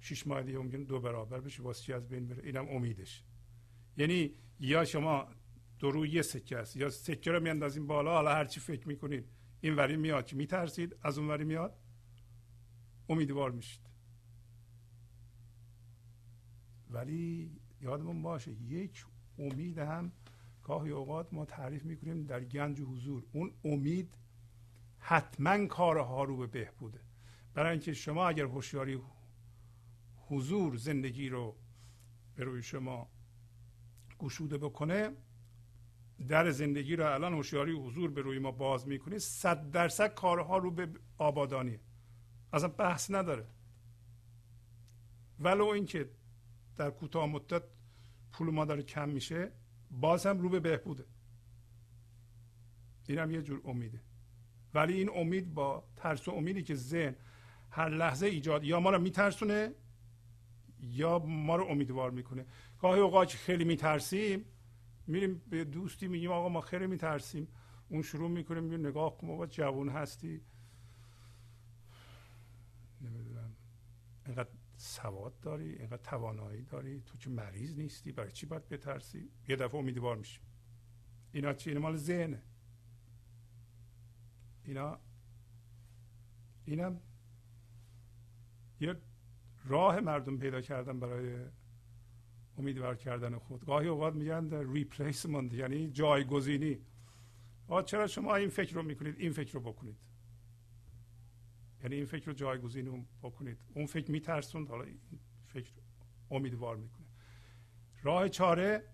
شیش 0.00 0.26
ماه 0.26 0.42
دیگه 0.42 0.58
ممکن 0.58 0.82
دو 0.82 1.00
برابر 1.00 1.40
بشه 1.40 1.62
واسه 1.62 1.82
چی 1.82 1.92
از 1.92 2.08
بین 2.08 2.26
بره؟ 2.26 2.44
اینم 2.44 2.68
امیدش. 2.68 3.24
یعنی 3.96 4.34
یا 4.58 4.84
شما 4.84 5.28
دو 5.78 5.90
روی 5.90 6.10
یه 6.10 6.22
سکه 6.22 6.58
است 6.58 6.76
یا 6.76 6.90
سکه 6.90 7.30
رو 7.30 7.40
میاندازیم 7.40 7.86
بالا 7.86 8.12
حالا 8.12 8.30
هر 8.30 8.44
چی 8.44 8.60
فکر 8.60 8.88
می‌کنید 8.88 9.28
این 9.60 9.74
وری 9.74 9.96
میاد. 9.96 10.26
که 10.26 10.36
میترسید؟ 10.36 10.96
از 11.02 11.18
اون 11.18 11.28
وری 11.28 11.44
میاد؟ 11.44 11.78
امیدوار 13.08 13.50
میشید. 13.50 13.89
ولی 16.90 17.50
یادمون 17.80 18.22
باشه 18.22 18.52
یک 18.52 19.04
امید 19.38 19.78
هم 19.78 20.12
گاهی 20.62 20.90
اوقات 20.90 21.32
ما 21.32 21.44
تعریف 21.44 21.84
می‌کنیم 21.84 22.22
در 22.22 22.44
گنج 22.44 22.80
حضور. 22.80 23.24
اون 23.32 23.52
امید 23.64 24.14
حتما 24.98 25.66
کارها 25.66 26.24
رو 26.24 26.36
به 26.36 26.46
بهبوده. 26.46 27.00
برای 27.54 27.70
اینکه 27.70 27.92
شما 27.92 28.28
اگر 28.28 28.44
هوشیاری 28.44 29.00
حضور 30.28 30.76
زندگی 30.76 31.28
رو 31.28 31.56
به 32.34 32.44
روی 32.44 32.62
شما 32.62 33.08
گشوده 34.18 34.58
بکنه 34.58 35.10
در 36.28 36.50
زندگی 36.50 36.96
رو 36.96 37.14
الان 37.14 37.34
هوشیاری 37.34 37.72
حضور 37.72 38.10
به 38.10 38.20
روی 38.20 38.38
ما 38.38 38.50
باز 38.50 38.88
می‌کنه 38.88 39.18
صد 39.18 39.70
درصد 39.70 40.14
کارها 40.14 40.58
رو 40.58 40.70
به 40.70 40.88
آبادانی 41.18 41.78
اصلا 42.52 42.68
بحث 42.68 43.10
نداره. 43.10 43.46
ولو 45.40 45.64
اینکه 45.64 46.10
در 46.80 46.90
کوتاه 46.90 47.26
مدت 47.26 47.62
پول 48.32 48.50
ما 48.50 48.64
داره 48.64 48.82
کم 48.82 49.08
میشه. 49.08 49.52
باز 49.90 50.26
هم 50.26 50.38
رو 50.38 50.48
به 50.48 50.60
بهبوده. 50.60 51.04
این 53.08 53.18
هم 53.18 53.30
یه 53.30 53.42
جور 53.42 53.60
امیده. 53.64 54.00
ولی 54.74 54.94
این 54.94 55.10
امید 55.14 55.54
با 55.54 55.84
ترس 55.96 56.28
و 56.28 56.30
امیدی 56.30 56.62
که 56.62 56.74
ذهن 56.74 57.16
هر 57.70 57.88
لحظه 57.88 58.26
ایجاد 58.26 58.64
یا 58.64 58.80
ما 58.80 58.90
رو 58.90 58.98
میترسونه 58.98 59.74
یا 60.80 61.18
ما 61.18 61.56
رو 61.56 61.66
امیدوار 61.66 62.10
می‌کنه. 62.10 62.46
گاهی 62.78 63.00
اوقات 63.00 63.28
خیلی 63.28 63.64
میترسیم 63.64 64.44
میریم 65.06 65.42
به 65.50 65.64
دوستی 65.64 66.08
میگیم 66.08 66.30
آقا 66.30 66.48
ما 66.48 66.60
خیلی 66.60 66.86
میترسیم. 66.86 67.48
اون 67.88 68.02
شروع 68.02 68.30
می‌کنه 68.30 68.60
میگه 68.60 68.76
نگاه 68.76 69.18
کن 69.18 69.26
بابا 69.26 69.46
جوون 69.46 69.88
هستی. 69.88 70.40
نمی‌دونم. 73.00 73.52
اینقدر 74.26 74.48
سواد 74.80 75.40
داری 75.40 75.74
اینقدر 75.78 76.02
توانایی 76.02 76.62
داری. 76.62 77.00
تو 77.00 77.18
که 77.18 77.30
مریض 77.30 77.78
نیستی 77.78 78.12
برای 78.12 78.32
چی 78.32 78.46
باید 78.46 78.68
بترسی؟ 78.68 79.30
یه 79.48 79.56
دفعه 79.56 79.80
امیدوار 79.80 80.16
میشی 80.16 80.40
اینا 81.32 81.52
چی؟ 81.52 81.70
اینا 81.70 81.80
مال 81.80 81.96
ذهنه. 81.96 82.42
اینا 84.64 84.98
اینم 86.64 87.00
یه 88.80 88.96
راه 89.64 90.00
مردم 90.00 90.38
پیدا 90.38 90.60
کردن 90.60 91.00
برای 91.00 91.46
امیدوار 92.58 92.96
کردن 92.96 93.38
خود. 93.38 93.64
گاهی 93.64 93.88
اوقات 93.88 94.14
میگن 94.14 94.72
ریپلیسمنت 94.72 95.54
یعنی 95.54 95.90
جایگزینی. 95.90 96.78
آ 97.68 97.82
چرا 97.82 98.06
شما 98.06 98.36
این 98.36 98.48
فکر 98.48 98.74
رو 98.74 98.82
می‌کنید 98.82 99.14
این 99.18 99.32
فکر 99.32 99.54
رو 99.54 99.60
بکنید؟ 99.60 100.09
یعنی 101.82 101.96
این 101.96 102.04
فکر 102.04 102.26
رو 102.26 102.32
جایگزین 102.32 103.06
بکنید. 103.22 103.58
اون 103.74 103.86
فکر 103.86 104.10
میترسوند 104.10 104.68
حالا 104.68 104.84
این 104.84 104.98
فکر 105.46 105.72
امیدوار 106.30 106.76
می‌کنه. 106.76 107.06
راه 108.02 108.28
چاره 108.28 108.84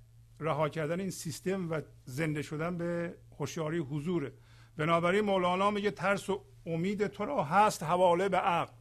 رها 0.41 0.69
کردن 0.69 1.01
این 1.01 1.11
سیستم 1.11 1.71
و 1.71 1.81
زنده 2.05 2.43
شدن 2.43 2.79
به 2.79 3.17
هوشیاری 3.39 3.79
حضوره. 3.79 4.33
بنابراین 4.77 5.21
مولانا 5.21 5.71
میگه 5.71 5.91
ترس 5.91 6.31
و 6.31 6.45
امید 6.67 7.07
تو 7.07 7.25
را 7.25 7.45
هست 7.45 7.83
حواله 7.83 8.29
به 8.29 8.37
عقل. 8.37 8.75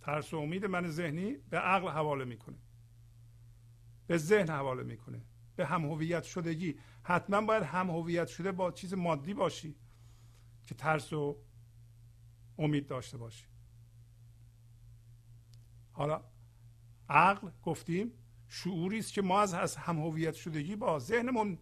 ترس 0.00 0.34
و 0.34 0.36
امید 0.36 0.66
من 0.66 0.90
ذهنی 0.90 1.36
به 1.50 1.58
عقل 1.58 1.88
حواله 1.88 2.24
می‌کنه. 2.24 2.58
به 4.06 4.16
ذهن 4.16 4.50
حواله 4.50 4.82
می‌کنه. 4.82 5.22
به 5.56 5.66
هم 5.66 5.84
هویت 5.84 6.22
شدگی. 6.22 6.78
حتما 7.02 7.40
باید 7.40 7.62
هم 7.62 7.90
هویت 7.90 8.28
شده 8.28 8.52
با 8.52 8.72
چیز 8.72 8.94
مادی 8.94 9.34
باشی 9.34 9.76
که 10.62 10.74
ترس 10.74 11.12
و 11.12 11.42
امید 12.60 12.86
داشته 12.86 13.18
باشی. 13.18 13.44
حالا 15.92 16.24
عقل 17.08 17.50
گفتیم 17.62 18.12
شعوری 18.48 18.98
است 18.98 19.12
که 19.12 19.22
ما 19.22 19.40
از 19.40 19.76
هم 19.76 19.98
هویت 19.98 20.34
شدگی 20.34 20.76
با 20.76 20.98
ذهنمون 20.98 21.58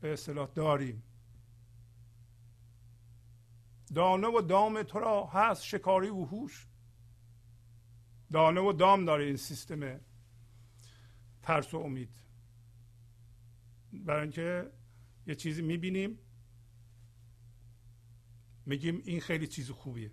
به 0.00 0.12
اصطلاح 0.12 0.48
داریم. 0.54 1.02
دانه 3.94 4.28
و 4.28 4.40
دام 4.40 4.82
تو 4.82 4.98
را 4.98 5.26
هست 5.26 5.64
شکاری 5.64 6.08
و 6.08 6.24
هوش. 6.24 6.68
دانه 8.32 8.60
و 8.60 8.72
دام 8.72 9.04
داره 9.04 9.24
این 9.24 9.36
سیستم 9.36 10.00
ترس 11.42 11.74
و 11.74 11.76
امید. 11.78 12.10
برای 13.92 14.22
اینکه 14.22 14.72
یه 15.26 15.34
چیزی 15.34 15.62
می‌بینیم 15.62 16.18
میگیم 18.66 19.02
این 19.04 19.20
خیلی 19.20 19.46
چیز 19.46 19.70
خوبیه. 19.70 20.12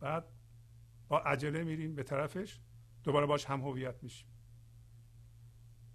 بعد 0.00 0.24
با 1.08 1.18
عجله 1.18 1.64
میریم 1.64 1.94
به 1.94 2.02
طرفش 2.02 2.60
دوباره 3.04 3.26
باش 3.26 3.44
هم 3.44 3.60
هویت 3.60 4.02
میشیم. 4.02 4.28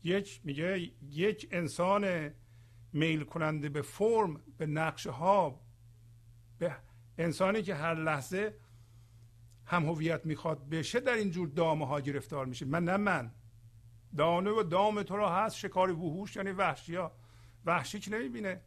یک 0.03 0.41
میگه 0.43 0.91
یک 1.01 1.47
انسان 1.51 2.31
میل 2.93 3.23
کننده 3.23 3.69
به 3.69 3.81
فرم 3.81 4.41
به 4.57 4.65
نقشه 4.65 5.11
ها 5.11 5.61
به 6.57 6.75
انسانی 7.17 7.61
که 7.61 7.75
هر 7.75 7.95
لحظه 7.95 8.57
هم 9.65 9.85
هویت 9.85 10.25
می‌خواد 10.25 10.69
بشه 10.69 10.99
در 10.99 11.13
این 11.13 11.31
جور 11.31 11.47
دامه 11.47 11.87
ها 11.87 11.99
گرفتار 11.99 12.45
میشه. 12.45 12.65
من 12.65 12.83
نه 12.83 12.97
من. 12.97 13.31
دانه 14.17 14.49
و 14.49 14.63
دام 14.63 15.03
تو 15.03 15.15
را 15.17 15.35
هست 15.35 15.55
شکار 15.55 15.91
وحوش 15.91 16.35
یعنی 16.35 16.51
وحشی 16.51 16.95
ها. 16.95 17.11
وحشی 17.65 17.99
که 17.99 18.11
نمی‌بینه. 18.11 18.61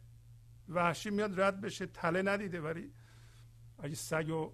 وحشی 0.69 1.09
میاد 1.09 1.39
رد 1.39 1.61
بشه 1.61 1.85
تله 1.85 2.21
ندیده. 2.21 2.61
ولی 2.61 2.93
اگه 3.79 3.95
سگ 3.95 4.29
و 4.29 4.53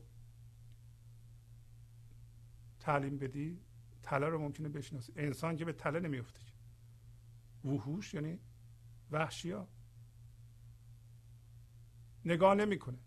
تعلیم 2.79 3.17
بدی 3.17 3.59
تله 4.03 4.29
رو 4.29 4.39
ممکنه 4.39 4.69
بشناسی. 4.69 5.13
انسان 5.15 5.55
که 5.55 5.65
به 5.65 5.73
تله 5.73 5.99
نمیفته 5.99 6.41
وحوش 7.65 8.13
یعنی 8.13 8.39
وحشی 9.11 9.51
ها 9.51 9.67
نگاه 12.25 12.55
نمی‌کنه. 12.55 12.97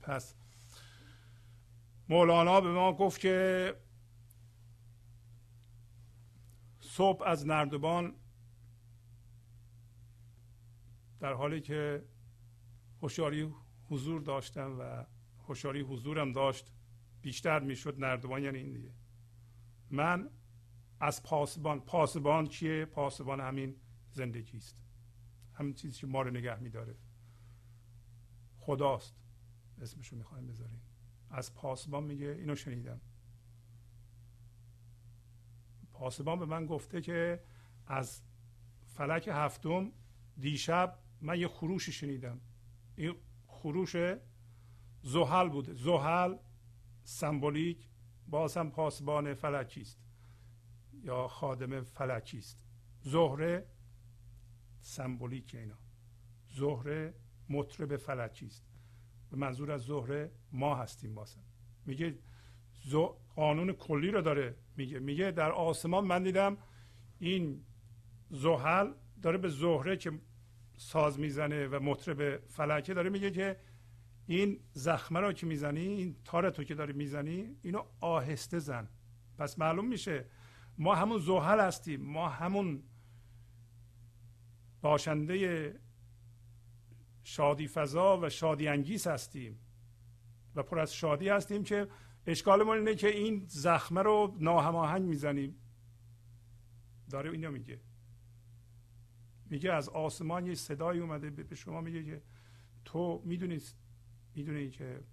پس 0.00 0.34
مولانا 2.08 2.60
به 2.60 2.72
ما 2.72 2.92
گفت 2.92 3.20
که 3.20 3.76
صبح 6.80 7.22
از 7.26 7.46
نردبان 7.46 8.14
در 11.22 11.32
حالی 11.32 11.60
که 11.60 12.04
هوشیاری 13.02 13.54
حضور 13.88 14.20
داشتم 14.20 14.76
و 14.80 15.06
هوشیاری 15.48 15.80
حضورم 15.80 16.32
داشت 16.32 16.72
بیشتر 17.20 17.60
می‌شد 17.60 18.04
نردبان 18.04 18.42
یعنی 18.42 18.58
این 18.58 18.72
دیگه. 18.72 18.92
من 19.90 20.30
از 21.00 21.22
پاسبان 21.22 21.80
پاسبان 21.80 22.46
چیه؟ 22.46 22.84
پاسبان 22.84 23.40
همین 23.40 23.76
زندگی 24.10 24.56
است. 24.56 24.76
همین 25.52 25.74
چیزی 25.74 26.00
که 26.00 26.06
ما 26.06 26.22
رو 26.22 26.30
نگه 26.30 26.58
میداره. 26.58 26.96
خداست. 28.56 29.16
اسمشو 29.80 30.16
می‌خوایم 30.16 30.46
بذاریم 30.46 30.82
از 31.30 31.54
پاسبان 31.54 32.04
میگه 32.04 32.26
اینو 32.26 32.54
شنیدم. 32.54 33.00
پاسبان 35.92 36.38
به 36.38 36.46
من 36.46 36.66
گفته 36.66 37.00
که 37.00 37.44
از 37.86 38.22
فلک 38.86 39.28
هفتم 39.32 39.92
دیشب 40.38 41.01
من 41.22 41.40
یه 41.40 41.48
خروشی 41.48 41.92
شنیدم. 41.92 42.40
این 42.96 43.14
خروش 43.46 43.96
زحل 45.02 45.48
بوده. 45.48 45.74
زحل 45.74 46.36
سمبولیک 47.04 47.88
باز 48.26 48.56
هم 48.56 48.70
پاسبان 48.70 49.34
فلکی 49.34 49.80
است. 49.80 49.98
یا 51.02 51.28
خادم 51.28 51.82
فلکی 51.82 52.38
است. 52.38 52.58
زهره 53.00 53.66
سمبولیک 54.80 55.54
اینا. 55.54 55.78
زهره 56.48 57.14
مطرب 57.48 57.96
فلکی 57.96 58.46
است. 58.46 58.64
به 59.30 59.36
منظور 59.36 59.72
از 59.72 59.82
زهره 59.82 60.32
ما 60.52 60.74
هستیم 60.74 61.14
باسم 61.14 61.42
میگه 61.86 62.18
قانون 63.34 63.72
کلی 63.72 64.10
رو 64.10 64.22
داره. 64.22 64.56
میگه 64.76 64.98
میگه 64.98 65.30
در 65.30 65.52
آسمان 65.52 66.04
من 66.04 66.22
دیدم 66.22 66.56
این 67.18 67.64
زحل 68.30 68.92
داره 69.22 69.38
به 69.38 69.48
زهره 69.48 69.96
که 69.96 70.20
ساز 70.82 71.18
می‌زنه 71.18 71.66
و 71.66 71.80
مطرب 71.82 72.46
فلکه 72.46 72.94
داره 72.94 73.10
میگه 73.10 73.30
که 73.30 73.56
این 74.26 74.60
زخمه 74.72 75.20
رو 75.20 75.32
که 75.32 75.46
می‌زنی 75.46 75.80
این 75.80 76.16
تار 76.24 76.50
تو 76.50 76.64
که 76.64 76.74
داری 76.74 76.92
می‌زنی 76.92 77.56
اینو 77.62 77.82
آهسته 78.00 78.58
زن. 78.58 78.88
پس 79.38 79.58
معلوم 79.58 79.88
میشه 79.88 80.24
ما 80.78 80.94
همون 80.94 81.18
زحل 81.18 81.60
هستیم. 81.60 82.00
ما 82.00 82.28
همون 82.28 82.82
باشنده 84.80 85.80
شادی 87.22 87.68
فضا 87.68 88.20
و 88.20 88.28
شادی 88.28 88.68
انگیز 88.68 89.06
هستیم 89.06 89.58
و 90.54 90.62
پر 90.62 90.78
از 90.78 90.94
شادی 90.94 91.28
هستیم 91.28 91.64
که 91.64 91.88
اشکالمون 92.26 92.78
اینه 92.78 92.94
که 92.94 93.08
این 93.08 93.44
زخمه 93.46 94.02
رو 94.02 94.36
ناهماهنگ 94.40 95.02
می‌زنیم. 95.02 95.56
داره 97.10 97.30
اینو 97.30 97.50
میگه. 97.50 97.80
میگه 99.52 99.72
از 99.72 99.88
آسمان 99.88 100.46
یه 100.46 100.54
صدایی 100.54 101.00
اومده 101.00 101.30
به 101.30 101.54
شما 101.54 101.80
میگه 101.80 102.04
که 102.04 102.22
تو 102.84 103.22
می‌دونی 103.24 103.60
می‌دونی 104.34 104.70
که 104.70 105.04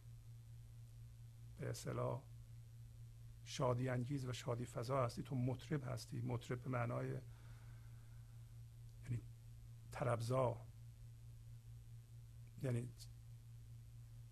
به 1.58 1.70
اصطلاح 1.70 2.24
شادی 3.44 3.90
انگیز 3.90 4.26
و 4.26 4.34
شادی 4.34 4.66
فضا 4.66 5.06
هستی 5.06 5.24
تو 5.24 5.36
مطرب 5.36 5.84
هستی. 5.84 6.22
مطرب 6.22 6.62
به 6.62 6.70
معنای 6.70 7.08
یعنی 9.04 9.22
طربزا. 9.92 10.66
یعنی 12.64 12.90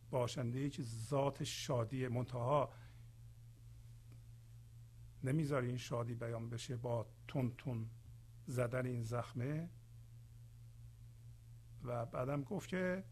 باشنده 0.09 0.69
که 0.69 0.83
ذات 0.83 1.43
شادی 1.43 2.07
منتها 2.07 2.73
نمی‌ذاری 5.23 5.67
این 5.67 5.77
شادی 5.77 6.15
بیان 6.15 6.49
بشه 6.49 6.77
با 6.77 7.07
تون 7.27 7.53
تون 7.57 7.89
زدن 8.45 8.85
این 8.85 9.03
زخمه. 9.03 9.69
و 11.84 12.05
بعدم 12.05 12.43
گفت 12.43 12.69
که 12.69 13.03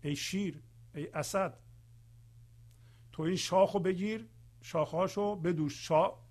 ای 0.00 0.16
شیر 0.16 0.62
ای 0.94 1.08
اسد 1.08 1.58
تو 3.12 3.22
این 3.22 3.36
شاخو 3.36 3.78
بگیر 3.78 4.28
شاخهاشو 4.60 5.36
بدوش 5.36 5.88
شا... 5.88 6.26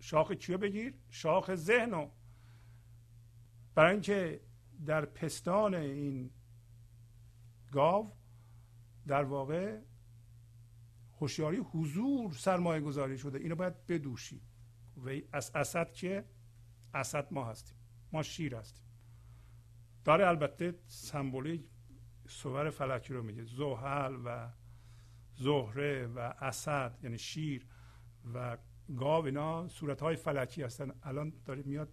شاخ 0.00 0.32
کیو 0.32 0.58
بگیر؟ 0.58 0.94
شاخ 1.08 1.54
ذهنو 1.54 2.10
برای 3.74 3.92
اینکه 3.92 4.40
در 4.86 5.04
پستان 5.04 5.74
این 5.74 6.30
گاو 7.72 8.12
در 9.06 9.24
واقع 9.24 9.80
هوشیاری 11.20 11.56
حضور 11.56 12.32
سرمایه 12.32 12.80
گذاری 12.80 13.18
شده. 13.18 13.38
اینو 13.38 13.54
باید 13.54 13.86
بدوشی. 13.86 14.40
و 14.96 15.10
از 15.32 15.50
اسد 15.54 15.92
که 15.92 16.24
اسد 16.94 17.28
ما 17.30 17.44
هستیم. 17.44 17.76
ما 18.12 18.22
شیر 18.22 18.54
هستیم. 18.54 18.84
داره 20.08 20.28
البته 20.28 20.74
سمبولیک 20.86 21.62
صور 22.28 22.70
فلکی 22.70 23.14
رو 23.14 23.22
میگه. 23.22 23.44
زحل 23.44 24.16
و 24.24 24.50
زهره 25.34 26.06
و 26.06 26.18
اسد 26.18 26.98
یعنی 27.02 27.18
شیر 27.18 27.66
و 28.34 28.58
گاو 28.96 29.24
اینا 29.24 29.68
صورت 29.68 30.00
های 30.02 30.16
فلکی 30.16 30.62
هستن. 30.62 30.92
الان 31.02 31.32
داره 31.44 31.62
میاد 31.62 31.92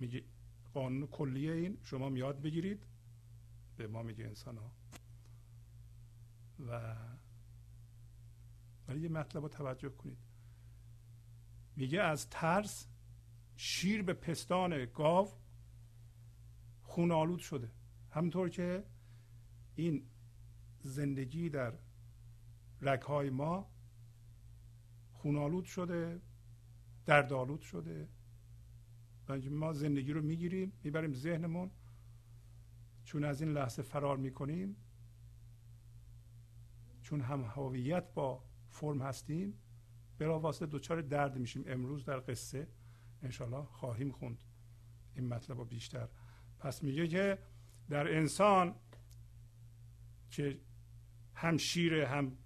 میگه 0.00 0.24
قانون 0.72 1.06
کلیه 1.06 1.52
این 1.52 1.78
شما 1.82 2.08
میاد 2.08 2.42
بگیرید 2.42 2.86
به 3.76 3.86
ما 3.86 4.02
میگه 4.02 4.24
انسان 4.24 4.56
ها 4.56 4.72
و 6.68 6.96
ولی 8.88 9.00
یه 9.00 9.08
مطلب 9.08 9.42
رو 9.42 9.48
توجه 9.48 9.88
کنید. 9.88 10.18
میگه 11.76 12.00
از 12.00 12.30
ترس 12.30 12.88
شیر 13.56 14.02
به 14.02 14.12
پستان 14.12 14.84
گاو 14.84 15.41
خون 16.92 17.10
آلود 17.10 17.38
شده. 17.38 17.70
همونطور 18.10 18.48
که 18.48 18.84
این 19.74 20.06
زندگی 20.80 21.48
در 21.48 21.72
رگهای 22.80 23.30
ما 23.30 23.70
خونالود 25.12 25.64
شده 25.64 26.20
دردآلود 27.04 27.60
شده. 27.60 28.08
ما 29.50 29.72
زندگی 29.72 30.12
رو 30.12 30.22
می‌گیریم 30.22 30.72
می‌بریم 30.84 31.14
ذهنمون. 31.14 31.70
چون 33.04 33.24
از 33.24 33.42
این 33.42 33.52
لحظه 33.52 33.82
فرار 33.82 34.16
می‌کنیم 34.16 34.76
چون 37.02 37.20
هم 37.20 37.44
هویت 37.44 38.14
با 38.14 38.44
فرم 38.68 39.02
هستیم 39.02 39.58
واسطه 40.38 40.66
دچار 40.66 41.02
درد 41.02 41.38
میشیم. 41.38 41.64
امروز 41.66 42.04
در 42.04 42.20
قصه 42.20 42.68
انشالله 43.22 43.64
خواهیم 43.64 44.12
خوند. 44.12 44.44
این 45.14 45.28
مطلب 45.28 45.58
رو 45.58 45.64
بیشتر 45.64 46.08
پس 46.62 46.82
میگه 46.82 47.08
که 47.08 47.38
در 47.90 48.16
انسان 48.16 48.74
که 50.30 50.60
هم 51.34 51.56
شیر 51.56 51.94
هم 51.94 52.38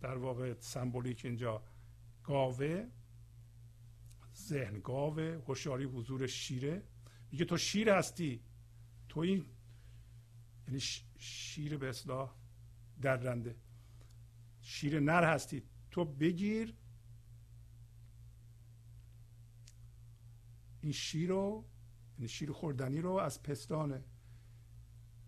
در 0.00 0.16
واقع 0.16 0.54
سمبولیک 0.60 1.24
اینجا 1.24 1.62
گاوه 2.22 2.86
ذهن 4.36 4.80
گاوه 4.80 5.42
هوشیاری 5.46 5.84
حضور 5.84 6.26
شیره. 6.26 6.82
میگه 7.30 7.44
تو 7.44 7.56
شیر 7.56 7.90
هستی. 7.90 8.42
تو 9.08 9.20
این 9.20 9.46
یعنی 10.66 10.80
شیر 11.18 11.76
به 11.76 11.88
اصلاح 11.88 12.34
درنده 13.00 13.56
شیر 14.60 15.00
نر 15.00 15.24
هستی. 15.24 15.62
تو 15.90 16.04
بگیر 16.04 16.74
این 20.80 20.92
شیر 20.92 21.28
رو 21.28 21.71
یعنی 22.18 22.28
شیر 22.28 22.52
خوردنی 22.52 23.00
رو 23.00 23.12
از 23.12 23.42
پستان 23.42 24.04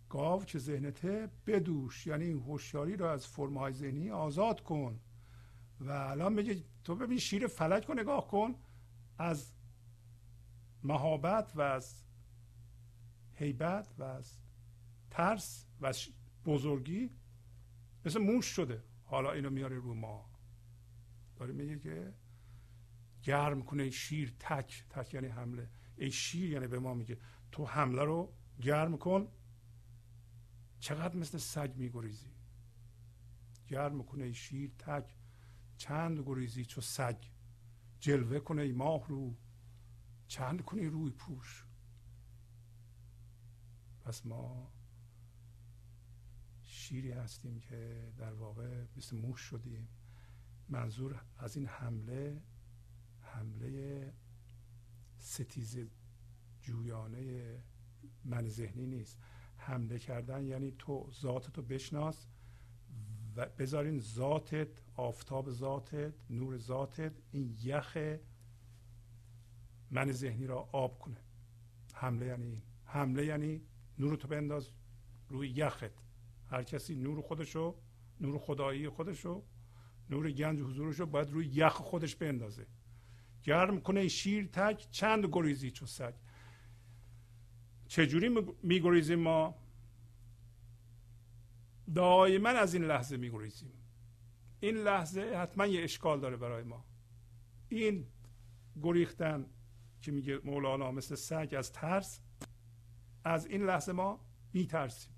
گاو 0.08 0.44
که 0.44 0.58
ذهنته 0.58 1.30
بدوش 1.46 2.06
یعنی 2.06 2.24
این 2.24 2.38
هوشیاری 2.38 2.96
رو 2.96 3.06
از 3.06 3.26
فرمهای 3.26 3.72
ذهنی 3.72 4.10
آزاد 4.10 4.62
کن. 4.62 5.00
و 5.80 5.90
الان 5.90 6.32
میگه 6.32 6.64
تو 6.84 6.94
ببین 6.94 7.18
شیر 7.18 7.46
فلک 7.46 7.84
رو 7.84 7.94
نگاه 7.94 8.28
کن. 8.28 8.54
از 9.18 9.52
مهابت 10.82 11.52
و 11.56 11.60
از 11.60 12.02
حیبت 13.32 13.94
و 13.98 14.02
از 14.02 14.38
ترس 15.10 15.66
و 15.80 15.86
از 15.86 16.06
بزرگی 16.44 17.10
مثل 18.04 18.20
موش 18.20 18.46
شده. 18.46 18.82
حالا 19.04 19.32
اینو 19.32 19.50
میاره 19.50 19.76
رو 19.76 19.94
ما. 19.94 20.30
داره 21.36 21.52
میگه 21.52 21.78
که 21.78 22.14
گرم 23.22 23.62
کنه 23.62 23.90
شیر 23.90 24.34
تک 24.38 24.84
تک 24.90 25.14
یعنی 25.14 25.26
حمله. 25.26 25.68
ای 25.96 26.10
شیر 26.10 26.50
یعنی 26.50 26.66
به 26.66 26.78
ما 26.78 26.94
میگه. 26.94 27.18
تو 27.52 27.66
حمله 27.66 28.02
رو 28.02 28.34
گرم 28.60 28.98
کن. 28.98 29.28
چقدر 30.80 31.16
مثل 31.16 31.38
سگ 31.38 31.72
میگریزی. 31.76 32.30
گرم 33.68 34.02
کنه 34.02 34.24
ای 34.24 34.34
شیر 34.34 34.72
تک 34.78 35.16
چند 35.76 36.18
گریزی 36.26 36.64
چو 36.64 36.80
سگ. 36.80 37.16
جلوه 38.00 38.38
کنه 38.38 38.62
ای 38.62 38.72
ماه 38.72 39.08
رو. 39.08 39.36
چند 40.26 40.62
کنی 40.64 40.86
روی 40.86 41.10
پوش. 41.10 41.66
پس 44.04 44.26
ما 44.26 44.72
شیری 46.62 47.12
هستیم 47.12 47.60
که 47.60 48.12
در 48.18 48.32
واقع 48.32 48.84
مثل 48.96 49.16
موش 49.16 49.40
شدیم. 49.40 49.88
منظور 50.68 51.24
از 51.38 51.56
این 51.56 51.66
حمله 51.66 52.42
حمله 53.20 54.12
ستیز 55.24 55.78
جویانه 56.62 57.58
من 58.24 58.48
ذهنی 58.48 58.86
نیست. 58.86 59.18
حمله 59.56 59.98
کردن 59.98 60.46
یعنی 60.46 60.74
تو 60.78 61.10
ذاتتو 61.10 61.62
بشناس 61.62 62.26
و 63.36 63.46
بذارین 63.58 63.98
ذاتت 63.98 64.82
آفتاب 64.94 65.50
ذاتت 65.50 66.14
نور 66.30 66.56
ذاتت 66.56 67.12
این 67.32 67.56
یخ 67.62 67.96
من 69.90 70.12
ذهنی 70.12 70.46
را 70.46 70.68
آب 70.72 70.98
کنه. 70.98 71.20
حمله 71.94 72.26
یعنی 72.26 72.46
این. 72.46 72.62
حمله 72.84 73.26
یعنی 73.26 73.62
نور 73.98 74.16
تو 74.16 74.28
بنداز 74.28 74.70
روی 75.28 75.48
یخت. 75.48 76.04
هر 76.46 76.62
کسی 76.62 76.94
نور 76.94 77.20
خودشو 77.20 77.74
نور 78.20 78.38
خدایی 78.38 78.88
خودشو 78.88 79.44
نور 80.10 80.30
گنج 80.30 80.60
حضورشو 80.60 81.06
باید 81.06 81.30
روی 81.30 81.46
یخ 81.46 81.72
خودش 81.72 82.16
بندازه. 82.16 82.66
گرم 83.44 83.80
کنه 83.80 84.08
شیر 84.08 84.46
تک 84.46 84.90
چند 84.90 85.26
گریزی 85.32 85.70
چو 85.70 85.86
سگ؟ 85.86 86.14
چجوری 87.88 88.28
میگریزیم 88.62 89.18
ما؟ 89.18 89.54
دائما 91.94 92.48
از 92.48 92.74
این 92.74 92.84
لحظه 92.84 93.16
میگریزیم. 93.16 93.72
این 94.60 94.76
لحظه 94.76 95.20
حتما 95.20 95.66
یه 95.66 95.84
اشکال 95.84 96.20
داره 96.20 96.36
برای 96.36 96.62
ما. 96.62 96.84
این 97.68 98.06
گریختن 98.82 99.46
که 100.00 100.12
میگه 100.12 100.40
مولانا 100.44 100.92
مثل 100.92 101.14
سگ 101.14 101.54
از 101.58 101.72
ترس 101.72 102.20
از 103.24 103.46
این 103.46 103.62
لحظه 103.66 103.92
ما 103.92 104.20
میترسیم. 104.52 105.12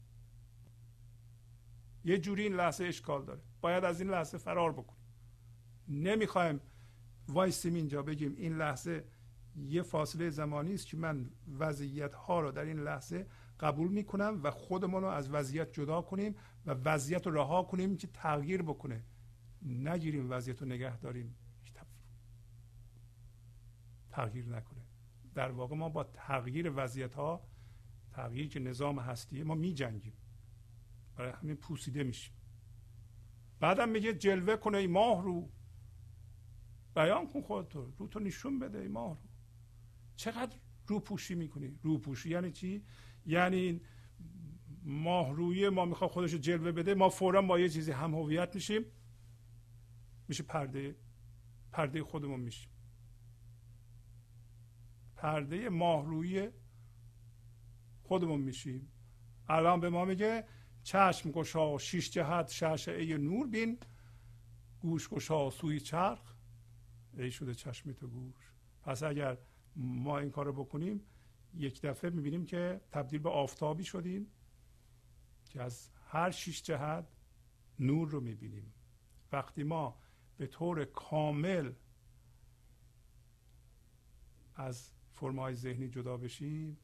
یه 2.05 2.19
جوری 2.19 2.43
این 2.43 2.55
لحظه 2.55 2.85
اشکال 2.85 3.25
داره. 3.25 3.41
باید 3.61 3.85
از 3.85 4.01
این 4.01 4.11
لحظه 4.11 4.39
فرار 4.39 4.73
بکنیم. 4.73 5.07
نمی‌خوایم 5.89 6.61
وایسیم 7.29 7.75
اینجا 7.75 8.03
بگیم 8.03 8.35
این 8.37 8.57
لحظه 8.57 9.05
یه 9.57 9.83
فاصله 9.83 10.31
زمانی 10.31 10.75
است 10.75 10.87
که 10.87 10.97
من 10.97 11.31
وضعیت 11.59 12.15
ها 12.15 12.41
رو 12.41 12.53
در 12.53 12.65
این 12.65 12.79
لحظه 12.79 13.27
قبول 13.61 13.89
می‌کنم 13.89 14.41
و 14.43 14.51
خودمون 14.51 15.03
رو 15.03 15.09
از 15.09 15.31
وضعیت 15.31 15.73
جدا 15.73 16.03
کنیم 16.03 16.35
و 16.67 16.71
وضعیت 16.71 17.27
رو 17.27 17.35
رها 17.35 17.63
کنیم 17.63 17.97
که 17.97 18.07
تغییر 18.07 18.63
بکنه. 18.63 19.05
نگیریم 19.63 20.31
وضعیت 20.31 20.63
رو 20.63 20.69
نگه 20.69 20.99
داریم. 20.99 21.37
تغییر 24.11 24.49
نکنه. 24.49 24.83
در 25.35 25.51
واقع 25.51 25.77
ما 25.77 25.89
با 25.89 26.05
تغییر 26.05 26.73
وضعیت 26.77 27.15
ها 27.15 27.47
تغییر 28.11 28.49
که 28.49 28.61
نظام 28.61 28.99
هستیه 28.99 29.45
ما 29.45 29.55
می 29.55 29.75
جنگیم 29.75 30.13
برای 31.17 31.33
همین 31.33 31.57
پوسیده 31.57 32.03
میشیم. 32.03 32.35
بعدم 33.61 33.89
میگه 33.89 34.13
جلوه 34.13 34.57
کنه 34.57 34.79
ای 34.79 34.87
ماه 34.87 35.23
رو. 35.23 35.51
بیان 36.97 37.27
کن 37.27 37.43
خودتو. 37.43 37.93
رو 37.99 38.07
تو 38.09 38.21
نشون 38.21 38.59
بده 38.59 38.79
ای 38.79 38.89
ماه 38.89 39.11
رو 39.23 39.29
چقدر 40.17 40.57
رو 40.87 41.01
پوشی 41.01 41.35
می‌کنی؟ 41.35 41.79
رو 41.83 41.99
پوشی 41.99 42.31
یعنی 42.31 42.53
چی؟ 42.53 42.85
یعنی 43.27 43.81
ماهرویه 44.83 45.71
ما 45.71 45.85
می‌خواد 45.85 46.11
خودش 46.11 46.33
رو 46.33 46.39
جلوه 46.39 46.73
بده 46.73 46.95
ما 46.95 47.09
فورا 47.09 47.43
با 47.43 47.59
یه 47.59 47.69
چیزی 47.69 47.93
هم 47.93 48.15
هویت 48.15 48.55
میشیم. 48.55 48.85
میشه 50.29 50.43
پرده 50.43 50.97
پرده 51.73 52.03
خودمون 52.03 52.41
میشیم. 52.41 52.71
پرده 55.17 55.69
ماهرویی 55.69 56.49
خودمون 58.03 58.41
میشیم. 58.41 58.93
الان 59.49 59.81
به 59.81 59.91
ما 59.91 60.05
میگه 60.05 60.45
چشم 60.83 61.31
گشا 61.31 61.79
شیش 61.79 62.11
جهت 62.11 62.89
ای 62.89 63.19
نور 63.19 63.47
بین 63.47 63.79
گوش 64.81 65.09
گشا 65.09 65.51
سوی 65.51 65.81
چرخ. 65.81 66.36
ای 67.17 67.31
شده 67.31 67.55
چشمی 67.55 67.95
تو 67.95 68.09
گوش. 68.09 68.53
پس 68.83 69.03
اگر 69.03 69.39
ما 69.77 70.19
این 70.19 70.31
کار 70.31 70.47
رو 70.47 70.53
بکنیم 70.53 71.01
یک 71.55 71.83
دفعه 71.83 72.11
می‌بینیم 72.11 72.45
که 72.45 72.81
تبدیل 72.91 73.21
به 73.21 73.31
آفتابی 73.31 73.85
شدیم 73.85 74.27
که 75.45 75.63
از 75.63 75.91
هر 76.07 76.31
شیش 76.31 76.63
جهت 76.63 77.07
نور 77.79 78.09
رو 78.09 78.21
می‌بینیم. 78.21 78.73
وقتی 79.33 79.63
ما 79.63 79.99
به 80.37 80.47
طور 80.47 80.85
کامل 80.85 81.73
از 84.55 84.91
فرمای 85.13 85.55
ذهنی 85.55 85.89
جدا 85.89 86.17
بشیم 86.17 86.77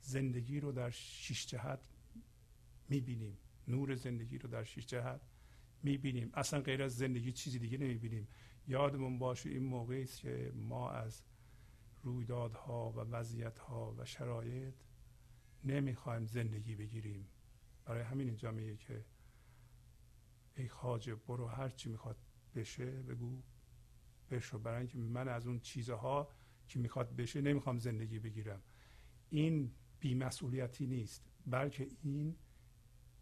زندگی 0.00 0.60
رو 0.60 0.72
در 0.72 0.90
شیش 0.90 1.46
جهت 1.46 1.88
می‌بینیم. 2.88 3.38
نور 3.68 3.94
زندگی 3.94 4.38
رو 4.38 4.48
در 4.48 4.64
شیش 4.64 4.86
جهت 4.86 5.20
می‌بینیم. 5.82 6.30
اصلا 6.34 6.60
غیر 6.60 6.82
از 6.82 6.96
زندگی 6.96 7.32
چیزی 7.32 7.58
دیگه 7.58 7.78
نمی‌بینیم. 7.78 8.28
یادمون 8.66 9.18
باشه 9.18 9.50
این 9.50 9.64
موقعی 9.64 10.02
است 10.02 10.20
که 10.20 10.52
ما 10.54 10.90
از 10.90 11.24
رویدادها 12.02 12.90
و 12.90 13.00
وضعیتها 13.00 13.94
و 13.98 14.04
شرایط 14.04 14.74
نمی‌خوایم 15.64 16.26
زندگی 16.26 16.74
بگیریم. 16.74 17.28
برای 17.84 18.02
همین 18.02 18.26
اینجا 18.26 18.50
میگه 18.50 18.76
که 18.76 19.04
ای 20.56 20.68
خاجه 20.68 21.14
برو 21.14 21.46
هر 21.46 21.68
چی 21.68 21.90
می‌خواد 21.90 22.16
بشه 22.54 23.02
بگو 23.02 23.42
بشو. 24.30 24.58
برای 24.58 24.78
اینکه 24.78 24.98
من 24.98 25.28
از 25.28 25.46
اون 25.46 25.60
چیزها 25.60 26.28
که 26.68 26.78
می‌خواد 26.78 27.16
بشه 27.16 27.40
نمی‌خوام 27.40 27.78
زندگی 27.78 28.18
بگیرم. 28.18 28.62
این 29.30 29.72
بیمسئولیتی 30.00 30.86
نیست 30.86 31.30
بلکه 31.46 31.88
این 32.02 32.36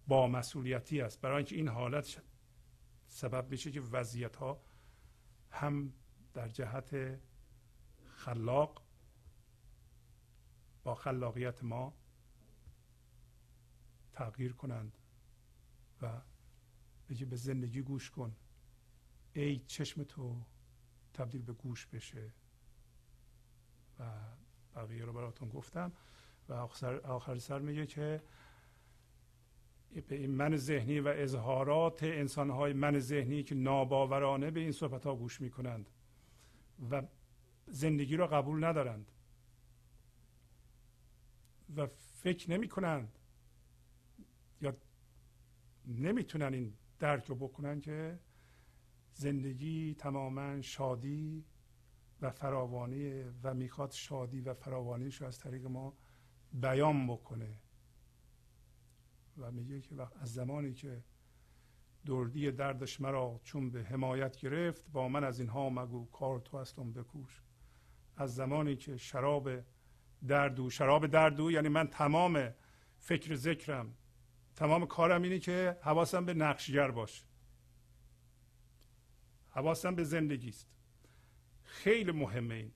با 0.06 0.28
مسئولیتی 0.28 1.00
است. 1.00 1.20
برای 1.20 1.36
اینکه 1.36 1.56
این 1.56 1.68
حالت 1.68 2.22
سبب 3.06 3.50
میشه 3.50 3.70
که 3.70 3.80
وضعیت 3.80 4.36
ها 4.36 4.62
هم 5.52 5.92
در 6.34 6.48
جهت 6.48 7.20
خلاق 8.06 8.82
با 10.84 10.94
خلاقیت 10.94 11.64
ما 11.64 11.94
تغییر 14.12 14.52
کنند 14.52 14.98
و 16.02 16.20
بگی 17.08 17.24
به 17.24 17.36
زندگی 17.36 17.82
گوش 17.82 18.10
کن. 18.10 18.36
ای 19.32 19.58
چشم 19.58 20.02
تو 20.02 20.42
تبدیل 21.14 21.42
به 21.42 21.52
گوش 21.52 21.86
بشه. 21.86 22.32
و 23.98 24.04
بقیه 24.74 25.04
رو 25.04 25.12
براتون 25.12 25.48
گفتم. 25.48 25.92
و 26.48 26.52
آخر, 26.52 26.96
آخر 26.96 27.38
سر 27.38 27.58
میگه 27.58 27.86
که 27.86 28.22
به 30.00 30.16
این 30.16 30.30
من 30.30 30.56
ذهنی 30.56 31.00
و 31.00 31.08
اظهارات 31.08 32.02
انسانهای 32.02 32.72
من 32.72 32.98
ذهنی 32.98 33.42
که 33.42 33.54
ناباورانه 33.54 34.50
به 34.50 34.60
این 34.60 34.72
صحبت 34.72 35.06
ها 35.06 35.16
گوش 35.16 35.40
می‌کنند 35.40 35.90
و 36.90 37.02
زندگی 37.66 38.16
را 38.16 38.26
قبول 38.26 38.64
ندارند 38.64 39.12
و 41.76 41.86
فکر 42.22 42.50
نمی 42.50 42.68
کنند 42.68 43.18
یا 44.60 44.76
نمی‌تونن 45.86 46.54
این 46.54 46.72
درک 46.98 47.24
رو 47.24 47.34
بکنن 47.34 47.80
که 47.80 48.18
زندگی 49.14 49.94
تماما 49.98 50.60
شادی 50.60 51.44
و 52.20 52.30
فراوانی 52.30 53.22
و 53.42 53.54
می‌خواد 53.54 53.90
شادی 53.90 54.40
و 54.40 54.54
فراوانیش 54.54 55.20
رو 55.20 55.26
از 55.26 55.38
طریق 55.38 55.66
ما 55.66 55.94
بیان 56.52 57.06
بکنه. 57.06 57.58
و 59.38 59.50
میگه 59.50 59.80
که 59.80 59.94
از 60.20 60.34
زمانی 60.34 60.72
که 60.72 61.04
دردی 62.06 62.50
دردش 62.50 63.00
مرا 63.00 63.40
چون 63.44 63.70
به 63.70 63.82
حمایت 63.82 64.36
گرفت 64.36 64.90
با 64.92 65.08
من 65.08 65.24
از 65.24 65.40
اینها 65.40 65.70
مگو 65.70 66.10
کار 66.10 66.40
تو 66.40 66.58
هستم 66.58 66.92
بکوش. 66.92 67.42
از 68.16 68.34
زمانی 68.34 68.76
که 68.76 68.96
شراب 68.96 69.50
دردو 70.28 70.70
شراب 70.70 71.06
دردو 71.06 71.50
یعنی 71.50 71.68
من 71.68 71.86
تمام 71.86 72.54
فکر 72.98 73.34
ذکرم 73.34 73.94
تمام 74.56 74.86
کارم 74.86 75.22
اینه 75.22 75.38
که 75.38 75.78
حواسم 75.82 76.24
به 76.24 76.34
نقشگر 76.34 76.90
باشه. 76.90 77.24
حواسم 79.50 79.94
به 79.94 80.04
زندگی 80.04 80.48
است. 80.48 80.68
خیلی 81.62 82.12
مهمه 82.12 82.54
این 82.54 82.72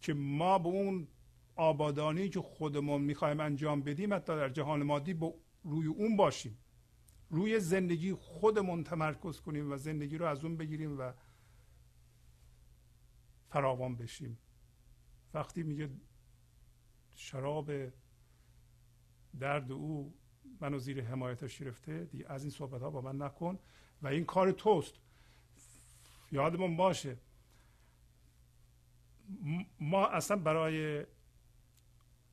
که 0.00 0.14
ما 0.14 0.58
به 0.58 0.68
اون 0.68 1.08
آبادانی 1.56 2.28
که 2.28 2.40
خودمون 2.40 3.00
می‌خوایم 3.00 3.40
انجام 3.40 3.82
بدیم 3.82 4.14
حتی 4.14 4.36
در 4.36 4.48
جهان 4.48 4.82
مادی 4.82 5.14
با 5.14 5.34
روی 5.64 5.86
اون 5.86 6.16
باشیم. 6.16 6.58
روی 7.30 7.60
زندگی 7.60 8.12
خودمون 8.12 8.84
تمرکز 8.84 9.40
کنیم 9.40 9.72
و 9.72 9.76
زندگی 9.76 10.18
رو 10.18 10.26
از 10.26 10.44
اون 10.44 10.56
بگیریم 10.56 10.98
و 10.98 11.12
فراوان 13.48 13.96
بشیم. 13.96 14.38
وقتی 15.34 15.62
میگه 15.62 15.90
شراب 17.14 17.70
درد 19.40 19.72
او 19.72 20.14
منو 20.60 20.78
زیر 20.78 21.04
حمایتش 21.04 21.58
گرفته 21.58 22.04
دیگه 22.04 22.26
از 22.28 22.42
این 22.42 22.50
صحبت 22.50 22.82
ها 22.82 22.90
با 22.90 23.00
من 23.00 23.22
نکن 23.22 23.58
و 24.02 24.06
این 24.06 24.24
کار 24.24 24.52
توست. 24.52 24.94
یادمون 26.32 26.76
باشه 26.76 27.16
ما 29.80 30.06
اصلا 30.06 30.36
برای 30.36 31.06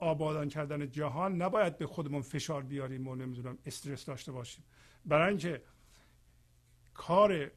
آبادان 0.02 0.50
کردن 0.50 0.90
جهان 0.90 1.42
نباید 1.42 1.78
به 1.78 1.88
خودمون 1.88 2.22
فشار 2.22 2.64
بیاریم 2.64 3.08
و 3.08 3.16
نمی‌دونم 3.16 3.58
استرس 3.66 4.06
داشته 4.06 4.32
باشیم. 4.32 4.64
برای 5.06 5.30
اینکه 5.30 5.64
کار 6.94 7.52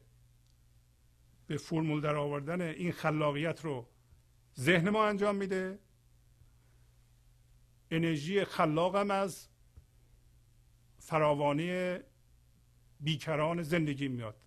به 1.47 1.57
فرمول 1.57 2.01
در 2.01 2.15
آوردن 2.15 2.61
این 2.61 2.91
خلاقیت 2.91 3.65
رو 3.65 3.87
ذهن 4.59 4.89
ما 4.89 5.05
انجام 5.05 5.35
میده. 5.35 5.79
انرژی 7.91 8.43
خلاقم 8.43 9.11
از 9.11 9.47
فراوانی 10.99 11.99
بیکران 12.99 13.63
زندگی 13.63 14.07
میاد. 14.07 14.45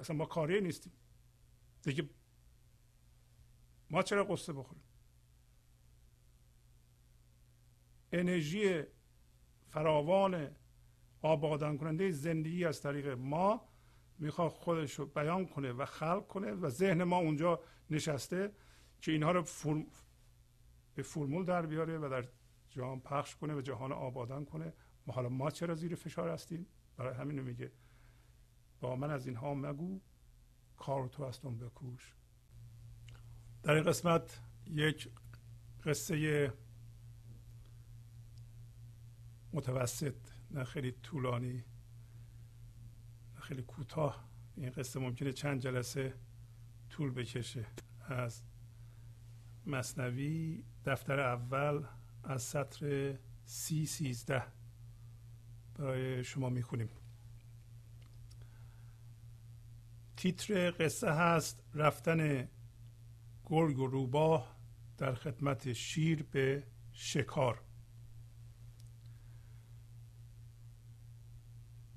اصلا 0.00 0.16
ما 0.16 0.26
کاری 0.26 0.60
نیستیم. 0.60 0.92
دیگه 1.82 2.08
ما 3.90 4.02
چرا 4.02 4.24
قصه 4.24 4.52
بخوریم؟ 4.52 4.83
انرژی 8.18 8.82
فراوان 9.68 10.50
آبادان 11.22 11.78
کننده 11.78 12.10
زندگی 12.10 12.64
از 12.64 12.82
طریق 12.82 13.08
ما 13.08 13.68
می‌خواد 14.18 14.50
خودش 14.50 14.94
رو 14.94 15.06
بیان 15.06 15.46
کنه 15.46 15.72
و 15.72 15.84
خلق 15.84 16.26
کنه 16.26 16.52
و 16.52 16.70
ذهن 16.70 17.02
ما 17.02 17.16
اونجا 17.16 17.60
نشسته 17.90 18.52
که 19.00 19.12
اینها 19.12 19.32
رو 19.32 19.42
فرم 19.42 19.86
به 20.94 21.02
فرمول 21.02 21.44
در 21.44 21.66
بیاره 21.66 21.98
و 21.98 22.08
در 22.08 22.28
جهان 22.70 23.00
پخش 23.00 23.36
کنه 23.36 23.54
و 23.54 23.60
جهان 23.60 23.92
آبادان 23.92 24.44
کنه. 24.44 24.72
ما 25.06 25.14
حالا 25.14 25.28
ما 25.28 25.50
چرا 25.50 25.74
زیر 25.74 25.94
فشار 25.94 26.28
هستیم؟ 26.28 26.66
برای 26.96 27.14
همین 27.14 27.40
میگه. 27.40 27.72
با 28.80 28.96
من 28.96 29.10
از 29.10 29.26
اینها 29.26 29.54
مگو 29.54 30.00
کار 30.76 31.08
تو 31.08 31.24
هستم 31.24 31.58
بکوش. 31.58 32.14
در 33.62 33.74
این 33.74 33.84
قسمت 33.84 34.40
یک 34.66 35.08
قصه 35.84 36.52
متوسط 39.54 40.14
نه 40.50 40.64
خیلی 40.64 40.92
طولانی 40.92 41.64
نه 43.34 43.40
خیلی 43.40 43.62
کوتاه. 43.62 44.28
این 44.56 44.70
قصه 44.70 45.00
ممکنه 45.00 45.32
چند 45.32 45.60
جلسه 45.60 46.14
طول 46.90 47.10
بکشه. 47.10 47.66
از 48.00 48.42
مصنوی 49.66 50.64
دفتر 50.84 51.20
اول 51.20 51.84
از 52.24 52.42
سطر 52.42 53.18
سی 53.44 53.86
سیزده 53.86 54.42
برای 55.74 56.24
شما 56.24 56.48
می‌خونیم. 56.48 56.88
تیتر 60.16 60.70
قصه 60.70 61.10
هست 61.10 61.64
رفتن 61.74 62.48
گرگ 63.44 63.78
و 63.78 63.86
روباه 63.86 64.56
در 64.98 65.14
خدمت 65.14 65.72
شیر 65.72 66.22
به 66.22 66.66
شکار. 66.92 67.63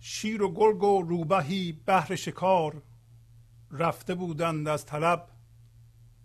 شیر 0.10 0.42
و 0.44 0.54
گرگ 0.54 0.84
و 0.84 1.02
روبهی 1.02 1.72
بهر 1.72 2.16
شکار 2.16 2.82
رفته 3.72 4.16
بودند 4.16 4.68
از 4.68 4.86
طلب 4.86 5.30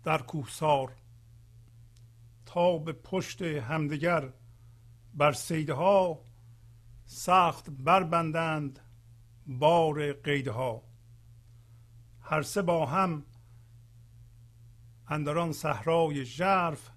در 0.03 0.17
کوهسار 0.17 0.95
تا 2.45 2.77
به 2.77 2.93
پشت 2.93 3.41
همدیگر 3.41 4.33
بر 5.13 5.31
سیدها 5.31 6.21
سخت 7.05 7.69
بربندند 7.69 8.79
بار 9.47 10.13
قیدها. 10.13 10.83
هر 12.21 12.41
سه 12.41 12.61
با 12.61 12.85
هم 12.85 13.25
اندران 15.07 15.51
صحرای 15.51 16.25
ژرف 16.25 16.89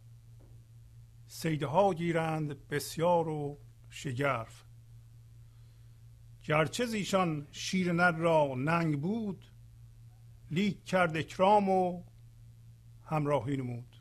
صیدها 1.27 1.95
گیرند 1.95 2.69
بسیار 2.69 3.29
و 3.29 3.59
شگرف. 3.91 4.66
گرچه 6.47 6.87
زیشان 6.87 7.47
شیر 7.51 7.93
نر 7.93 8.13
را 8.13 8.55
ننگ 8.57 9.01
بود 9.01 9.47
لیک 10.51 10.85
کرد 10.85 11.17
اکرام 11.17 11.69
و 11.69 12.03
همراهی 13.05 13.57
نمود. 13.57 13.97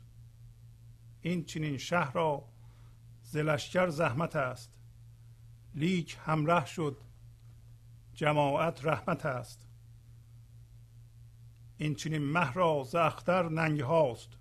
این 1.20 1.44
چنین 1.44 1.78
شه 1.78 2.12
را 2.12 2.48
ز 3.22 3.31
لشکر 3.31 3.88
زحمت 3.88 4.36
است. 4.36 4.78
لیک 5.74 6.18
همراه 6.24 6.66
شد 6.66 7.00
جماعت 8.14 8.84
رحمت 8.84 9.26
است. 9.26 9.68
این 11.76 11.94
چنین 11.94 12.22
مه 12.22 12.52
را 12.52 12.82
ز 12.84 12.94
اختر 12.94 13.48
ننگ 13.48 13.80
هاست. 13.80 14.38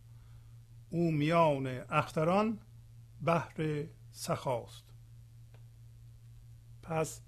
او 0.89 1.11
میان 1.11 1.67
اختران 1.89 2.59
بهر 3.21 3.85
سخاست. 4.11 4.93
پس 6.83 7.24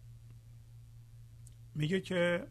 میگه 1.77 2.01
که 2.01 2.47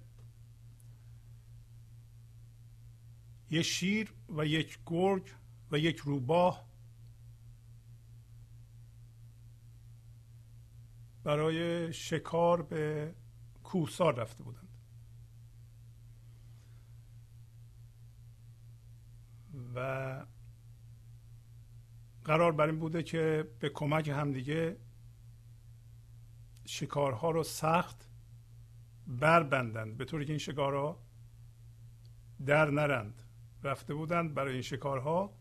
یه 3.51 3.63
شیر 3.63 4.13
و 4.29 4.47
یک 4.47 4.79
گرگ 4.87 5.35
و 5.71 5.79
یک 5.79 5.97
روباه 5.97 6.67
برای 11.25 11.93
شکار 11.93 12.63
به 12.63 13.15
کوهسار 13.65 14.15
رفته 14.15 14.45
بودند. 14.45 14.69
و 19.75 20.27
قرار 22.25 22.53
بر 22.53 22.67
این 22.67 22.79
بوده 22.79 23.03
که 23.03 23.51
به 23.61 23.69
کمک 23.69 24.09
همدیگه 24.09 24.77
شکارها 26.65 27.31
رو 27.31 27.43
سخت 27.43 28.06
بربندند 29.07 29.97
به 29.97 30.05
طوری 30.05 30.25
که 30.25 30.33
این 30.33 30.39
شکارها 30.39 31.03
در 32.47 32.71
نرند. 32.71 33.23
رفته 33.63 33.95
بودند 33.95 34.35
برای 34.35 34.53
این 34.53 34.63
شکارها 34.63 35.33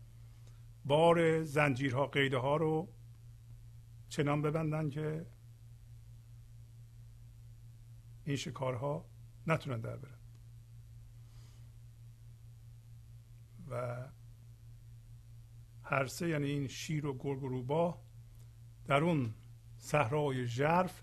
بار 0.84 1.42
زنجیرها 1.44 2.06
قیده 2.06 2.38
ها 2.38 2.56
رو 2.56 2.88
چنان 4.08 4.42
ببندن 4.42 4.90
که 4.90 5.26
این 8.24 8.36
شکارها 8.36 9.06
نتونن 9.46 9.80
در 9.80 9.96
برن. 9.96 10.18
و 13.70 14.04
هر 15.82 16.06
سه 16.06 16.28
یعنی 16.28 16.46
این 16.46 16.68
شیر 16.68 17.06
و 17.06 17.18
گرگ 17.18 17.42
و 17.42 17.48
روباه 17.48 18.02
در 18.86 19.02
اون 19.02 19.34
صحرای 19.78 20.46
ژرف 20.46 21.02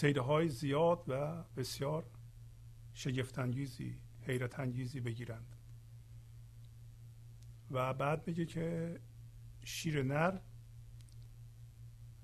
سیده 0.00 0.20
های 0.20 0.48
زیاد 0.48 1.04
و 1.08 1.42
بسیار 1.56 2.06
شگفتانگیزی 2.94 3.98
حیرت 4.20 4.60
انگیزی 4.60 5.00
بگیرند. 5.00 5.56
و 7.70 7.94
بعد 7.94 8.26
میگه 8.28 8.46
که 8.46 9.00
شیر 9.64 10.02
نر 10.02 10.40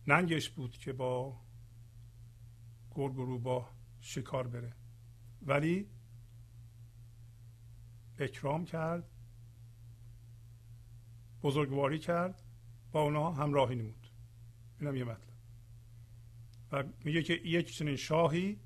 ننگش 0.06 0.50
بود 0.50 0.70
که 0.70 0.92
با 0.92 1.40
گرگ 2.94 3.18
و 3.18 3.24
روباه 3.24 3.74
شکار 4.00 4.48
بره. 4.48 4.74
ولی 5.42 5.90
اکرام 8.18 8.64
کرد 8.64 9.10
بزرگواری 11.42 11.98
کرد 11.98 12.42
با 12.92 13.02
اونا 13.02 13.32
همراهی 13.32 13.76
نمود. 13.76 14.06
اینم 14.80 14.96
یه 14.96 15.04
مطلب. 15.04 15.25
میگه 17.04 17.22
که 17.22 17.32
یک 17.32 17.72
چنین 17.72 17.96
شاهی 17.96 18.60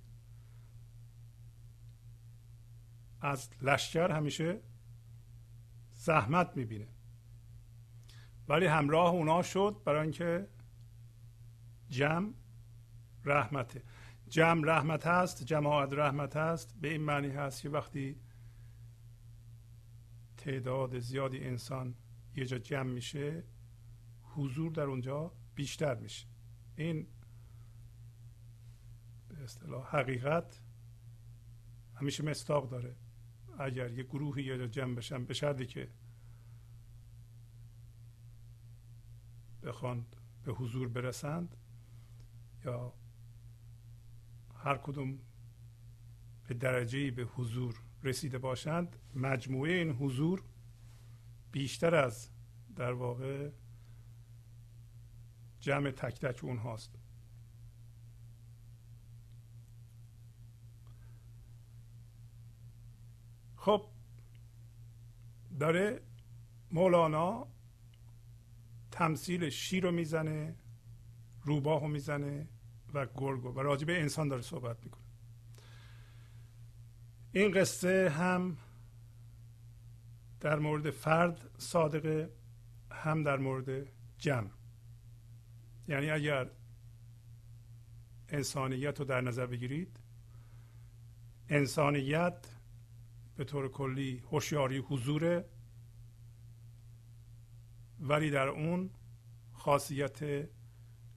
از 3.20 3.51
لشکر 3.62 4.11
همیشه 4.11 4.61
زحمت 5.93 6.57
می‌بینه. 6.57 6.89
ولی 8.49 8.66
همراه 8.66 9.11
اونا 9.11 9.43
شد 9.43 9.82
برای 9.85 10.03
اینکه 10.03 10.49
جمع 11.89 12.32
رحمته. 13.24 13.82
جمع 14.28 14.66
رحمت 14.66 15.07
هست 15.07 15.45
جماعت 15.45 15.93
رحمت 15.93 16.37
هست 16.37 16.74
به 16.81 16.89
این 16.89 17.01
معنی 17.01 17.31
هست 17.31 17.62
که 17.62 17.69
وقتی 17.69 18.20
تعداد 20.37 20.99
زیادی 20.99 21.45
انسان 21.45 21.95
یه 22.37 22.47
جا 22.47 22.59
جمع 22.59 22.91
میشه 22.93 23.45
حضور 24.23 24.73
در 24.73 24.82
اونجا 24.82 25.32
بیشتر 25.55 25.95
میشه. 25.95 26.27
این 26.77 27.07
اصطلاح 29.41 29.97
حقیقت. 29.97 30.61
همیشه 31.95 32.25
مستاق 32.25 32.71
داره. 32.71 32.97
اگر 33.59 33.91
یه 33.91 34.03
گروهی 34.03 34.45
یه 34.45 34.59
جا 34.59 34.67
جمع 34.67 34.95
بشن 34.95 35.25
به 35.25 35.35
شرطی 35.35 35.67
که 35.67 35.89
بخوان 39.62 40.07
به 40.45 40.53
حضور 40.53 40.89
برسند 40.89 41.57
یا 42.65 42.95
هر 44.57 44.77
کدوم 44.77 45.19
به 46.49 46.55
درجه 46.55 47.11
به 47.11 47.23
حضور 47.23 47.81
رسیده 48.03 48.39
باشند 48.39 48.97
مجموعه 49.15 49.73
این 49.73 49.91
حضور 49.91 50.43
بیشتر 51.53 51.95
از 51.95 52.31
در 52.77 52.93
واقع 52.93 53.51
جمع 55.61 55.91
تک 55.91 56.21
تک 56.21 56.45
اونهاست. 56.45 56.99
خب 63.61 63.87
داره 65.61 66.01
مولانا 66.70 67.47
تمثیل 68.91 69.49
شیر 69.49 69.85
رو 69.85 69.91
می‌زنه 69.91 70.55
روباه 71.45 71.81
رو 71.81 71.89
می‌زنه 71.89 72.49
و 72.95 73.07
گرگو 73.07 73.49
و 73.49 73.61
راجع 73.61 73.87
به 73.87 74.01
انسان 74.01 74.28
داره 74.28 74.43
صحبت 74.43 74.85
می‌کنه. 74.85 75.05
این 77.32 77.51
قصه 77.51 78.11
هم 78.11 78.57
در 80.41 80.59
مورد 80.59 80.91
فرد 80.91 81.51
صادقه 81.59 82.31
هم 82.91 83.23
در 83.23 83.37
مورد 83.37 83.87
جمع. 84.19 84.51
یعنی 85.89 86.11
اگر 86.11 86.51
انسانیت 88.28 88.99
رو 88.99 89.05
در 89.05 89.20
نظر 89.20 89.47
بگیرید 89.47 89.97
انسانیت 91.49 92.47
به 93.41 93.45
طور 93.45 93.69
کلی 93.69 94.23
هوشیاری 94.31 94.79
حضوره 94.79 95.45
ولی 98.01 98.31
در 98.31 98.49
اون 98.49 98.91
خاصیت 99.53 100.49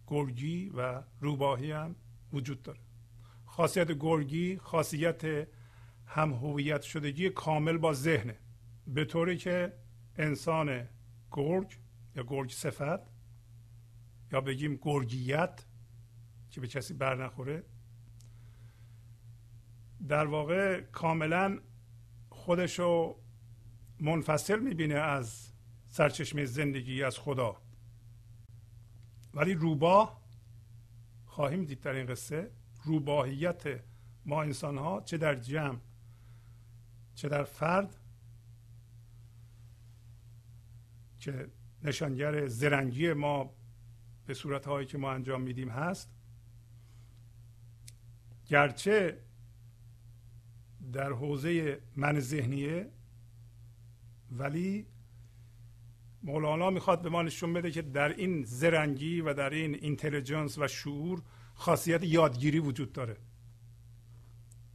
گرگی 0.08 0.70
و 0.70 1.04
روباهی 1.20 1.72
هم 1.72 1.96
وجود 2.34 2.64
داره. 2.64 2.80
خاصیت 3.46 3.92
گرگی 3.92 4.58
خاصیت 4.58 5.48
هم 6.06 6.34
هویت 6.34 6.82
شدگی 6.82 7.30
کامل 7.30 7.78
با 7.78 7.94
ذهنه. 7.94 8.38
به 8.88 9.06
طوری 9.06 9.38
که 9.38 9.74
انسان 10.18 10.88
گرگ 11.32 11.78
یا 12.16 12.24
گرگ 12.24 12.50
صفت 12.50 13.00
یا 14.32 14.42
بگیم 14.42 14.80
گرگیت 14.82 15.66
که 16.50 16.62
به 16.62 16.68
کسی 16.68 16.94
بر 16.94 17.26
نخوره 17.26 17.64
در 20.08 20.26
واقع 20.26 20.82
کاملا 20.82 21.60
خودشو 22.44 23.16
منفصل 24.00 24.60
می‌بینه 24.60 24.96
از 24.96 25.52
سرچشمه 25.88 26.46
زندگی 26.46 27.04
از 27.04 27.20
خدا. 27.20 27.62
ولی 29.34 29.54
روباه 29.54 30.22
خواهیم 31.26 31.66
دید 31.66 31.82
در 31.82 31.94
این 31.94 32.06
قصه 32.06 32.52
روباهیت 32.84 33.84
ما 34.26 34.42
انسان 34.42 34.78
ها 34.78 35.02
چه 35.02 35.18
در 35.18 35.36
جمع 35.36 35.80
چه 37.16 37.30
در 37.30 37.44
فرد 37.44 37.96
که 41.20 41.48
نشانگر 41.84 42.48
زرنگی 42.48 43.14
ما 43.14 43.54
به 44.26 44.34
صورت 44.34 44.68
هایی 44.68 44.88
که 44.88 44.98
ما 44.98 45.12
انجام 45.12 45.42
میدیم 45.42 45.70
هست. 45.70 46.10
گرچه 48.48 49.20
در 50.94 51.12
حوزه 51.12 51.82
من 51.96 52.20
ذهنیه 52.20 52.90
ولی 54.32 54.86
مولانا 56.24 56.70
می‌خواد 56.70 57.02
به 57.02 57.10
ما 57.10 57.22
نشون 57.22 57.54
بده 57.54 57.72
که 57.72 57.82
در 57.82 58.10
این 58.10 58.44
زرنگی 58.44 59.22
و 59.22 59.34
در 59.34 59.50
این 59.50 59.76
اینتلیجنس 59.76 60.58
و 60.58 60.68
شعور 60.68 61.22
خاصیت 61.56 62.04
یادگیری 62.04 62.60
وجود 62.60 62.92
داره. 62.92 63.18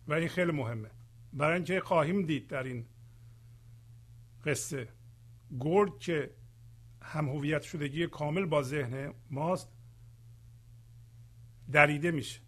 و 0.08 0.12
این 0.12 0.28
خیلی 0.28 0.52
مهمه. 0.52 0.90
برای 1.32 1.54
اینکه 1.54 1.80
خواهیم 1.80 2.26
دید 2.26 2.46
در 2.46 2.62
این 2.62 2.84
قصه 4.44 4.88
گرد 5.60 5.98
که 5.98 6.30
هم 7.02 7.28
هویت 7.28 7.62
شدگی 7.62 8.06
کامل 8.06 8.44
با 8.44 8.62
ذهن 8.62 9.14
ماست 9.30 9.68
دریده 11.72 12.10
میشه. 12.10 12.40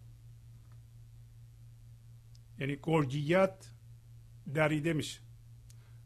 یعنی 2.60 2.78
گرگیت 2.82 3.70
دریده 4.54 4.92
میشه. 4.92 5.20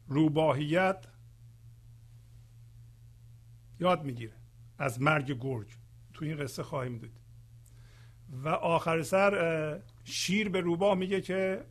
روباهیت 0.09 1.07
یاد 3.81 4.05
می‌گیره 4.05 4.35
از 4.79 5.03
مرگ 5.03 5.39
گرگ. 5.41 5.69
تو 6.15 6.25
این 6.25 6.37
قصه 6.37 6.63
خواهیم 6.63 6.99
دید. 6.99 7.21
و 8.31 8.49
آخر 8.49 9.03
سر 9.03 9.83
شیر 10.05 10.49
به 10.49 10.61
روباه 10.61 10.95
میگه 10.95 11.21
که 11.21 11.65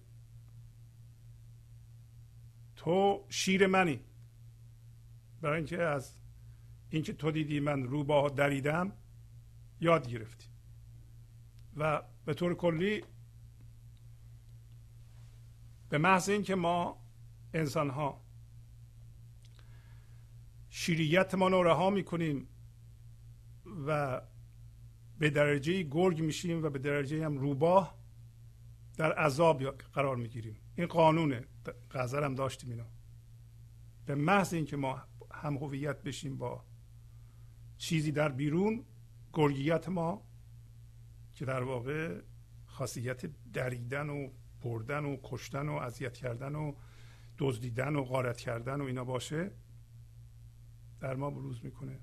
تو 2.76 3.26
شیر 3.30 3.68
منی. 3.68 3.99
برای 5.41 5.57
اینکه 5.57 5.81
از 5.81 6.18
اینکه 6.89 7.14
تو 7.14 7.31
دیدی 7.31 7.60
من 7.60 7.84
روباه 7.84 8.30
دریدم 8.30 8.91
یاد 9.81 10.07
گرفتیم 10.07 10.49
و 11.77 12.01
به 12.26 12.34
طور 12.34 12.55
کلی 12.55 13.03
به 15.94 15.99
محض 15.99 16.30
اینکه 16.30 16.56
ما 16.56 16.98
انسان 17.53 17.90
ها 17.90 18.22
شیریت 20.70 21.36
ما 21.36 21.48
رو 21.48 21.64
رها 21.64 21.90
می‌کنیم 21.90 22.48
و 23.88 24.22
به 25.20 25.30
درجه 25.30 25.84
گرگ 25.84 26.22
میشیم 26.22 26.64
و 26.64 26.70
به 26.70 26.80
درجه 26.80 27.26
هم 27.26 27.38
روباه 27.38 27.98
در 28.98 29.11
عذاب 29.14 29.64
قرار 29.72 30.15
می‌گیریم. 30.15 30.56
این 30.76 30.88
قانونه 30.88 31.45
غزل 31.91 32.24
هم 32.24 32.36
داشتیم 32.36 32.70
اینا 32.70 32.86
به 34.06 34.15
محض 34.15 34.53
اینکه 34.53 34.78
ما 34.78 35.02
هم 35.32 35.57
هویت 35.57 36.03
بشیم 36.03 36.38
با 36.38 36.65
چیزی 37.78 38.11
در 38.11 38.30
بیرون 38.30 38.86
گرگیت 39.34 39.90
ما 39.90 40.24
که 41.34 41.45
در 41.45 41.64
واقع 41.64 42.22
خاصیت 42.65 43.26
دریدن 43.53 44.10
و 44.10 44.30
بردن 44.64 45.06
و 45.06 45.18
کشتن 45.23 45.69
و 45.69 45.73
اذیت 45.73 46.18
کردن 46.18 46.56
و 46.56 46.73
دزدیدن 47.38 47.95
و 47.95 48.03
غارت 48.03 48.38
کردن 48.38 48.81
و 48.81 48.84
اینا 48.84 49.03
باشه 49.03 49.52
در 50.99 51.15
ما 51.15 51.30
بروز 51.30 51.65
می‌کنه. 51.65 51.99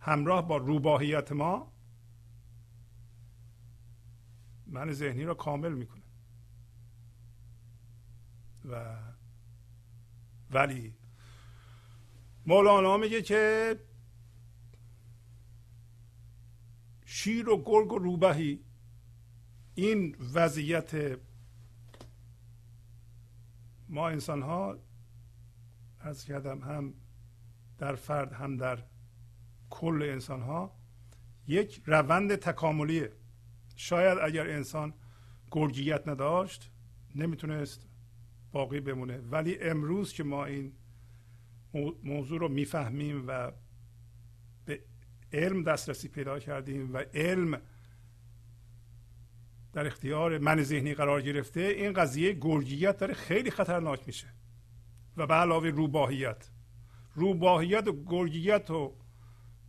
همراه 0.00 0.48
با 0.48 0.56
روباهیت 0.56 1.32
ما 1.32 1.72
من 4.66 4.92
ذهنی 4.92 5.24
را 5.24 5.34
کامل 5.34 5.72
می‌کنه 5.72 6.02
و 8.64 8.98
ولی 10.50 10.94
مولانا 12.46 12.96
میگه 12.96 13.22
که 13.22 13.76
شیر 17.04 17.48
و 17.48 17.62
گرگ 17.64 17.92
و 17.92 17.98
روبهی 17.98 18.64
این 19.74 20.16
وضعیت 20.34 21.20
ما 23.90 24.08
انسان 24.08 24.42
ها 24.42 24.78
از 26.00 26.24
کردم 26.24 26.58
هم 26.58 26.94
در 27.78 27.94
فرد 27.94 28.32
هم 28.32 28.56
در 28.56 28.78
کل 29.70 30.08
انسان 30.12 30.42
ها 30.42 30.76
یک 31.46 31.82
روند 31.86 32.34
تکاملیه. 32.34 33.12
شاید 33.76 34.18
اگر 34.18 34.50
انسان 34.50 34.94
گرگیت 35.50 36.08
نداشت 36.08 36.70
نمی‌تونست 37.14 37.88
باقی 38.52 38.80
بمونه. 38.80 39.18
ولی 39.18 39.58
امروز 39.58 40.12
که 40.12 40.24
ما 40.24 40.44
این 40.44 40.72
موضوع 42.02 42.40
رو 42.40 42.48
می‌فهمیم 42.48 43.24
و 43.26 43.52
به 44.64 44.80
علم 45.32 45.62
دسترسی 45.62 46.08
پیدا 46.08 46.38
کردیم 46.38 46.94
و 46.94 46.96
علم 47.14 47.60
در 49.72 49.86
اختیار 49.86 50.38
من 50.38 50.62
ذهنی 50.62 50.94
قرار 50.94 51.22
گرفته 51.22 51.60
این 51.60 51.92
قضیه 51.92 52.32
گرگیت 52.32 52.96
داره 52.98 53.14
خیلی 53.14 53.50
خطرناک 53.50 54.06
میشه. 54.06 54.26
و 55.16 55.26
به 55.26 55.34
علاوه 55.34 55.68
روباهیت. 55.68 56.50
روباهیت 57.14 57.88
و 57.88 58.04
گرگیت 58.04 58.70
و 58.70 58.96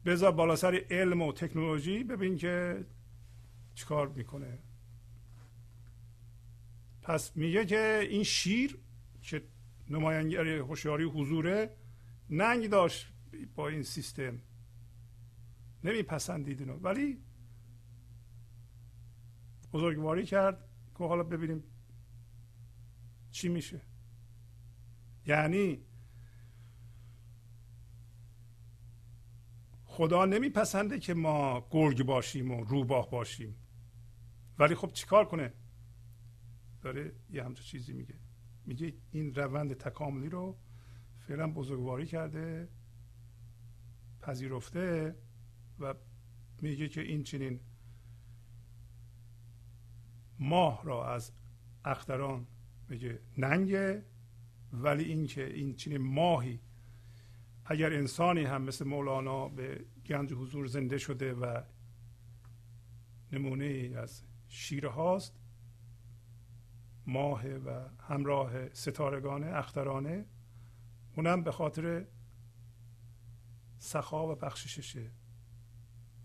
بذار 0.05 0.31
بالا 0.31 0.55
سر 0.55 0.85
علم 0.89 1.21
و 1.21 1.33
تکنولوژی 1.33 2.03
ببین 2.03 2.37
که 2.37 2.85
چیکار 3.75 4.07
می‌کنه. 4.07 4.59
پس 7.01 7.37
میگه 7.37 7.65
که 7.65 8.07
این 8.09 8.23
شیر 8.23 8.77
که 9.21 9.43
نمایانگر 9.89 10.47
هوشیاری 10.47 11.03
حضوره 11.03 11.75
ننگ 12.29 12.69
داشت 12.69 13.13
با 13.55 13.67
این 13.67 13.83
سیستم. 13.83 14.39
نمیپسندید 15.83 16.59
اینو 16.59 16.73
ولی 16.73 17.17
بزرگواری 19.73 20.25
کرد 20.25 20.69
که 20.97 21.03
حالا 21.03 21.23
ببینیم 21.23 21.63
چی 23.31 23.49
میشه. 23.49 23.81
یعنی 25.25 25.85
خدا 29.85 30.25
نمیپسنده 30.25 30.99
که 30.99 31.13
ما 31.13 31.67
گرگ 31.71 32.03
باشیم 32.03 32.51
و 32.51 32.63
روباه 32.63 33.09
باشیم. 33.09 33.55
ولی 34.59 34.75
خب 34.75 34.91
چیکار 34.93 35.25
کنه؟ 35.25 35.53
داره 36.81 37.15
یه 37.29 37.43
همچه 37.43 37.63
چیزی 37.63 37.93
میگه. 37.93 38.15
میگه 38.65 38.93
این 39.11 39.35
روند 39.35 39.73
تکاملی 39.73 40.29
رو 40.29 40.57
فعلا 41.19 41.47
بزرگواری 41.47 42.05
کرده 42.05 42.69
پذیرفته 44.21 45.15
و 45.79 45.93
میگه 46.61 46.89
که 46.89 47.01
این 47.01 47.23
چنین 47.23 47.59
ماه 50.41 50.83
را 50.83 51.13
از 51.13 51.31
اختران 51.85 52.47
میگه 52.89 53.19
ننگه 53.37 54.05
ولی 54.73 55.03
اینکه 55.03 55.53
این 55.53 55.75
چنین 55.75 56.01
ماهی 56.01 56.59
اگر 57.65 57.93
انسانی 57.93 58.43
هم 58.43 58.61
مثل 58.61 58.87
مولانا 58.87 59.49
به 59.49 59.85
گنج 60.05 60.33
حضور 60.33 60.67
زنده 60.67 60.97
شده 60.97 61.33
و 61.33 61.61
نمونه 63.31 63.93
از 63.97 64.23
شیر 64.47 64.85
هاست 64.85 65.39
ماه 67.07 67.47
و 67.47 67.89
همراه 67.99 68.73
ستارگانه 68.73 69.47
اخترانه 69.47 70.25
اونم 71.15 71.43
به 71.43 71.51
خاطر 71.51 72.05
سخا 73.79 74.31
و 74.31 74.35
بخشششه 74.35 75.11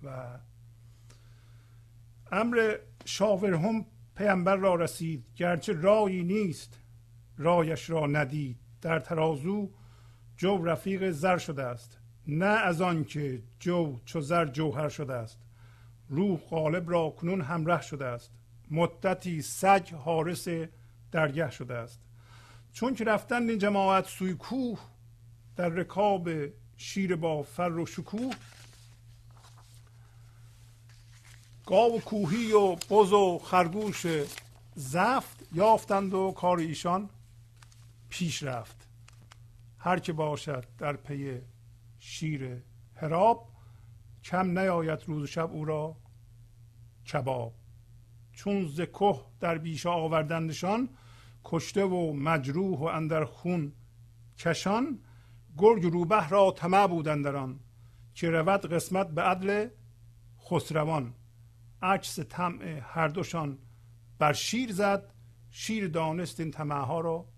و 0.03 0.39
امر 2.33 2.79
شاورهم 3.05 3.87
پیامبر 4.17 4.57
را 4.57 4.75
رسید. 4.75 5.25
گرچه 5.37 5.73
رایی 5.73 6.23
نیست. 6.23 6.81
رایش 7.39 7.91
را 7.91 8.07
ندید. 8.07 8.57
در 8.83 8.99
ترازو 8.99 9.71
جو 10.37 10.65
رفیق 10.65 11.11
زر 11.11 11.39
شده 11.39 11.63
است. 11.63 11.99
نه 12.27 12.47
از 12.47 12.81
آن 12.81 13.05
که 13.05 13.43
جو 13.61 13.99
چو 14.05 14.21
زر 14.21 14.47
جوهر 14.47 14.89
شده 14.89 15.15
است. 15.15 15.39
روح 16.09 16.41
غالب 16.41 16.91
را 16.91 17.11
کنون 17.11 17.41
همراه 17.41 17.83
شده 17.83 18.05
است. 18.05 18.33
مدتی 18.71 19.43
سگ 19.43 19.95
حارس 19.95 20.49
درگه 21.13 21.51
شده 21.51 21.75
است. 21.75 22.01
چون 22.73 22.95
که 22.95 23.05
رفتن 23.05 23.49
این 23.49 23.59
جماعت 23.59 24.07
سوی 24.07 24.35
کوه 24.35 24.79
در 25.57 25.69
رکاب 25.69 26.29
شیر 26.77 27.17
با 27.17 27.43
فر 27.43 27.73
و 27.73 27.87
شکوه 27.87 28.35
گاو 31.67 31.97
و 31.97 32.01
کوهی 32.01 32.53
و 32.53 32.75
بز 32.75 33.13
و 33.13 33.39
خرگوش 33.39 34.07
زفت 34.75 35.49
یافتند 35.53 36.15
و 36.15 36.33
کار 36.37 36.59
ایشان 36.59 37.11
پیش 38.09 38.43
رفت. 38.43 38.89
هر 39.79 39.99
که 39.99 40.13
باشد 40.13 40.65
در 40.79 40.97
پی 40.97 41.41
شیر 41.99 42.63
هراب 42.95 43.49
کم 44.25 44.59
نیاید 44.59 44.99
روز 45.07 45.23
و 45.23 45.27
شب 45.27 45.51
او 45.53 45.65
را 45.65 45.97
کباب. 47.13 47.55
چون 48.33 48.69
ز 48.69 48.81
در 49.41 49.59
بیشه 49.59 49.89
آوردندشان 49.89 50.89
کشته 51.45 51.85
و 51.85 52.13
مجروح 52.13 52.79
و 52.79 52.85
اندر 52.85 53.25
خون 53.25 53.73
کشان 54.39 54.99
گرگ 55.59 55.85
روبه 55.85 56.29
را 56.29 56.51
طمع 56.51 56.87
بودند 56.87 57.25
در 57.25 57.37
آن 57.37 57.61
که 58.15 58.31
رود 58.31 58.73
قسمت 58.73 59.09
به 59.09 59.23
عدل 59.23 59.69
خسروان. 60.51 61.15
عکس 61.83 62.21
طمع 62.21 62.81
هر 62.83 63.09
دوشان 63.09 63.59
بر 64.19 64.33
شیر 64.33 64.73
زد 64.73 65.13
شیر 65.51 65.89
دانست 65.89 66.41
این 66.41 66.51
طمع 66.51 66.85
ها 66.85 67.01
را 67.01 67.29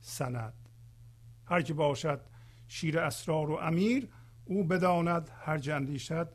سند. 0.00 0.54
هر 1.44 1.62
که 1.62 1.74
باشد 1.74 2.20
شیر 2.68 2.98
اسرار 2.98 3.50
و 3.50 3.54
امیر 3.54 4.08
او 4.44 4.64
بداند 4.64 5.30
هر 5.40 5.58
جندیشد 5.58 6.34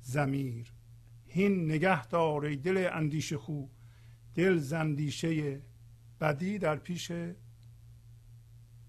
زمیر 0.00 0.72
هین 1.26 1.64
نگه 1.64 2.06
دار 2.06 2.54
دل 2.54 2.88
اندیشه 2.92 3.38
خو 3.38 3.66
دل 4.34 4.58
زندیشه 4.58 5.62
بدی 6.20 6.58
در 6.58 6.76
پیش 6.76 7.12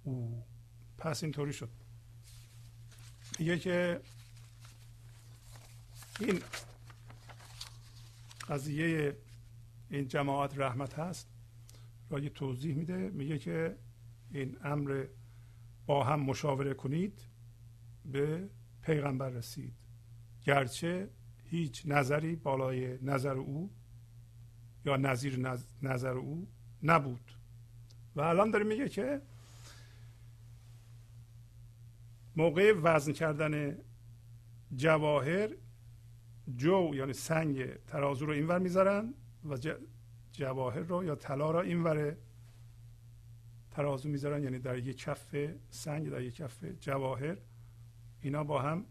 او. 0.03 0.43
پس 0.97 1.23
اینطوری 1.23 1.53
شد. 1.53 1.69
میگه 3.39 3.59
که 3.59 4.01
این 6.19 6.41
قضیه 8.51 9.17
این 9.89 10.07
جماعت 10.07 10.59
رحمت 10.59 10.99
هست 10.99 11.27
را 12.09 12.19
یه 12.19 12.29
توضیح 12.29 12.75
میده. 12.75 13.09
میگه 13.09 13.37
که 13.37 13.77
این 14.31 14.57
امر 14.63 15.05
با 15.85 16.03
هم 16.03 16.19
مشاوره 16.19 16.73
کنید 16.73 17.21
به 18.05 18.49
پیغمبر 18.81 19.29
رسید. 19.29 19.73
گرچه 20.45 21.09
هیچ 21.45 21.83
نظری 21.85 22.35
بالای 22.35 22.97
نظر 23.01 23.37
او 23.37 23.71
یا 24.85 24.97
نظیر 24.97 25.39
نظر 25.81 26.17
او 26.17 26.47
نبود. 26.83 27.31
و 28.15 28.21
الان 28.21 28.51
داره 28.51 28.65
میگه 28.65 28.89
که 28.89 29.21
موقع 32.35 32.73
وزن 32.83 33.11
کردن 33.11 33.77
جواهر 34.75 35.49
جو 36.55 36.91
یعنی 36.95 37.13
سنگ 37.13 37.75
ترازو 37.75 38.25
رو 38.25 38.33
اینور 38.33 38.59
می‌ذارن 38.59 39.13
و 39.49 39.57
جواهر 40.31 40.79
رو 40.79 41.03
یا 41.03 41.15
طلا 41.15 41.51
رو 41.51 41.59
اینور 41.59 42.17
ترازو 43.71 44.09
می‌ذارن 44.09 44.43
یعنی 44.43 44.59
در 44.59 44.77
یک 44.77 44.97
کف 44.97 45.35
سنگ 45.69 46.09
در 46.09 46.21
یک 46.21 46.35
کف 46.35 46.63
جواهر. 46.63 47.37
اینا 48.21 48.43
با 48.43 48.61
هم 48.61 48.85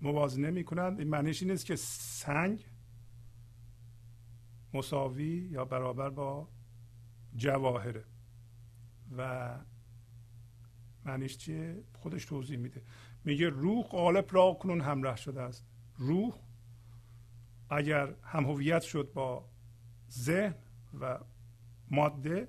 موازنه 0.00 0.50
می‌کنند 0.50 0.98
این 0.98 1.08
معنیش 1.08 1.42
این 1.42 1.50
است 1.50 1.66
که 1.66 1.76
سنگ 1.76 2.64
مساوی 4.74 5.48
یا 5.50 5.64
برابر 5.64 6.10
با 6.10 6.48
جواهره. 7.36 8.04
و 9.16 9.54
معنیش 11.04 11.36
چیه؟ 11.36 11.84
خودش 11.92 12.24
توضیح 12.24 12.58
میده. 12.58 12.82
میگه 13.24 13.48
روح 13.48 13.84
قالب 13.84 14.26
را 14.30 14.56
کنون 14.60 14.80
همراه 14.80 15.16
شده 15.16 15.42
است. 15.42 15.66
روح 15.98 16.34
اگر 17.70 18.14
هم 18.22 18.44
هویت 18.44 18.82
شد 18.82 19.12
با 19.14 19.48
ذهن 20.10 20.54
و 21.00 21.18
ماده 21.90 22.48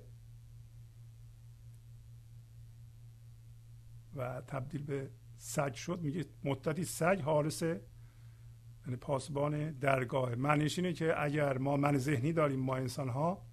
و 4.16 4.40
تبدیل 4.40 4.82
به 4.82 5.10
سگ 5.36 5.74
شد 5.74 6.00
میگه 6.00 6.24
مدتی 6.44 6.84
سگ 6.84 7.20
حارس 7.24 7.62
یعنی 7.62 8.96
پاسبان 9.00 9.70
درگاه 9.70 10.34
معنیش 10.34 10.78
اینه 10.78 10.92
که 10.92 11.22
اگر 11.22 11.58
ما 11.58 11.76
من 11.76 11.98
ذهنی 11.98 12.32
داریم 12.32 12.60
ما 12.60 12.76
انسان 12.76 13.08
ها 13.08 13.46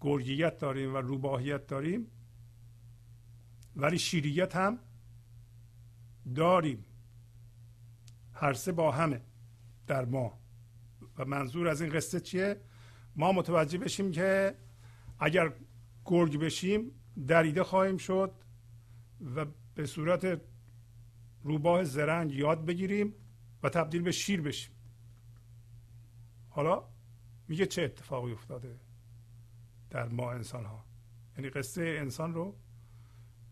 گرگیت 0.00 0.58
داریم 0.58 0.94
و 0.94 0.96
روباهیت 0.96 1.66
داریم 1.66 2.06
ولی 3.76 3.98
شیریت 3.98 4.56
هم 4.56 4.78
داریم. 6.34 6.84
هر 8.40 8.52
سه 8.52 8.72
با 8.72 8.90
همه 8.90 9.20
در 9.86 10.04
ما. 10.04 10.38
و 11.18 11.24
منظور 11.24 11.68
از 11.68 11.80
این 11.82 11.92
قصه 11.92 12.20
چیه؟ 12.20 12.60
ما 13.16 13.32
متوجه 13.32 13.78
بشیم 13.78 14.12
که 14.12 14.56
اگر 15.18 15.52
گرگ 16.04 16.38
بشیم 16.38 16.90
دریده 17.26 17.62
خواهیم 17.62 17.96
شد 17.96 18.32
و 19.36 19.46
به 19.74 19.86
صورت 19.86 20.40
روباه 21.42 21.84
زرنگ 21.84 22.32
یاد 22.32 22.64
بگیریم 22.64 23.14
و 23.62 23.68
تبدیل 23.68 24.02
به 24.02 24.12
شیر 24.12 24.40
بشیم. 24.40 24.72
حالا 26.48 26.84
میگه 27.48 27.66
چه 27.66 27.82
اتفاقی 27.82 28.32
افتاده 28.32 28.80
در 29.90 30.08
ما 30.08 30.32
انسان 30.32 30.64
ها 30.64 30.84
یعنی 31.36 31.50
قصه 31.50 31.82
انسان 31.82 32.34
رو 32.34 32.56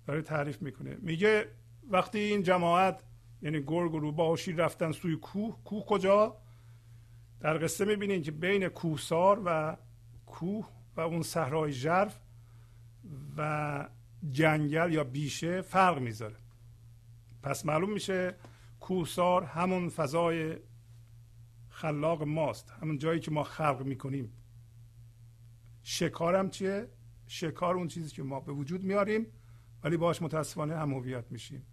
داره 0.06 0.22
تعریف 0.22 0.62
می‌کنه. 0.62 0.96
میگه 1.00 1.48
وقتی 1.90 2.18
این 2.18 2.42
جماعت 2.42 3.04
یعنی 3.42 3.60
گرگ 3.66 3.94
و 3.94 3.98
روباه 3.98 4.32
و 4.32 4.36
شیر 4.36 4.56
رفتن 4.56 4.92
سوی 4.92 5.16
کوه. 5.16 5.64
کوه 5.64 5.86
کجا؟ 5.86 6.36
در 7.40 7.58
قصه 7.58 7.84
می‌بینید 7.84 8.24
که 8.24 8.30
بین 8.30 8.68
کوهسار 8.68 9.42
و 9.44 9.76
کوه 10.26 10.68
و 10.96 11.00
اون 11.00 11.22
صحرای 11.22 11.72
ژرف 11.72 12.20
و 13.36 13.88
جنگل 14.30 14.92
یا 14.92 15.04
بیشه 15.04 15.60
فرق 15.60 15.98
می‌ذاره. 15.98 16.36
پس 17.42 17.66
معلوم 17.66 17.92
میشه 17.92 18.34
کوهسار 18.80 19.44
همون 19.44 19.88
فضای 19.88 20.56
خلاق 21.68 22.22
ماست 22.22 22.70
همون 22.70 22.98
جایی 22.98 23.20
که 23.20 23.30
ما 23.30 23.42
خلق 23.42 23.82
می‌کنیم. 23.82 24.32
شکارم 25.82 26.50
چیه؟ 26.50 26.88
شکار 27.26 27.74
اون 27.76 27.88
چیزی 27.88 28.10
که 28.10 28.22
ما 28.22 28.40
به 28.40 28.52
وجود 28.52 28.84
میاریم 28.84 29.26
ولی 29.84 29.96
باش 29.96 30.22
متاسفانه 30.22 30.76
هم 30.76 30.94
هویت 30.94 31.24
میشیم. 31.30 31.66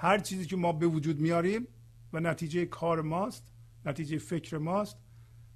هر 0.00 0.18
چیزی 0.18 0.46
که 0.46 0.56
ما 0.56 0.72
به 0.72 0.86
وجود 0.86 1.20
میاریم 1.20 1.68
و 2.12 2.20
نتیجه 2.20 2.66
کار 2.66 3.02
ماست 3.02 3.52
نتیجه 3.84 4.18
فکر 4.18 4.58
ماست 4.58 4.96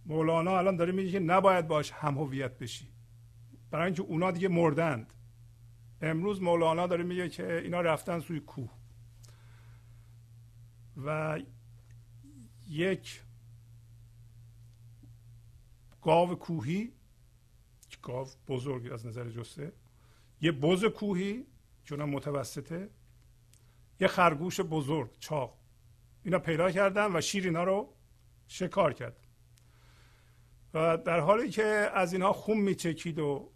مولانا 0.07 0.59
الان 0.59 0.77
داره 0.77 0.93
میگه 0.93 1.11
که 1.11 1.19
نباید 1.19 1.69
باش 1.69 1.93
هم 1.93 2.19
هویت 2.19 2.59
بشی. 2.59 2.89
برای 3.71 3.87
اینکه 3.87 4.03
اونا 4.03 4.31
دیگه 4.31 4.49
مردند. 4.49 5.15
امروز 6.01 6.43
مولانا 6.43 6.87
داره 6.87 7.05
میگه 7.05 7.29
که 7.29 7.59
اینا 7.59 7.81
رفتن 7.81 8.21
سوی 8.21 8.41
کوه. 8.41 8.71
و 11.05 11.41
یک 12.69 13.23
گاو 16.03 16.35
کوهی 16.35 16.93
گاو 18.03 18.27
بزرگ 18.49 18.93
از 18.93 19.07
نظر 19.07 19.31
جسته. 19.31 19.73
یه 20.41 20.53
بز 20.53 20.85
کوهی 20.85 21.47
چون 21.85 22.05
متوسطه. 22.05 22.91
یه 24.03 24.09
خرگوش 24.09 24.61
بزرگ 24.61 25.11
چاق. 25.19 25.59
اینا 26.23 26.39
پیدا 26.39 26.71
کردن 26.71 27.17
و 27.17 27.21
شیر 27.21 27.45
اینا 27.45 27.65
رو 27.65 27.95
شکار 28.47 28.93
کرد. 28.93 29.17
و 30.75 30.97
در 30.97 31.21
حالی 31.21 31.51
که 31.51 31.65
از 31.95 32.13
اینها 32.13 32.33
خون 32.33 32.59
میچکید 32.59 33.19
و 33.19 33.53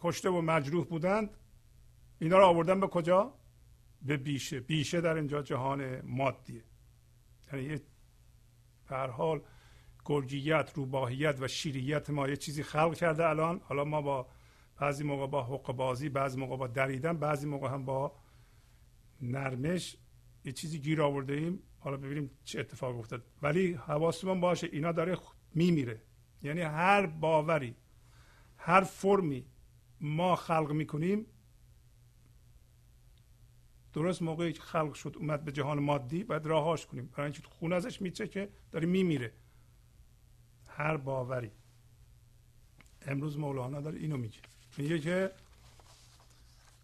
کشته 0.00 0.30
و 0.30 0.40
مجروح 0.40 0.86
بودند 0.86 1.36
اینا 2.18 2.38
رو 2.38 2.44
آوردن 2.44 2.80
به 2.80 2.86
کجا؟ 2.86 3.34
به 4.02 4.16
بیشه. 4.16 4.60
بیشه 4.60 5.00
در 5.00 5.14
اینجا 5.14 5.42
جهان 5.42 6.00
مادیه. 6.00 6.64
یعنی 7.52 7.64
یه 7.64 7.80
هر 8.86 9.06
حال 9.06 9.42
گرگیت 10.04 10.72
روباهیت 10.74 11.36
و 11.40 11.48
شیریت 11.48 12.10
ما 12.10 12.28
یه 12.28 12.36
چیزی 12.36 12.62
خلق 12.62 12.94
کرده 12.94 13.28
الان. 13.28 13.60
حالا 13.64 13.84
ما 13.84 14.02
با 14.02 14.26
بعضی 14.80 15.04
موقع 15.04 15.26
با 15.26 15.42
حق 15.42 15.72
بازی 15.72 16.08
بعضی 16.08 16.40
موقع 16.40 16.56
با 16.56 16.66
دریدن 16.66 17.16
بعضی 17.16 17.46
موقع 17.46 17.68
هم 17.68 17.84
با 17.84 18.12
نرمش 19.22 19.96
یه 20.44 20.52
چیزی 20.52 20.78
گیر 20.78 21.02
آورده 21.02 21.32
ایم. 21.32 21.62
حالا 21.78 21.96
ببینیم 21.96 22.30
چه 22.44 22.60
اتفاق 22.60 22.98
افتاد. 22.98 23.24
ولی 23.42 23.72
حواسمون 23.72 24.40
باشه 24.40 24.68
اینا 24.72 24.92
داره 24.92 25.16
میمیره. 25.54 26.02
یعنی 26.42 26.60
هر 26.60 27.06
باوری 27.06 27.76
هر 28.56 28.80
فرمی 28.80 29.46
ما 30.00 30.36
خلق 30.36 30.72
می‌کنیم 30.72 31.26
درست 33.92 34.22
موقعی 34.22 34.52
که 34.52 34.62
خلق 34.62 34.94
شد 34.94 35.16
اومد 35.18 35.44
به 35.44 35.52
جهان 35.52 35.78
مادی 35.78 36.24
باید 36.24 36.46
راهاش 36.46 36.86
کنیم. 36.86 37.06
برای 37.06 37.32
اینکه 37.32 37.48
خون 37.48 37.72
ازش 37.72 38.02
میچه 38.02 38.28
که 38.28 38.48
داره 38.70 38.86
میمیره. 38.86 39.32
هر 40.66 40.96
باوری. 40.96 41.50
امروز 43.02 43.38
مولانا 43.38 43.80
داره 43.80 43.98
اینو 43.98 44.16
میگه. 44.16 44.38
میگه 44.78 44.98
که 44.98 45.32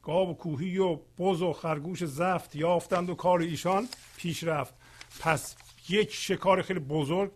گاو 0.06 0.36
کوهی 0.36 0.78
و 0.78 0.96
بز 0.96 1.42
و 1.42 1.52
خرگوش 1.52 2.04
زفت 2.04 2.56
یافتند 2.56 3.10
و 3.10 3.14
کار 3.14 3.40
ایشان 3.40 3.88
پیش 4.16 4.44
رفت. 4.44 4.74
پس 5.20 5.56
یک 5.88 6.14
شکار 6.14 6.62
خیلی 6.62 6.80
بزرگ 6.80 7.32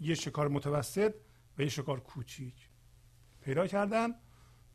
یه 0.00 0.14
شکار 0.14 0.48
متوسط 0.48 1.14
و 1.58 1.62
یه 1.62 1.68
شکار 1.68 2.00
کوچیک 2.00 2.68
پیدا 3.40 3.66
کردن 3.66 4.08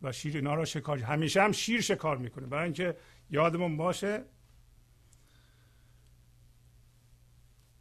و 0.02 0.11
شیر 0.11 0.35
اینا 0.35 0.56
را 0.56 0.65
شکار 0.65 0.99
همیشه 0.99 1.41
هم 1.41 1.52
شیر 1.52 1.81
شکار 1.81 2.18
می‌کنه 2.18 2.47
برای 2.47 2.64
اینکه 2.64 2.97
یادمون 3.30 3.77
باشه 3.77 4.23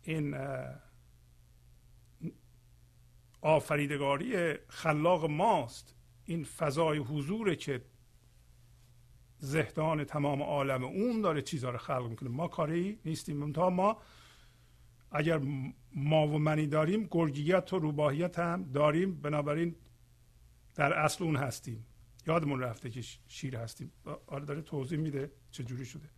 این 0.03 0.37
آفریدگاری 3.41 4.55
خلاق 4.69 5.25
ماست. 5.25 5.95
این 6.25 6.45
فضای 6.45 6.99
حضوره 6.99 7.57
که 7.57 7.83
زهدان 9.39 10.05
تمام 10.05 10.43
عالم 10.43 10.85
اون 10.85 11.21
داره 11.21 11.43
چیزها 11.43 11.71
رو 11.71 11.79
خلق 11.79 12.07
می‌کنه. 12.09 12.29
ما 12.29 12.49
کاری 12.49 12.99
نیستیم. 13.05 13.53
تا 13.53 13.71
ما 13.71 13.99
اگر 15.11 15.41
ما 15.95 16.29
و 16.29 16.39
منی 16.39 16.67
داریم 16.67 17.09
گرگیت 17.11 17.73
و 17.73 17.79
روباهیت 17.79 18.39
هم 18.39 18.71
داریم. 18.73 19.21
بنابراین 19.21 19.77
در 20.75 20.93
اصل 20.93 21.25
اون 21.25 21.37
هستیم. 21.37 21.87
یادمون 22.27 22.61
رفته 22.61 22.91
که 22.91 23.03
شیر 23.29 23.57
هستیم. 23.57 23.93
آره 24.27 24.45
داره 24.45 24.63
توضیح 24.63 24.99
میده 24.99 25.33
چه 25.51 25.65
جوری 25.65 25.87
شده. 25.87 26.09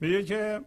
میگه 0.00 0.24
که 0.24 0.60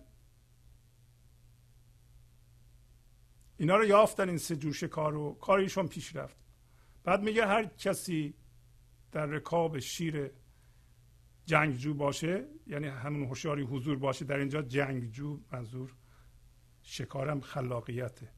اینا 3.58 3.76
رو 3.76 3.86
یافتن 3.86 4.30
این 4.30 4.38
سه 4.38 4.56
جور 4.56 4.74
شکار 4.74 5.14
رو 5.14 5.34
کاریشون 5.34 5.88
پیش 5.88 6.16
رفت. 6.16 6.38
بعد 7.04 7.24
میگه 7.24 7.48
هر 7.48 7.66
کسی 7.66 8.34
در 9.12 9.26
رکاب 9.26 9.80
شیر 9.80 10.32
جنگجو 11.48 11.94
باشه 11.94 12.46
یعنی 12.68 12.88
همون 12.88 13.24
هوشیاری 13.24 13.64
حضور 13.64 13.98
باشه 13.98 14.26
در 14.26 14.38
اینجا 14.38 14.62
جنگجو 14.62 15.40
منظور 15.52 15.96
شکارم 16.82 17.42
خلاقیته. 17.42 18.32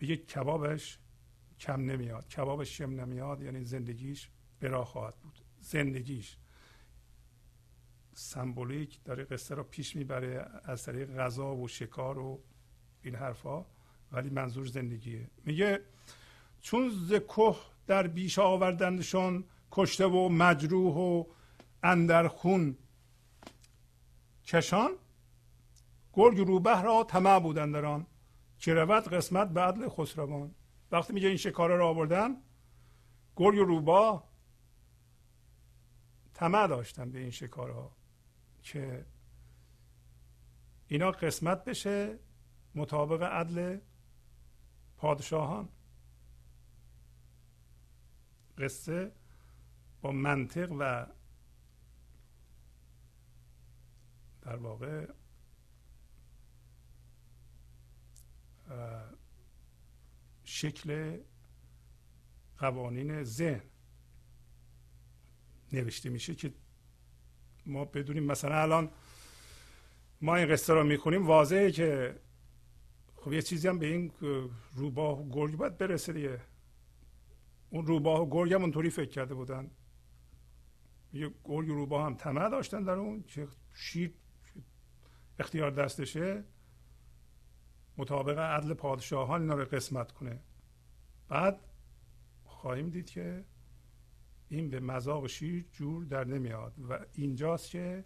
میگه 0.00 0.16
کبابش 0.16 0.98
کم 1.60 1.80
نمیاد 1.80 2.28
کبابش 2.28 2.78
شم 2.78 2.90
نمیاد 2.90 3.42
یعنی 3.42 3.64
زندگیش 3.64 4.28
برا 4.60 4.84
خواهد 4.84 5.16
بود. 5.16 5.38
زندگیش. 5.60 6.36
سمبولیک 8.14 9.04
داره 9.04 9.24
قصه 9.24 9.54
را 9.54 9.64
پیش 9.64 9.96
می‌بره 9.96 10.46
از 10.64 10.82
طریق 10.84 11.16
غذا 11.16 11.54
و 11.56 11.68
شکار 11.68 12.18
و 12.18 12.42
این 13.02 13.14
حرفا 13.14 13.66
ولی 14.12 14.30
منظور 14.30 14.66
زندگیه. 14.66 15.30
میگه 15.44 15.80
چون 16.60 16.90
ز 16.90 17.12
در 17.86 18.06
بیش 18.06 18.38
آوردندشون 18.38 19.44
کشته 19.74 20.06
و 20.06 20.28
مجروح 20.28 20.96
و 20.96 21.24
اندر 21.82 22.28
خون. 22.28 22.76
کشان 24.44 24.90
گرگ 26.12 26.38
روبه 26.38 26.82
را 26.82 27.04
طمع 27.04 27.38
بودن 27.38 27.72
در 27.72 27.84
آن. 27.84 28.06
که 28.58 28.74
رود 28.74 29.08
قسمت 29.08 29.48
به 29.48 29.60
عدل 29.60 29.88
خسروان. 29.88 30.54
وقتی 30.92 31.12
میگه 31.12 31.28
این 31.28 31.36
شکاره 31.36 31.76
را 31.76 31.88
آوردن 31.88 32.36
گرگ 33.36 33.58
روبا 33.58 34.24
طمع 36.34 36.66
داشتن 36.66 37.10
به 37.10 37.18
این 37.18 37.30
شکارها 37.30 37.96
که 38.62 39.06
اینا 40.88 41.10
قسمت 41.10 41.64
بشه 41.64 42.18
مطابق 42.74 43.22
عدل 43.22 43.78
پادشاهان. 44.96 45.68
قصه 48.58 49.12
با 50.04 50.12
منطق 50.12 50.72
و 50.78 51.06
در 54.42 54.56
واقع 54.56 55.06
شکل 60.44 61.18
قوانین 62.58 63.24
ذهن 63.24 63.62
نوشته 65.72 66.10
میشه 66.10 66.34
که 66.34 66.54
ما 67.66 67.84
بدونیم. 67.84 68.24
مثلا 68.24 68.62
الان 68.62 68.90
ما 70.20 70.36
این 70.36 70.48
قصه 70.48 70.74
رو 70.74 70.84
می‌خونیم 70.84 71.26
واضحه 71.26 71.70
که 71.70 72.20
خب 73.16 73.32
یه 73.32 73.42
چیزی 73.42 73.68
هم 73.68 73.78
به 73.78 73.86
این 73.86 74.12
روباه 74.74 75.20
و 75.20 75.28
گرگ 75.28 75.56
باید 75.56 75.78
برسه 75.78 76.12
دیگه. 76.12 76.40
اون 77.70 77.86
روباه 77.86 78.20
و 78.20 78.30
گرگ 78.30 78.52
هم 78.52 78.62
اونطوری 78.62 78.90
فکر 78.90 79.10
کرده 79.10 79.34
بودن. 79.34 79.70
یه 81.14 81.30
گرگ 81.44 81.68
روباه 81.68 82.06
هم 82.06 82.14
طمع 82.14 82.48
داشتن 82.48 82.82
در 82.82 82.92
اون 82.92 83.22
که 83.22 83.48
شیر 83.74 84.14
اختیار 85.38 85.70
دستشه. 85.70 86.44
مطابق 87.96 88.38
عدل 88.38 88.74
پادشاهان 88.74 89.40
اینا 89.40 89.54
رو 89.54 89.64
قسمت 89.64 90.12
کنه. 90.12 90.40
بعد 91.28 91.60
خواهیم 92.44 92.90
دید 92.90 93.10
که 93.10 93.44
این 94.48 94.70
به 94.70 94.80
مذاق 94.80 95.26
شیر 95.26 95.64
جور 95.72 96.04
در 96.04 96.24
نمیاد 96.24 96.74
و 96.90 97.06
اینجاست 97.12 97.70
که 97.70 98.04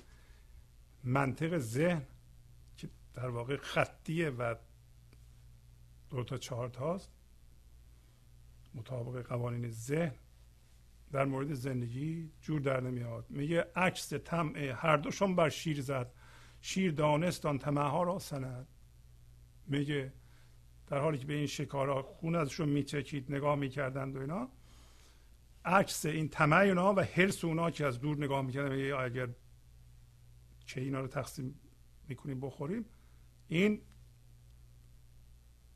منطق 1.04 1.58
ذهن 1.58 2.06
که 2.76 2.88
در 3.14 3.28
واقع 3.28 3.56
خطیه 3.56 4.30
و 4.30 4.54
دو 6.10 6.24
تا 6.24 6.36
چهار 6.36 6.68
تاست 6.68 7.12
مطابق 8.74 9.26
قوانین 9.26 9.70
ذهن 9.70 10.14
در 11.12 11.24
مورد 11.24 11.54
زندگی 11.54 12.30
جور 12.40 12.60
در 12.60 12.80
نمیاد. 12.80 13.26
میگه 13.30 13.66
عکس 13.76 14.12
طمع 14.12 14.58
هر 14.58 14.96
دوشون 14.96 15.36
بر 15.36 15.48
شیر 15.48 15.80
زد. 15.80 16.12
شیر 16.60 16.92
دانست 16.92 17.46
آن 17.46 17.60
ها 17.76 18.02
را 18.02 18.18
سند. 18.18 18.68
میگه 19.66 20.12
در 20.86 20.98
حالی 20.98 21.18
که 21.18 21.26
به 21.26 21.34
این 21.34 21.46
شکارها 21.46 22.02
خون 22.02 22.34
ازشون 22.34 22.68
میچکید 22.68 23.32
نگاه 23.32 23.56
می‌کردند 23.56 24.16
و 24.16 24.20
اینا 24.20 24.48
عکس 25.64 26.06
این 26.06 26.28
طمع 26.28 26.56
اونا 26.56 26.94
و 26.94 27.00
حرس 27.00 27.44
اونا 27.44 27.70
که 27.70 27.86
از 27.86 28.00
دور 28.00 28.16
نگاه 28.16 28.42
می‌کردن 28.42 28.76
میگه 28.76 28.96
اگر 28.96 29.28
چه 30.66 30.80
اینا 30.80 31.00
رو 31.00 31.06
تقسیم 31.06 31.60
می‌کنیم 32.08 32.40
بخوریم 32.40 32.84
این 33.48 33.80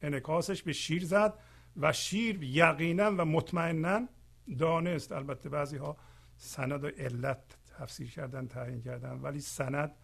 انکاسش 0.02 0.62
به 0.62 0.72
شیر 0.72 1.04
زد 1.04 1.38
و 1.76 1.92
شیر 1.92 2.42
یقینا 2.42 3.10
و 3.10 3.24
مطمئنا 3.24 4.08
دانست. 4.58 5.12
البته 5.12 5.48
بعضی 5.48 5.76
ها 5.76 5.96
سند 6.36 6.84
و 6.84 6.86
علت 6.86 7.58
تفسیر 7.66 8.10
کردن 8.10 8.46
تعیین 8.46 8.80
کردن. 8.80 9.12
ولی 9.12 9.40
سند 9.40 9.94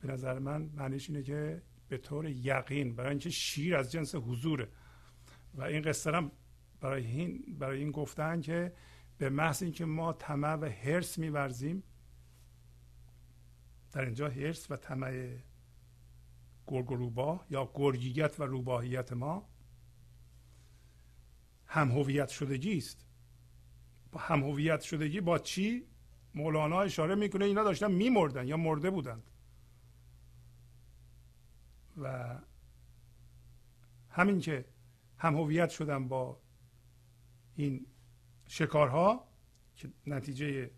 به 0.00 0.08
نظر 0.08 0.38
من 0.38 0.70
معنیش 0.74 1.10
اینه 1.10 1.22
که 1.22 1.62
به 1.88 1.98
طور 1.98 2.28
یقین 2.28 2.94
برای 2.94 3.10
اینکه 3.10 3.30
شیر 3.30 3.76
از 3.76 3.92
جنس 3.92 4.14
حضوره. 4.14 4.68
و 5.54 5.62
این 5.62 5.82
قصه 5.82 6.12
هم 6.12 6.32
برای 6.80 7.06
این 7.06 7.56
برای 7.58 7.78
این 7.78 7.90
گفتن 7.90 8.40
که 8.40 8.72
به 9.18 9.30
محض 9.30 9.62
اینکه 9.62 9.84
ما 9.84 10.12
طمع 10.12 10.54
و 10.54 10.64
حرس 10.64 11.18
میورزیم 11.18 11.82
در 13.92 14.04
اینجا 14.04 14.28
حرس 14.28 14.70
و 14.70 14.76
طمع 14.76 15.36
گرگ 16.66 16.90
و 16.90 17.40
یا 17.50 17.70
گرگیت 17.74 18.40
و 18.40 18.42
روباهیت 18.42 19.12
ما 19.12 19.48
هم 21.66 21.90
هویت 21.90 22.28
شدگی 22.28 22.78
است. 22.78 23.07
هم 24.16 24.44
هویت 24.44 24.80
شدگی 24.80 25.20
با 25.20 25.38
چی 25.38 25.86
مولانا 26.34 26.80
اشاره 26.80 27.14
می‌کنه 27.14 27.44
اینا 27.44 27.64
داشتن 27.64 27.90
میمردن 27.92 28.48
یا 28.48 28.56
مرده 28.56 28.90
بودند. 28.90 29.30
و 31.96 32.38
همین 34.10 34.40
که 34.40 34.64
هم 35.18 35.36
هویت 35.36 35.70
شدن 35.70 36.08
با 36.08 36.40
این 37.54 37.86
شکارها 38.46 39.28
که 39.76 39.92
نتیجه 40.06 40.70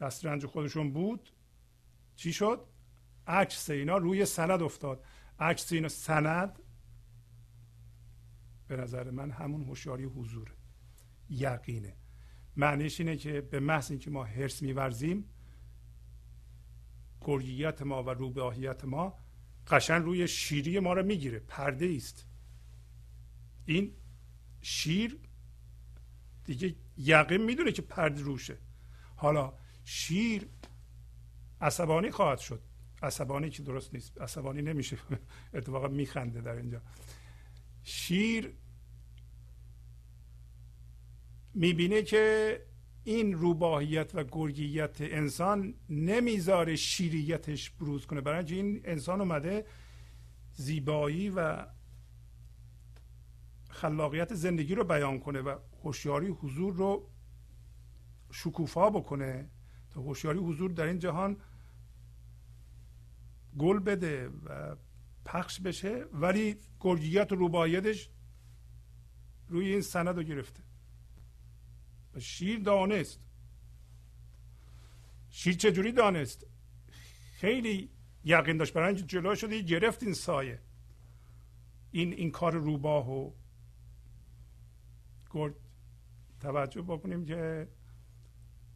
دسترنج 0.00 0.46
خودشون 0.46 0.92
بود 0.92 1.32
چی 2.16 2.32
شد؟ 2.32 2.66
عکس 3.26 3.70
اینا 3.70 3.96
روی 3.96 4.24
سند 4.24 4.62
افتاد. 4.62 5.04
عکس 5.38 5.72
اینا 5.72 5.88
سند 5.88 6.58
به 8.68 8.76
نظر 8.76 9.10
من 9.10 9.30
همون 9.30 9.64
هوشیاری 9.64 10.04
حضور 10.04 10.54
یقینه. 11.30 11.96
معنیش 12.56 13.00
اینه 13.00 13.16
که 13.16 13.40
به 13.40 13.60
محض 13.60 13.90
اینکه 13.90 14.10
ما 14.10 14.24
حرس 14.24 14.62
میورزیم 14.62 15.24
گرگیت 17.20 17.82
ما 17.82 18.02
و 18.02 18.10
روباهیت 18.10 18.84
ما 18.84 19.18
قشن 19.66 20.02
روی 20.02 20.28
شیری 20.28 20.78
ما 20.78 20.92
رو 20.92 21.02
می‌گیره 21.02 21.38
پرده 21.38 21.92
است 21.96 22.26
این 23.66 23.92
شیر 24.62 25.18
دیگه 26.44 26.74
یقین 26.96 27.42
می‌دونه 27.42 27.72
که 27.72 27.82
پرده 27.82 28.22
روشه. 28.22 28.58
حالا 29.16 29.52
شیر 29.84 30.48
عصبانی 31.60 32.10
خواهد 32.10 32.38
شد. 32.38 32.62
عصبانی 33.02 33.50
که 33.50 33.62
درست 33.62 33.94
نیست. 33.94 34.20
عصبانی 34.20 34.62
نمیشه. 34.62 34.98
اتفاقا 35.54 35.88
میخنده 35.88 36.40
در 36.40 36.56
اینجا. 36.56 36.82
شیر 37.82 38.54
می‌بینه 41.54 42.02
که 42.02 42.60
این 43.04 43.32
روباهیت 43.32 44.10
و 44.14 44.24
گرگیت 44.24 44.96
انسان 45.00 45.74
نمی‌ذاره 45.88 46.76
شیریتش 46.76 47.70
بروز 47.70 48.06
کنه. 48.06 48.20
برای 48.20 48.54
این 48.54 48.80
انسان 48.84 49.20
اومده 49.20 49.66
زیبایی 50.52 51.30
و 51.30 51.66
خلاقیت 53.70 54.34
زندگی 54.34 54.74
رو 54.74 54.84
بیان 54.84 55.20
کنه 55.20 55.40
و 55.40 55.58
هوشیاری 55.82 56.28
حضور 56.28 56.74
رو 56.74 57.10
شکوفا 58.30 58.90
بکنه. 58.90 59.50
تا 59.90 60.00
هوشیاری 60.00 60.38
حضور 60.38 60.70
در 60.70 60.84
این 60.84 60.98
جهان 60.98 61.36
گل 63.58 63.78
بده 63.78 64.28
و 64.28 64.76
پخش 65.24 65.60
بشه 65.60 66.04
ولی 66.12 66.56
گرگیت 66.80 67.32
و 67.32 67.34
روباهیتش 67.34 68.10
روی 69.48 69.68
این 69.72 69.80
سند 69.80 70.16
رو 70.16 70.22
گرفته. 70.22 70.62
شیر 72.18 72.58
دانست. 72.58 73.20
شیر 75.30 75.54
چجوری 75.54 75.92
دانست؟ 75.92 76.46
خیلی 77.34 77.90
یقین 78.24 78.56
داشت. 78.56 78.72
برای 78.72 78.94
جلو 78.94 79.34
شده 79.34 79.62
گرفت 79.62 80.02
این 80.02 80.14
سایه. 80.14 80.60
این 81.90 82.12
این 82.12 82.30
کار 82.30 82.52
روباه 82.52 83.10
و 83.10 83.30
گرد 85.30 85.54
توجه 86.40 86.82
بکنیم 86.82 87.24
که 87.24 87.68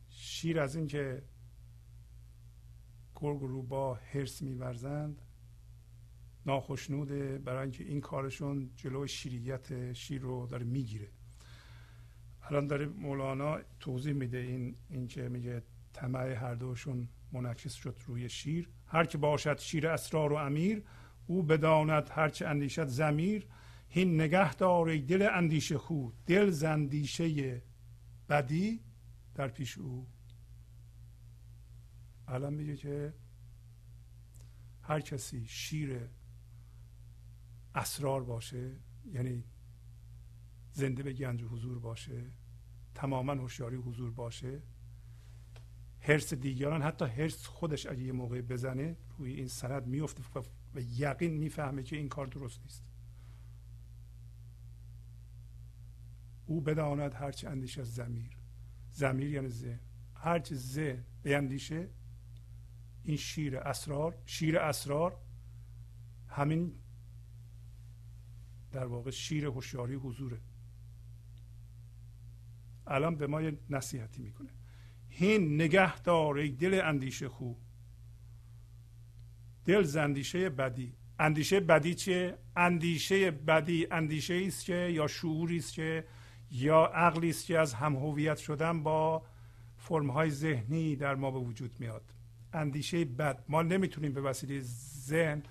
شیر 0.08 0.60
از 0.60 0.76
اینکه 0.76 1.22
گرگ 3.16 3.42
و 3.42 3.46
روباه 3.46 4.00
هرس 4.12 4.42
میورزند 4.42 5.22
ناخشنوده 6.46 7.38
برای 7.38 7.62
اینکه 7.62 7.84
این 7.84 8.00
کارشون 8.00 8.70
جلو 8.76 9.06
شیریت 9.06 9.92
شیر 9.92 10.20
رو 10.22 10.46
داره 10.46 10.64
می‌گیره. 10.64 11.08
الان 12.50 12.66
داره 12.66 12.86
مولانا 12.86 13.58
توضیح 13.80 14.12
میده 14.12 14.38
این 14.38 14.76
اینکه 14.90 15.28
میگه 15.28 15.62
طمع 15.92 16.32
هر 16.32 16.54
دوشون 16.54 17.08
منعکس 17.32 17.74
شد 17.74 17.96
روی 18.06 18.28
شیر. 18.28 18.68
هر 18.86 19.04
که 19.04 19.18
باشد 19.18 19.58
شیر 19.58 19.88
اسرار 19.88 20.32
و 20.32 20.36
امیر 20.36 20.82
او 21.26 21.42
بداند 21.42 22.10
هر 22.10 22.28
چه 22.28 22.46
اندیشد 22.46 22.86
زمیر 22.86 23.46
هین 23.88 24.20
نگه 24.20 24.54
داره 24.54 24.98
دل 24.98 25.28
اندیشه 25.32 25.78
خود 25.78 26.14
دل 26.26 26.50
زندیشه 26.50 27.62
بدی 28.28 28.80
در 29.34 29.48
پیش 29.48 29.78
او. 29.78 30.06
الان 32.28 32.54
میگه 32.54 32.76
که 32.76 33.14
هر 34.82 35.00
کسی 35.00 35.46
شیر 35.46 36.08
اسرار 37.74 38.24
باشه 38.24 38.76
یعنی 39.12 39.44
زنده 40.72 41.02
به 41.02 41.12
گنج 41.12 41.42
حضور 41.42 41.78
باشه 41.78 42.30
تماما 42.98 43.32
هوشیاری 43.32 43.76
حضور 43.76 44.10
باشه. 44.10 44.62
هرس 46.00 46.34
دیگران 46.34 46.82
حتی 46.82 47.04
هرس 47.04 47.46
خودش 47.46 47.86
اگه 47.86 48.02
یه 48.02 48.12
موقع 48.12 48.40
بزنه 48.40 48.96
روی 49.18 49.32
این 49.32 49.48
سند 49.48 49.86
میفته 49.86 50.22
و 50.74 50.80
یقین 50.80 51.36
می‌فهمه 51.36 51.82
که 51.82 51.96
این 51.96 52.08
کار 52.08 52.26
درست 52.26 52.60
نیست. 52.62 52.84
او 56.46 56.60
بداند 56.60 57.14
هرچی 57.14 57.46
اندیشه 57.46 57.80
از 57.80 57.94
زمیر 57.94 58.36
زمیر 58.92 59.30
یعنی 59.30 59.48
ذهن. 59.48 59.80
هرچی 60.14 60.54
ذهن 60.54 61.04
اندیشه 61.24 61.90
این 63.02 63.16
شیر 63.16 63.58
اسرار 63.58 64.18
شیر 64.26 64.58
اسرار 64.58 65.20
همین 66.28 66.74
در 68.72 68.86
واقع 68.86 69.10
شیر 69.10 69.44
هوشیاری 69.44 69.94
حضوره. 69.94 70.40
الان 72.88 73.16
به 73.16 73.26
ما 73.26 73.42
یه 73.42 73.58
نصیحتی 73.70 74.22
می‌کنه. 74.22 74.50
هین 75.08 75.54
نگه 75.54 76.00
دار 76.00 76.36
ای 76.36 76.48
دل 76.48 76.80
اندیشه 76.84 77.28
خو. 77.28 77.54
دل 79.64 79.82
زندیشه 79.82 80.50
بدی. 80.50 80.94
اندیشه 81.18 81.60
بدی 81.60 81.94
چیه؟ 81.94 82.38
اندیشه 82.56 83.30
بدی 83.30 83.86
اندیشه 83.90 84.44
است 84.46 84.64
که 84.64 84.74
یا 84.74 85.06
شعوری 85.06 85.56
است 85.56 85.74
که 85.74 86.04
یا 86.50 86.84
عقلی 86.84 87.30
است 87.30 87.46
که 87.46 87.58
از 87.58 87.74
هم 87.74 87.96
هویت 87.96 88.36
شدن 88.36 88.82
با 88.82 89.22
فرم 89.76 90.10
های 90.10 90.30
ذهنی 90.30 90.96
در 90.96 91.14
ما 91.14 91.30
به 91.30 91.38
وجود 91.38 91.80
میاد. 91.80 92.14
اندیشه 92.52 93.04
بد. 93.04 93.44
ما 93.48 93.62
نمی‌تونیم 93.62 94.12
به 94.12 94.20
وسیله 94.20 94.60
ذهن 95.06 95.42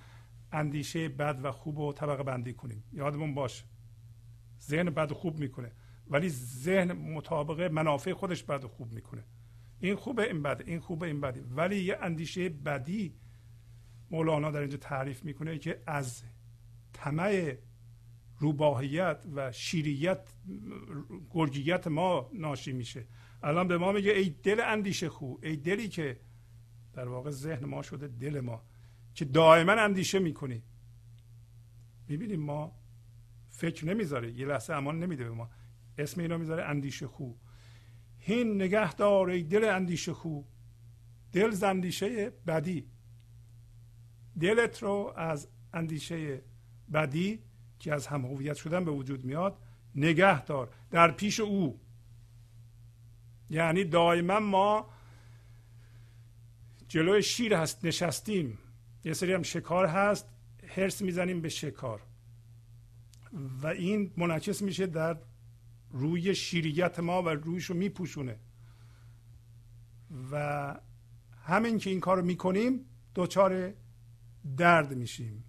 اندیشه 0.51 1.09
بد 1.09 1.39
و 1.43 1.51
خوب 1.51 1.79
رو 1.79 1.93
طبقه 1.93 2.23
بندی 2.23 2.53
کنیم. 2.53 2.83
یادمون 2.93 3.33
باشه. 3.33 3.63
ذهن 4.61 4.89
بد 4.89 5.11
و 5.11 5.15
خوب 5.15 5.39
می‌کنه. 5.39 5.71
ولی 6.09 6.29
ذهن 6.29 6.91
مطابق 6.91 7.71
منافع 7.71 8.13
خودش 8.13 8.49
و 8.49 8.59
خوب 8.59 8.91
می‌کنه. 8.91 9.23
این 9.79 9.95
خوبه 9.95 10.23
این 10.23 10.43
بده 10.43 10.63
این 10.67 10.79
خوبه 10.79 11.07
این 11.07 11.21
بده. 11.21 11.43
ولی 11.55 11.83
یه 11.83 11.97
اندیشه 12.01 12.49
بدی 12.49 13.15
مولانا 14.11 14.51
در 14.51 14.59
اینجا 14.59 14.77
تعریف 14.77 15.23
می‌کنه 15.23 15.57
که 15.57 15.83
از 15.87 16.23
طمع 16.93 17.55
روباهیت 18.39 19.25
و 19.35 19.51
شیریت 19.51 20.29
گرگیت 21.29 21.87
ما 21.87 22.29
ناشی 22.33 22.71
میشه. 22.71 23.05
الان 23.43 23.67
به 23.67 23.77
ما 23.77 23.91
میگه 23.91 24.11
ای 24.11 24.29
دل 24.29 24.59
اندیشه 24.59 25.09
خو 25.09 25.35
ای 25.43 25.55
دلی 25.55 25.87
که 25.87 26.19
در 26.93 27.07
واقع 27.07 27.31
ذهن 27.31 27.65
ما 27.65 27.81
شده 27.81 28.07
دل 28.07 28.39
ما 28.39 28.63
که 29.13 29.25
دائما 29.25 29.71
اندیشه 29.71 30.19
می‌کنی. 30.19 30.63
می‌بینیم 32.07 32.39
ما 32.39 32.71
فکر 33.49 33.85
نمی‌ذاره 33.85 34.31
یه 34.31 34.45
لحظه 34.45 34.73
امان 34.73 34.99
نمیده 34.99 35.23
به 35.23 35.31
ما. 35.31 35.49
اسم 35.97 36.21
اینا 36.21 36.37
می‌ذاره 36.37 36.63
اندیشه 36.63 37.07
خو. 37.07 37.31
هین 38.19 38.55
نگه 38.55 38.93
داره 38.93 39.43
دل 39.43 39.63
اندیشه 39.63 40.13
خو. 40.13 40.41
دل 41.31 41.51
زندیشه 41.51 42.29
بدی. 42.29 42.87
دلت 44.39 44.83
رو 44.83 45.13
از 45.17 45.47
اندیشه 45.73 46.41
بدی 46.93 47.39
که 47.79 47.93
از 47.93 48.07
هم 48.07 48.25
هویت 48.25 48.55
شدن 48.55 48.85
به 48.85 48.91
وجود 48.91 49.25
میاد 49.25 49.57
نگه 49.95 50.45
دار 50.45 50.69
در 50.91 51.11
پیش 51.11 51.39
او. 51.39 51.79
یعنی 53.49 53.83
دائما 53.83 54.39
ما 54.39 54.89
جلوی 56.87 57.23
شیر 57.23 57.53
هست 57.53 57.85
نشستیم. 57.85 58.57
یه 59.03 59.13
سری 59.13 59.33
هم 59.33 59.43
شکار 59.43 59.85
هست 59.85 60.29
هرس 60.67 61.01
می‌زنیم 61.01 61.41
به 61.41 61.49
شکار. 61.49 62.01
و 63.61 63.67
این 63.67 64.13
منعکس 64.17 64.61
میشه 64.61 64.85
در 64.87 65.17
روی 65.97 66.35
شیریت 66.35 66.99
ما 66.99 67.21
و 67.21 67.29
رویش 67.29 67.65
رو 67.65 67.75
میپوشونه. 67.75 68.39
و 70.31 70.75
همین 71.45 71.77
که 71.77 71.89
این 71.89 71.99
کار 71.99 72.17
رو 72.17 72.25
می‌کنیم 72.25 72.85
دوچار 73.13 73.73
درد 74.57 74.93
میشیم. 74.93 75.43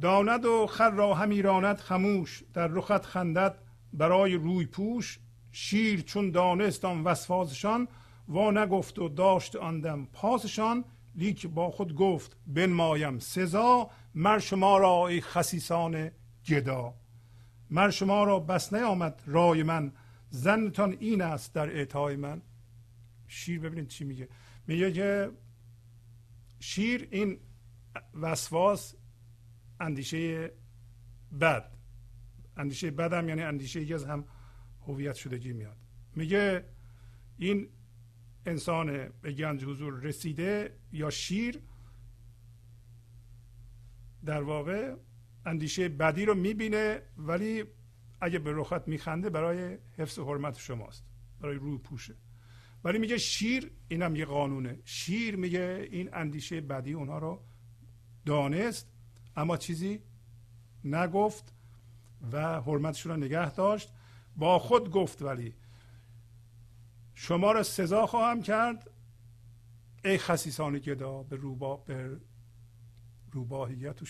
داند 0.00 0.44
و 0.44 0.66
خر 0.66 0.90
را 0.90 1.14
همی 1.14 1.42
راند 1.42 1.76
خموش 1.76 2.42
در 2.54 2.66
رخت 2.66 3.04
خندد 3.06 3.62
برای 3.92 4.34
روی 4.34 4.66
پوش. 4.66 5.18
شیر 5.52 6.00
چون 6.00 6.30
دانست 6.30 6.84
آن 6.84 7.04
وسواسشان 7.04 7.88
وا 8.28 8.50
نگفت 8.50 8.98
و 8.98 9.08
داشت 9.08 9.56
آندم 9.56 10.04
پاسشان. 10.04 10.84
لیک 11.14 11.46
با 11.46 11.70
خود 11.70 11.94
گفت 11.94 12.36
بنمایم 12.46 13.18
سزا 13.18 13.90
مر 14.14 14.38
شما 14.38 14.78
را 14.78 15.08
ای 15.08 15.20
خسیسان 15.20 16.10
گدا 16.48 16.94
مر 17.70 17.90
شما 17.90 18.24
را 18.24 18.40
بس 18.40 18.72
نیامد 18.72 19.22
رای 19.26 19.62
من. 19.62 19.92
زنتان 20.30 20.96
این 21.00 21.22
است 21.22 21.54
در 21.54 21.76
اعطای 21.76 22.16
من. 22.16 22.42
شیر 23.26 23.60
ببینید 23.60 23.88
چی 23.88 24.04
میگه. 24.04 24.28
میگه 24.66 24.92
که 24.92 25.30
شیر 26.60 27.08
این 27.10 27.40
وسواس 28.14 28.94
اندیشه 29.80 30.52
بد. 31.40 31.76
اندیشه 32.56 32.90
بد 32.90 33.12
هم 33.12 33.28
یعنی 33.28 33.42
اندیشه 33.42 33.80
ای 33.80 33.94
از 33.94 34.04
هم 34.04 34.24
هویت 34.86 35.14
شدگی 35.14 35.52
میاد. 35.52 35.76
میگه 36.16 36.64
این 37.36 37.68
انسان 38.46 39.08
به 39.08 39.32
گنج 39.32 39.64
حضور 39.64 39.94
رسیده 39.94 40.78
یا 40.92 41.10
شیر 41.10 41.60
در 44.24 44.42
واقع 44.42 44.94
اندیشه 45.48 45.88
بدی 45.88 46.24
رو 46.24 46.34
می‌بینه 46.34 47.02
ولی 47.16 47.64
اگه 48.20 48.38
به 48.38 48.52
رخت 48.52 48.88
میخنده 48.88 49.30
برای 49.30 49.78
حفظ 49.98 50.18
حرمت 50.18 50.58
شماست 50.58 51.04
برای 51.40 51.56
روی 51.56 51.78
پوشه. 51.78 52.14
ولی 52.84 52.98
میگه 52.98 53.18
شیر 53.18 53.70
اینم 53.88 54.16
یه 54.16 54.24
قانونه. 54.24 54.78
شیر 54.84 55.36
میگه 55.36 55.88
این 55.90 56.10
اندیشه 56.12 56.60
بدی 56.60 56.92
اونها 56.92 57.18
رو 57.18 57.42
دانست 58.26 58.92
اما 59.36 59.56
چیزی 59.56 60.00
نگفت 60.84 61.54
و 62.32 62.60
حرمتشون 62.60 63.12
رو 63.12 63.18
نگه 63.18 63.54
داشت. 63.54 63.92
با 64.36 64.58
خود 64.58 64.90
گفت 64.90 65.22
ولی 65.22 65.54
شما 67.14 67.52
را 67.52 67.62
سزا 67.62 68.06
خواهم 68.06 68.42
کرد. 68.42 68.90
ای 70.04 70.18
خسیسان 70.18 70.78
گدا 70.78 71.22
به 71.22 71.36
روبا 71.36 71.76
به 71.76 72.20
روباهیت 73.32 74.02
و 74.02 74.06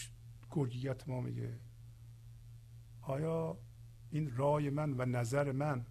گرگیت 0.51 1.09
ما 1.09 1.21
میگه. 1.21 1.61
آیا 3.01 3.59
این 4.11 4.37
رای 4.37 4.71
من 4.71 4.93
و 4.93 5.05
نظر 5.05 5.53
من 5.53 5.87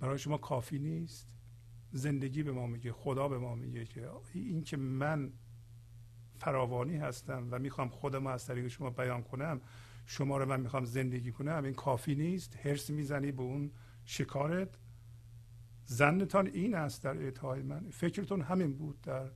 برای 0.00 0.18
شما 0.18 0.38
کافی 0.38 0.78
نیست؟ 0.78 1.28
زندگی 1.92 2.42
به 2.42 2.52
ما 2.52 2.66
میگه 2.66 2.92
خدا 2.92 3.28
به 3.28 3.38
ما 3.38 3.54
میگه 3.54 3.84
که 3.84 4.10
این 4.32 4.62
که 4.62 4.76
من 4.76 5.32
فراوانی 6.36 6.96
هستم 6.96 7.48
و 7.50 7.58
می‌خوام 7.58 7.88
خودم 7.88 8.26
از 8.26 8.46
طریق 8.46 8.68
شما 8.68 8.90
بیان 8.90 9.22
کنم 9.22 9.60
شما 10.06 10.38
رو 10.38 10.46
من 10.46 10.60
می‌خوام 10.60 10.84
زندگی 10.84 11.32
کنم 11.32 11.64
این 11.64 11.74
کافی 11.74 12.14
نیست؟ 12.14 12.56
هرس 12.56 12.90
می‌زنی 12.90 13.32
به 13.32 13.42
اون 13.42 13.70
شکارت؟ 14.04 14.78
زنتان 15.84 16.46
این 16.46 16.74
است 16.74 17.02
در 17.02 17.18
اعطای 17.18 17.62
من. 17.62 17.90
فکرتون 17.90 18.40
همین 18.40 18.76
بود 18.76 19.00
در 19.00 19.30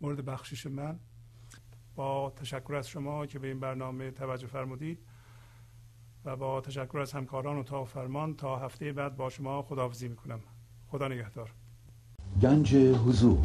مورد 0.00 0.24
بخشش 0.24 0.66
من. 0.66 1.00
با 1.96 2.32
تشکر 2.36 2.74
از 2.74 2.88
شما 2.88 3.26
که 3.26 3.38
به 3.38 3.48
این 3.48 3.60
برنامه 3.60 4.10
توجه 4.10 4.46
فرمودید 4.46 4.98
و 6.24 6.36
با 6.36 6.60
تشکر 6.60 6.98
از 6.98 7.12
همکاران 7.12 7.58
و 7.58 7.62
تا 7.62 7.84
فرمان 7.84 8.34
تا 8.34 8.56
هفته 8.56 8.92
بعد 8.92 9.16
با 9.16 9.28
شما 9.28 9.62
خداحافظی 9.62 10.08
می‌کنم. 10.08 10.40
خدا 10.88 11.08
نگهدار. 11.08 11.50
گنج 12.42 12.74
حضور. 12.74 13.38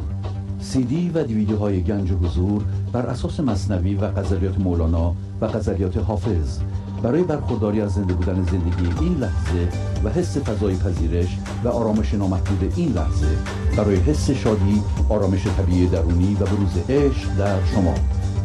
سی 0.59 0.83
دی 0.83 1.09
و 1.09 1.23
دیویدیو 1.23 1.57
های 1.57 1.83
گنج 1.83 2.11
حضور 2.11 2.63
بر 2.93 3.05
اساس 3.05 3.39
مصنوی 3.39 3.95
و 3.95 4.11
غزلیات 4.11 4.59
مولانا 4.59 5.15
و 5.41 5.47
غزلیات 5.47 5.97
حافظ. 5.97 6.59
برای 7.03 7.23
برخورداری 7.23 7.81
از 7.81 7.93
زنده 7.93 8.13
بودن 8.13 8.43
زندگی 8.43 9.05
این 9.05 9.17
لحظه 9.17 9.69
و 10.03 10.09
حس 10.09 10.37
فضای 10.37 10.75
پذیرش 10.77 11.37
و 11.63 11.67
آرامش 11.67 12.13
نامحدود 12.13 12.73
این 12.75 12.93
لحظه 12.93 13.37
برای 13.77 13.95
حس 13.95 14.31
شادی 14.31 14.83
آرامش 15.09 15.47
طبیعی 15.47 15.87
درونی 15.87 16.33
و 16.33 16.45
بروز 16.45 16.89
عشق 16.89 17.35
در 17.37 17.65
شما. 17.65 18.16